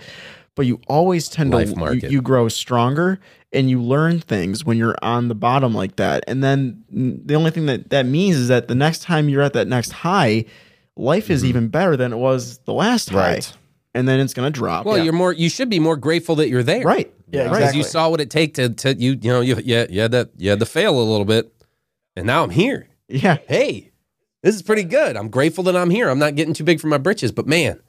But 0.60 0.66
you 0.66 0.78
always 0.88 1.30
tend 1.30 1.52
Life 1.52 1.72
to 1.72 1.96
you, 1.96 2.08
you 2.10 2.20
grow 2.20 2.46
stronger 2.50 3.18
and 3.50 3.70
you 3.70 3.80
learn 3.82 4.20
things 4.20 4.62
when 4.62 4.76
you're 4.76 4.94
on 5.00 5.28
the 5.28 5.34
bottom 5.34 5.72
like 5.72 5.96
that. 5.96 6.22
And 6.28 6.44
then 6.44 6.84
the 6.90 7.34
only 7.34 7.50
thing 7.50 7.64
that 7.64 7.88
that 7.88 8.04
means 8.04 8.36
is 8.36 8.48
that 8.48 8.68
the 8.68 8.74
next 8.74 9.00
time 9.00 9.30
you're 9.30 9.40
at 9.40 9.54
that 9.54 9.68
next 9.68 9.90
high, 9.90 10.44
life 10.98 11.24
Mm-hmm. 11.24 11.32
is 11.32 11.44
even 11.46 11.68
better 11.68 11.96
than 11.96 12.12
it 12.12 12.18
was 12.18 12.58
the 12.66 12.74
last 12.74 13.08
high. 13.08 13.36
Right. 13.36 13.52
And 13.94 14.06
then 14.06 14.20
it's 14.20 14.34
gonna 14.34 14.50
drop. 14.50 14.84
Well, 14.84 15.02
you're 15.02 15.14
more. 15.14 15.32
You 15.32 15.48
should 15.48 15.70
be 15.70 15.78
more 15.78 15.96
grateful 15.96 16.34
that 16.36 16.50
you're 16.50 16.62
there, 16.62 16.84
right. 16.84 17.10
Yeah. 17.32 17.44
Because 17.44 17.56
exactly. 17.56 17.78
you 17.78 17.84
saw 17.84 18.10
what 18.10 18.20
it 18.20 18.28
take 18.28 18.52
to 18.56 18.68
to 18.68 18.92
you. 18.92 19.12
You 19.12 19.30
know, 19.32 19.40
you 19.40 19.56
yeah, 19.64 19.86
you 19.88 20.02
had 20.02 20.10
that 20.12 20.28
you 20.36 20.50
had 20.50 20.60
to 20.60 20.66
fail 20.66 21.00
a 21.00 21.02
little 21.02 21.24
bit, 21.24 21.50
and 22.16 22.26
now 22.26 22.42
I'm 22.44 22.50
here. 22.50 22.86
Yeah. 23.08 23.38
Hey, 23.48 23.92
this 24.42 24.54
is 24.54 24.60
pretty 24.60 24.84
good. 24.84 25.16
I'm 25.16 25.30
grateful 25.30 25.64
that 25.64 25.74
I'm 25.74 25.88
here. 25.88 26.10
I'm 26.10 26.18
not 26.18 26.34
getting 26.34 26.52
too 26.52 26.64
big 26.64 26.80
for 26.80 26.88
my 26.88 26.98
britches, 26.98 27.32
but 27.32 27.46
man, 27.46 27.80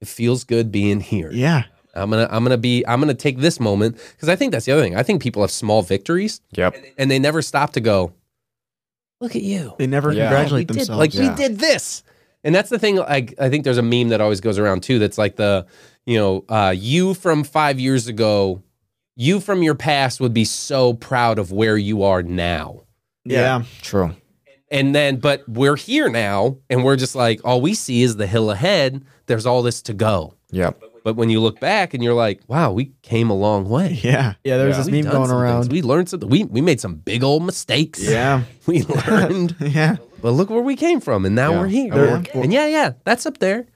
it 0.00 0.06
feels 0.06 0.44
good 0.44 0.70
being 0.70 1.00
here. 1.00 1.32
Yeah. 1.32 1.64
I'm 2.00 2.10
gonna 2.10 2.28
I'm 2.30 2.42
gonna 2.42 2.56
be 2.58 2.84
I'm 2.86 2.98
gonna 3.00 3.14
take 3.14 3.38
this 3.38 3.60
moment 3.60 3.96
because 4.16 4.28
I 4.28 4.36
think 4.36 4.52
that's 4.52 4.64
the 4.66 4.72
other 4.72 4.82
thing. 4.82 4.96
I 4.96 5.02
think 5.02 5.22
people 5.22 5.42
have 5.42 5.50
small 5.50 5.82
victories 5.82 6.40
Yep. 6.52 6.76
and 6.98 7.10
they 7.10 7.18
never 7.18 7.42
stop 7.42 7.72
to 7.74 7.80
go, 7.80 8.12
look 9.20 9.36
at 9.36 9.42
you. 9.42 9.74
They 9.78 9.86
never 9.86 10.12
Yeah. 10.12 10.24
congratulate 10.28 10.62
we 10.62 10.64
did, 10.74 10.76
themselves. 10.80 10.98
like 10.98 11.14
Yeah. 11.14 11.30
we 11.30 11.36
did 11.36 11.58
this. 11.58 12.02
And 12.42 12.54
that's 12.54 12.70
the 12.70 12.78
thing. 12.78 12.96
Like 12.96 13.34
I 13.38 13.50
think 13.50 13.64
there's 13.64 13.78
a 13.78 13.82
meme 13.82 14.08
that 14.08 14.20
always 14.20 14.40
goes 14.40 14.58
around 14.58 14.82
too. 14.82 14.98
That's 14.98 15.18
like 15.18 15.36
the, 15.36 15.66
you 16.06 16.18
know, 16.18 16.44
uh, 16.48 16.74
you 16.76 17.14
from 17.14 17.44
five 17.44 17.78
years 17.78 18.06
ago, 18.08 18.62
you 19.16 19.40
from 19.40 19.62
your 19.62 19.74
past 19.74 20.20
would 20.20 20.32
be 20.32 20.46
so 20.46 20.94
proud 20.94 21.38
of 21.38 21.52
where 21.52 21.76
you 21.76 22.02
are 22.02 22.22
now. 22.22 22.84
yeah. 23.24 23.62
True. 23.82 24.14
And 24.72 24.94
then, 24.94 25.16
but 25.16 25.46
we're 25.48 25.74
here 25.76 26.08
now, 26.08 26.56
and 26.70 26.84
we're 26.84 26.94
just 26.94 27.16
like, 27.16 27.40
all 27.44 27.60
we 27.60 27.74
see 27.74 28.02
is 28.02 28.14
the 28.16 28.26
hill 28.28 28.52
ahead. 28.52 29.04
There's 29.26 29.44
all 29.44 29.62
this 29.62 29.82
to 29.82 29.92
go. 29.92 30.34
Yep. 30.52 30.80
But 31.02 31.16
when 31.16 31.30
you 31.30 31.40
look 31.40 31.60
back 31.60 31.94
and 31.94 32.04
you're 32.04 32.14
like, 32.14 32.40
wow, 32.46 32.72
we 32.72 32.92
came 33.02 33.30
a 33.30 33.34
long 33.34 33.68
way. 33.68 33.98
Yeah. 34.02 34.34
Yeah, 34.44 34.58
there's 34.58 34.74
Yeah. 34.74 34.82
this 34.82 34.86
We've 34.86 35.04
meme 35.04 35.04
done 35.04 35.12
going 35.14 35.28
some 35.28 35.38
around. 35.38 35.62
things. 35.62 35.72
We 35.72 35.82
learned 35.82 36.08
something. 36.08 36.28
We 36.28 36.44
we 36.44 36.60
made 36.60 36.80
some 36.80 36.96
big 36.96 37.22
old 37.22 37.44
mistakes. 37.44 38.02
Yeah. 38.02 38.42
We 38.66 38.82
learned. 38.82 39.56
Yeah. 39.60 39.96
but 40.22 40.32
look 40.32 40.50
where 40.50 40.60
we 40.62 40.76
came 40.76 41.00
from, 41.00 41.24
and 41.24 41.34
now 41.34 41.52
Yeah. 41.52 41.58
we're 41.60 41.66
here. 41.68 41.94
There- 41.94 42.22
and 42.34 42.52
yeah, 42.52 42.66
yeah, 42.66 42.92
that's 43.04 43.24
up 43.26 43.38
there. 43.38 43.66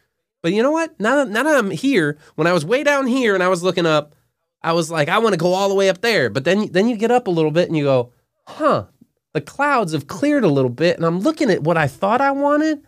But 0.43 0.53
you 0.53 0.63
know 0.63 0.73
what? 0.73 0.99
Now 1.01 1.17
that 1.17 1.29
now 1.31 1.43
that 1.45 1.57
I'm 1.57 1.71
here, 1.71 2.19
when 2.35 2.47
I 2.47 2.53
was 2.53 2.65
way 2.67 2.83
down 2.85 3.07
here 3.07 3.35
and 3.35 3.43
I 3.43 3.49
was 3.49 3.63
looking 3.63 3.87
up, 3.87 4.15
I 4.63 4.73
was 4.73 4.91
like, 4.91 5.09
I 5.09 5.19
want 5.19 5.33
to 5.33 5.39
go 5.39 5.55
all 5.55 5.69
the 5.71 5.75
way 5.75 5.89
up 5.89 6.03
there. 6.03 6.29
But 6.29 6.45
then 6.45 6.71
then 6.73 6.89
you 6.89 6.97
get 6.97 7.11
up 7.11 7.27
a 7.27 7.31
little 7.31 7.51
bit 7.51 7.69
and 7.69 7.77
you 7.77 7.85
go, 7.85 8.13
huh? 8.47 8.85
The 9.33 9.41
clouds 9.41 9.93
have 9.95 10.07
cleared 10.07 10.45
a 10.45 10.49
little 10.49 10.71
bit, 10.71 10.97
and 10.97 11.05
I'm 11.07 11.19
looking 11.21 11.51
at 11.51 11.63
what 11.63 11.77
I 11.77 11.89
thought 11.89 12.21
I 12.21 12.31
wanted, 12.31 12.85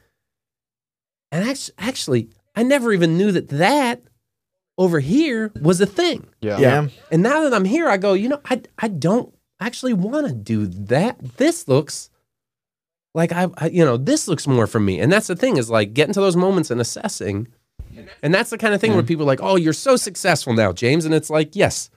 and 1.32 1.48
actually, 1.48 1.74
actually, 1.78 2.28
I 2.54 2.62
never 2.62 2.92
even 2.92 3.16
knew 3.18 3.32
that 3.32 3.48
that 3.48 4.02
over 4.78 5.00
here 5.00 5.52
was 5.60 5.80
a 5.80 5.86
thing. 5.86 6.26
Yeah. 6.40 6.58
Yeah. 6.58 6.88
And 7.10 7.22
now 7.22 7.42
that 7.44 7.54
I'm 7.54 7.64
here, 7.64 7.88
I 7.88 7.96
go, 7.96 8.12
you 8.12 8.28
know, 8.28 8.40
I 8.44 8.62
I 8.78 8.88
don't 8.88 9.34
actually 9.60 9.94
want 9.94 10.26
to 10.26 10.34
do 10.34 10.66
that. 10.66 11.36
This 11.36 11.66
looks 11.68 12.10
like 13.14 13.32
I, 13.32 13.48
I, 13.56 13.68
you 13.68 13.84
know, 13.84 13.96
this 13.96 14.28
looks 14.28 14.46
more 14.46 14.66
for 14.66 14.78
me. 14.78 15.00
And 15.00 15.10
that's 15.10 15.26
the 15.26 15.36
thing 15.36 15.56
is 15.56 15.70
like 15.70 15.94
getting 15.94 16.12
to 16.14 16.20
those 16.20 16.36
moments 16.36 16.70
and 16.70 16.80
assessing. 16.80 17.48
And 18.22 18.34
that's 18.34 18.50
the 18.50 18.58
kind 18.58 18.74
of 18.74 18.80
thing 18.80 18.92
where 18.92 19.02
mm. 19.02 19.08
people 19.08 19.24
are 19.24 19.26
like, 19.26 19.42
oh, 19.42 19.56
you're 19.56 19.72
so 19.72 19.96
successful 19.96 20.52
now, 20.52 20.72
James. 20.72 21.06
And 21.06 21.14
it's 21.14 21.30
like, 21.30 21.56
yes, 21.56 21.88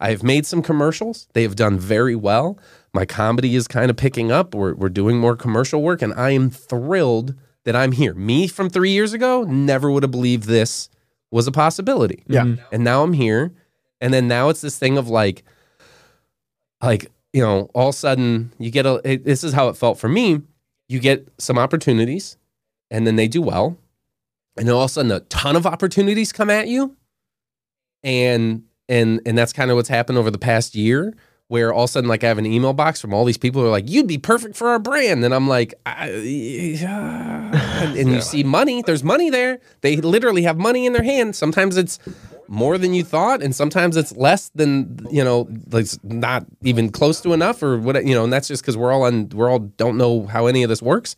I 0.00 0.10
have 0.10 0.22
made 0.22 0.46
some 0.46 0.62
commercials. 0.62 1.28
They 1.34 1.42
have 1.42 1.56
done 1.56 1.78
very 1.78 2.16
well. 2.16 2.58
My 2.94 3.04
comedy 3.04 3.54
is 3.54 3.68
kind 3.68 3.90
of 3.90 3.96
picking 3.96 4.32
up. 4.32 4.54
We're, 4.54 4.74
we're 4.74 4.88
doing 4.88 5.18
more 5.18 5.36
commercial 5.36 5.82
work, 5.82 6.02
and 6.02 6.12
I 6.14 6.30
am 6.30 6.50
thrilled 6.50 7.34
that 7.64 7.76
I'm 7.76 7.92
here. 7.92 8.14
Me 8.14 8.48
from 8.48 8.68
three 8.68 8.90
years 8.90 9.12
ago 9.12 9.44
never 9.44 9.90
would 9.90 10.02
have 10.02 10.10
believed 10.10 10.44
this 10.44 10.88
was 11.32 11.46
a 11.46 11.52
possibility. 11.52 12.22
Yeah. 12.28 12.42
Mm-hmm. 12.42 12.62
And 12.70 12.84
now 12.84 13.02
I'm 13.02 13.14
here. 13.14 13.52
And 14.00 14.12
then 14.12 14.28
now 14.28 14.48
it's 14.48 14.60
this 14.60 14.78
thing 14.78 14.98
of 14.98 15.08
like, 15.08 15.42
like, 16.82 17.10
you 17.32 17.42
know, 17.42 17.70
all 17.74 17.88
of 17.88 17.94
a 17.94 17.98
sudden 17.98 18.52
you 18.58 18.70
get 18.70 18.86
a, 18.86 19.00
it, 19.04 19.24
this 19.24 19.42
is 19.42 19.52
how 19.52 19.68
it 19.68 19.76
felt 19.76 19.98
for 19.98 20.08
me. 20.08 20.42
You 20.88 21.00
get 21.00 21.26
some 21.38 21.58
opportunities 21.58 22.36
and 22.90 23.06
then 23.06 23.16
they 23.16 23.28
do 23.28 23.40
well. 23.40 23.78
And 24.56 24.68
then 24.68 24.74
all 24.74 24.82
of 24.82 24.90
a 24.90 24.92
sudden 24.92 25.10
a 25.10 25.20
ton 25.20 25.56
of 25.56 25.66
opportunities 25.66 26.32
come 26.32 26.50
at 26.50 26.68
you. 26.68 26.96
And, 28.02 28.64
and, 28.88 29.20
and 29.24 29.38
that's 29.38 29.52
kind 29.52 29.70
of 29.70 29.76
what's 29.76 29.88
happened 29.88 30.18
over 30.18 30.30
the 30.30 30.38
past 30.38 30.74
year 30.74 31.14
where 31.52 31.70
all 31.70 31.84
of 31.84 31.90
a 31.90 31.92
sudden, 31.92 32.08
like 32.08 32.24
I 32.24 32.28
have 32.28 32.38
an 32.38 32.46
email 32.46 32.72
box 32.72 32.98
from 32.98 33.12
all 33.12 33.26
these 33.26 33.36
people 33.36 33.60
who 33.60 33.66
are 33.66 33.70
like, 33.70 33.86
you'd 33.86 34.06
be 34.06 34.16
perfect 34.16 34.56
for 34.56 34.68
our 34.68 34.78
brand. 34.78 35.22
And 35.22 35.34
I'm 35.34 35.48
like, 35.48 35.74
I, 35.84 36.08
yeah. 36.08 37.82
and, 37.84 37.94
and 37.94 38.08
you 38.10 38.22
see 38.22 38.42
money, 38.42 38.80
there's 38.80 39.04
money 39.04 39.28
there. 39.28 39.60
They 39.82 39.96
literally 39.96 40.44
have 40.44 40.56
money 40.56 40.86
in 40.86 40.94
their 40.94 41.02
hand. 41.02 41.36
Sometimes 41.36 41.76
it's 41.76 41.98
more 42.48 42.78
than 42.78 42.94
you 42.94 43.04
thought, 43.04 43.42
and 43.42 43.54
sometimes 43.54 43.98
it's 43.98 44.16
less 44.16 44.48
than 44.54 45.06
you 45.10 45.22
know, 45.22 45.46
like 45.70 45.88
not 46.02 46.46
even 46.62 46.90
close 46.90 47.20
to 47.20 47.34
enough, 47.34 47.62
or 47.62 47.76
what 47.78 48.02
you 48.02 48.14
know. 48.14 48.24
And 48.24 48.32
that's 48.32 48.48
just 48.48 48.62
because 48.62 48.78
we're 48.78 48.90
all 48.90 49.02
on, 49.02 49.28
we're 49.28 49.50
all 49.50 49.58
don't 49.58 49.98
know 49.98 50.26
how 50.26 50.46
any 50.46 50.62
of 50.62 50.70
this 50.70 50.80
works. 50.80 51.16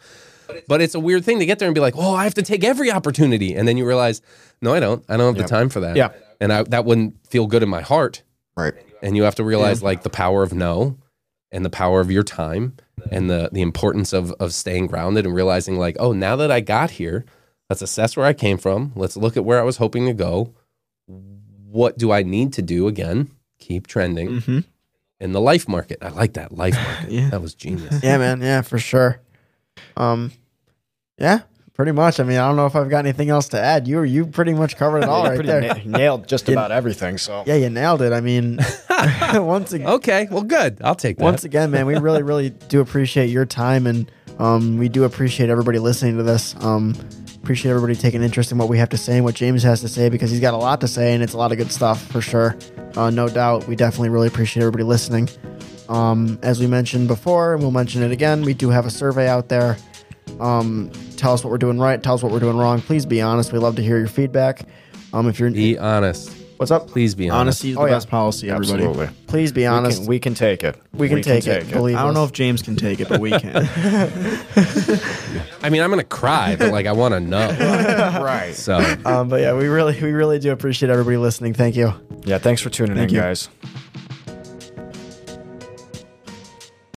But 0.66 0.80
it's 0.80 0.96
a 0.96 1.00
weird 1.00 1.24
thing 1.24 1.38
to 1.38 1.46
get 1.46 1.60
there 1.60 1.68
and 1.68 1.76
be 1.76 1.80
like, 1.80 1.94
oh, 1.96 2.12
I 2.12 2.24
have 2.24 2.34
to 2.34 2.42
take 2.42 2.64
every 2.64 2.90
opportunity, 2.90 3.54
and 3.54 3.68
then 3.68 3.76
you 3.76 3.86
realize, 3.86 4.20
no, 4.60 4.74
I 4.74 4.80
don't. 4.80 5.04
I 5.08 5.16
don't 5.16 5.36
have 5.36 5.40
the 5.40 5.48
time 5.48 5.68
for 5.68 5.78
that. 5.78 5.94
Yeah. 5.94 6.10
and 6.40 6.52
I, 6.52 6.64
that 6.64 6.84
wouldn't 6.84 7.24
feel 7.24 7.46
good 7.46 7.62
in 7.62 7.68
my 7.68 7.82
heart. 7.82 8.24
Right. 8.56 8.74
And 9.04 9.16
you 9.16 9.22
have 9.22 9.34
to 9.36 9.44
realize 9.44 9.82
like 9.82 10.02
the 10.02 10.10
power 10.10 10.42
of 10.42 10.52
no, 10.52 10.96
and 11.52 11.64
the 11.64 11.70
power 11.70 12.00
of 12.00 12.10
your 12.10 12.22
time, 12.24 12.74
and 13.12 13.30
the 13.30 13.50
the 13.52 13.60
importance 13.62 14.12
of 14.12 14.32
of 14.40 14.52
staying 14.52 14.86
grounded 14.88 15.26
and 15.26 15.34
realizing 15.34 15.78
like, 15.78 15.96
oh, 16.00 16.12
now 16.12 16.34
that 16.36 16.50
I 16.50 16.60
got 16.60 16.92
here, 16.92 17.24
let's 17.70 17.82
assess 17.82 18.16
where 18.16 18.26
I 18.26 18.32
came 18.32 18.58
from. 18.58 18.92
Let's 18.96 19.16
look 19.16 19.36
at 19.36 19.44
where 19.44 19.60
I 19.60 19.62
was 19.62 19.76
hoping 19.76 20.06
to 20.06 20.14
go. 20.14 20.54
What 21.06 21.98
do 21.98 22.10
I 22.10 22.22
need 22.22 22.52
to 22.54 22.62
do 22.62 22.88
again? 22.88 23.30
Keep 23.58 23.86
trending 23.86 24.40
hmm 24.40 24.58
in 25.20 25.32
the 25.32 25.40
life 25.40 25.68
market. 25.68 25.98
I 26.02 26.08
like 26.08 26.34
that 26.34 26.52
life 26.52 26.74
market. 26.84 27.10
Yeah. 27.10 27.30
That 27.30 27.40
was 27.40 27.54
genius. 27.54 28.02
Yeah, 28.02 28.18
man. 28.18 28.40
Yeah, 28.40 28.62
for 28.62 28.78
sure. 28.78 29.20
Um, 29.96 30.32
yeah, 31.18 31.42
pretty 31.74 31.92
much. 31.92 32.20
I 32.20 32.24
mean, 32.24 32.38
I 32.38 32.46
don't 32.46 32.56
know 32.56 32.66
if 32.66 32.74
I've 32.76 32.88
got 32.88 33.00
anything 33.00 33.30
else 33.30 33.48
to 33.50 33.60
add. 33.60 33.86
You 33.86 34.02
you 34.02 34.26
pretty 34.26 34.54
much 34.54 34.76
covered 34.76 34.98
it 35.02 35.08
all 35.08 35.32
You 35.34 35.42
there. 35.42 35.60
na- 35.60 35.98
nailed 35.98 36.26
just 36.28 36.48
about 36.48 36.72
everything. 36.72 37.18
So 37.18 37.42
Yeah, 37.46 37.56
you 37.56 37.68
nailed 37.70 38.02
it. 38.02 38.12
I 38.12 38.20
mean, 38.20 38.58
once 39.34 39.72
again, 39.72 39.88
Okay, 39.88 40.28
well, 40.30 40.42
good. 40.42 40.78
I'll 40.82 40.94
take 40.94 41.18
that. 41.18 41.24
once 41.24 41.44
again, 41.44 41.70
man, 41.70 41.86
we 41.86 41.96
really, 41.96 42.22
really 42.22 42.50
do 42.50 42.80
appreciate 42.80 43.26
your 43.30 43.44
time, 43.46 43.86
and 43.86 44.10
um, 44.38 44.78
we 44.78 44.88
do 44.88 45.04
appreciate 45.04 45.50
everybody 45.50 45.78
listening 45.78 46.16
to 46.16 46.22
this. 46.22 46.54
Um, 46.60 46.94
appreciate 47.42 47.70
everybody 47.70 47.94
taking 47.94 48.22
interest 48.22 48.50
in 48.52 48.58
what 48.58 48.68
we 48.68 48.78
have 48.78 48.88
to 48.88 48.96
say 48.96 49.16
and 49.16 49.24
what 49.24 49.34
James 49.34 49.62
has 49.62 49.80
to 49.82 49.88
say 49.88 50.08
because 50.08 50.30
he's 50.30 50.40
got 50.40 50.54
a 50.54 50.56
lot 50.56 50.80
to 50.80 50.88
say, 50.88 51.12
and 51.12 51.22
it's 51.22 51.34
a 51.34 51.36
lot 51.38 51.52
of 51.52 51.58
good 51.58 51.70
stuff 51.70 52.02
for 52.06 52.20
sure. 52.22 52.56
Uh, 52.96 53.10
no 53.10 53.28
doubt, 53.28 53.66
we 53.68 53.76
definitely 53.76 54.08
really 54.08 54.28
appreciate 54.28 54.62
everybody 54.62 54.84
listening. 54.84 55.28
Um, 55.88 56.38
as 56.42 56.58
we 56.60 56.66
mentioned 56.66 57.08
before, 57.08 57.52
and 57.52 57.60
we'll 57.62 57.70
mention 57.70 58.02
it 58.02 58.10
again, 58.12 58.40
we 58.42 58.54
do 58.54 58.70
have 58.70 58.86
a 58.86 58.90
survey 58.90 59.28
out 59.28 59.48
there. 59.50 59.76
Um, 60.40 60.90
tell 61.16 61.32
us 61.32 61.42
what 61.44 61.50
we're 61.50 61.58
doing 61.58 61.78
right. 61.78 62.02
Tell 62.02 62.14
us 62.14 62.22
what 62.22 62.32
we're 62.32 62.40
doing 62.40 62.56
wrong. 62.56 62.80
Please 62.80 63.06
be 63.06 63.20
honest. 63.22 63.52
We 63.52 63.58
love 63.58 63.76
to 63.76 63.82
hear 63.82 63.98
your 63.98 64.08
feedback. 64.08 64.66
Um, 65.12 65.28
if 65.28 65.38
you're 65.38 65.50
be 65.50 65.78
honest. 65.78 66.30
what's 66.56 66.70
up, 66.72 66.88
Please 66.88 67.14
be 67.14 67.30
honest. 67.30 67.62
Honesty 67.64 67.68
is 67.70 67.74
the 67.76 67.80
Oh, 67.82 67.84
yeah. 67.86 67.92
best 67.92 68.08
policy, 68.08 68.50
everybody. 68.50 68.84
absolutely, 68.84 69.14
please 69.28 69.52
be 69.52 69.60
we 69.62 69.66
honest. 69.66 69.98
can, 70.00 70.06
we 70.08 70.18
can 70.18 70.34
take 70.34 70.64
it. 70.64 70.76
We 70.92 71.08
can 71.08 71.22
take 71.22 71.46
it, 71.46 71.70
believe 71.70 71.96
I 71.96 72.00
don't 72.02 72.10
us. 72.10 72.14
know 72.16 72.24
if 72.24 72.32
James 72.32 72.62
can 72.62 72.74
take 72.76 72.98
it, 73.00 73.08
but 73.08 73.20
we 73.20 73.30
can. 73.30 73.54
I 75.62 75.70
mean, 75.70 75.82
I'm 75.82 75.90
gonna 75.90 76.02
cry, 76.04 76.56
but 76.56 76.72
like 76.72 76.86
I 76.86 76.92
want 76.92 77.14
to 77.14 77.20
know. 77.20 77.48
right. 78.22 78.54
So 78.54 78.78
Um, 79.04 79.28
but 79.28 79.40
yeah, 79.40 79.54
we 79.54 79.66
really, 79.68 79.92
we 80.02 80.10
really 80.12 80.38
do 80.40 80.50
appreciate 80.52 80.90
everybody 80.90 81.16
listening. 81.16 81.54
Thank 81.54 81.76
you. 81.76 81.92
Yeah. 82.24 82.38
Thanks 82.38 82.60
for 82.60 82.70
tuning 82.70 82.96
Thank 82.96 83.10
in, 83.10 83.14
you. 83.16 83.20
guys. 83.20 83.48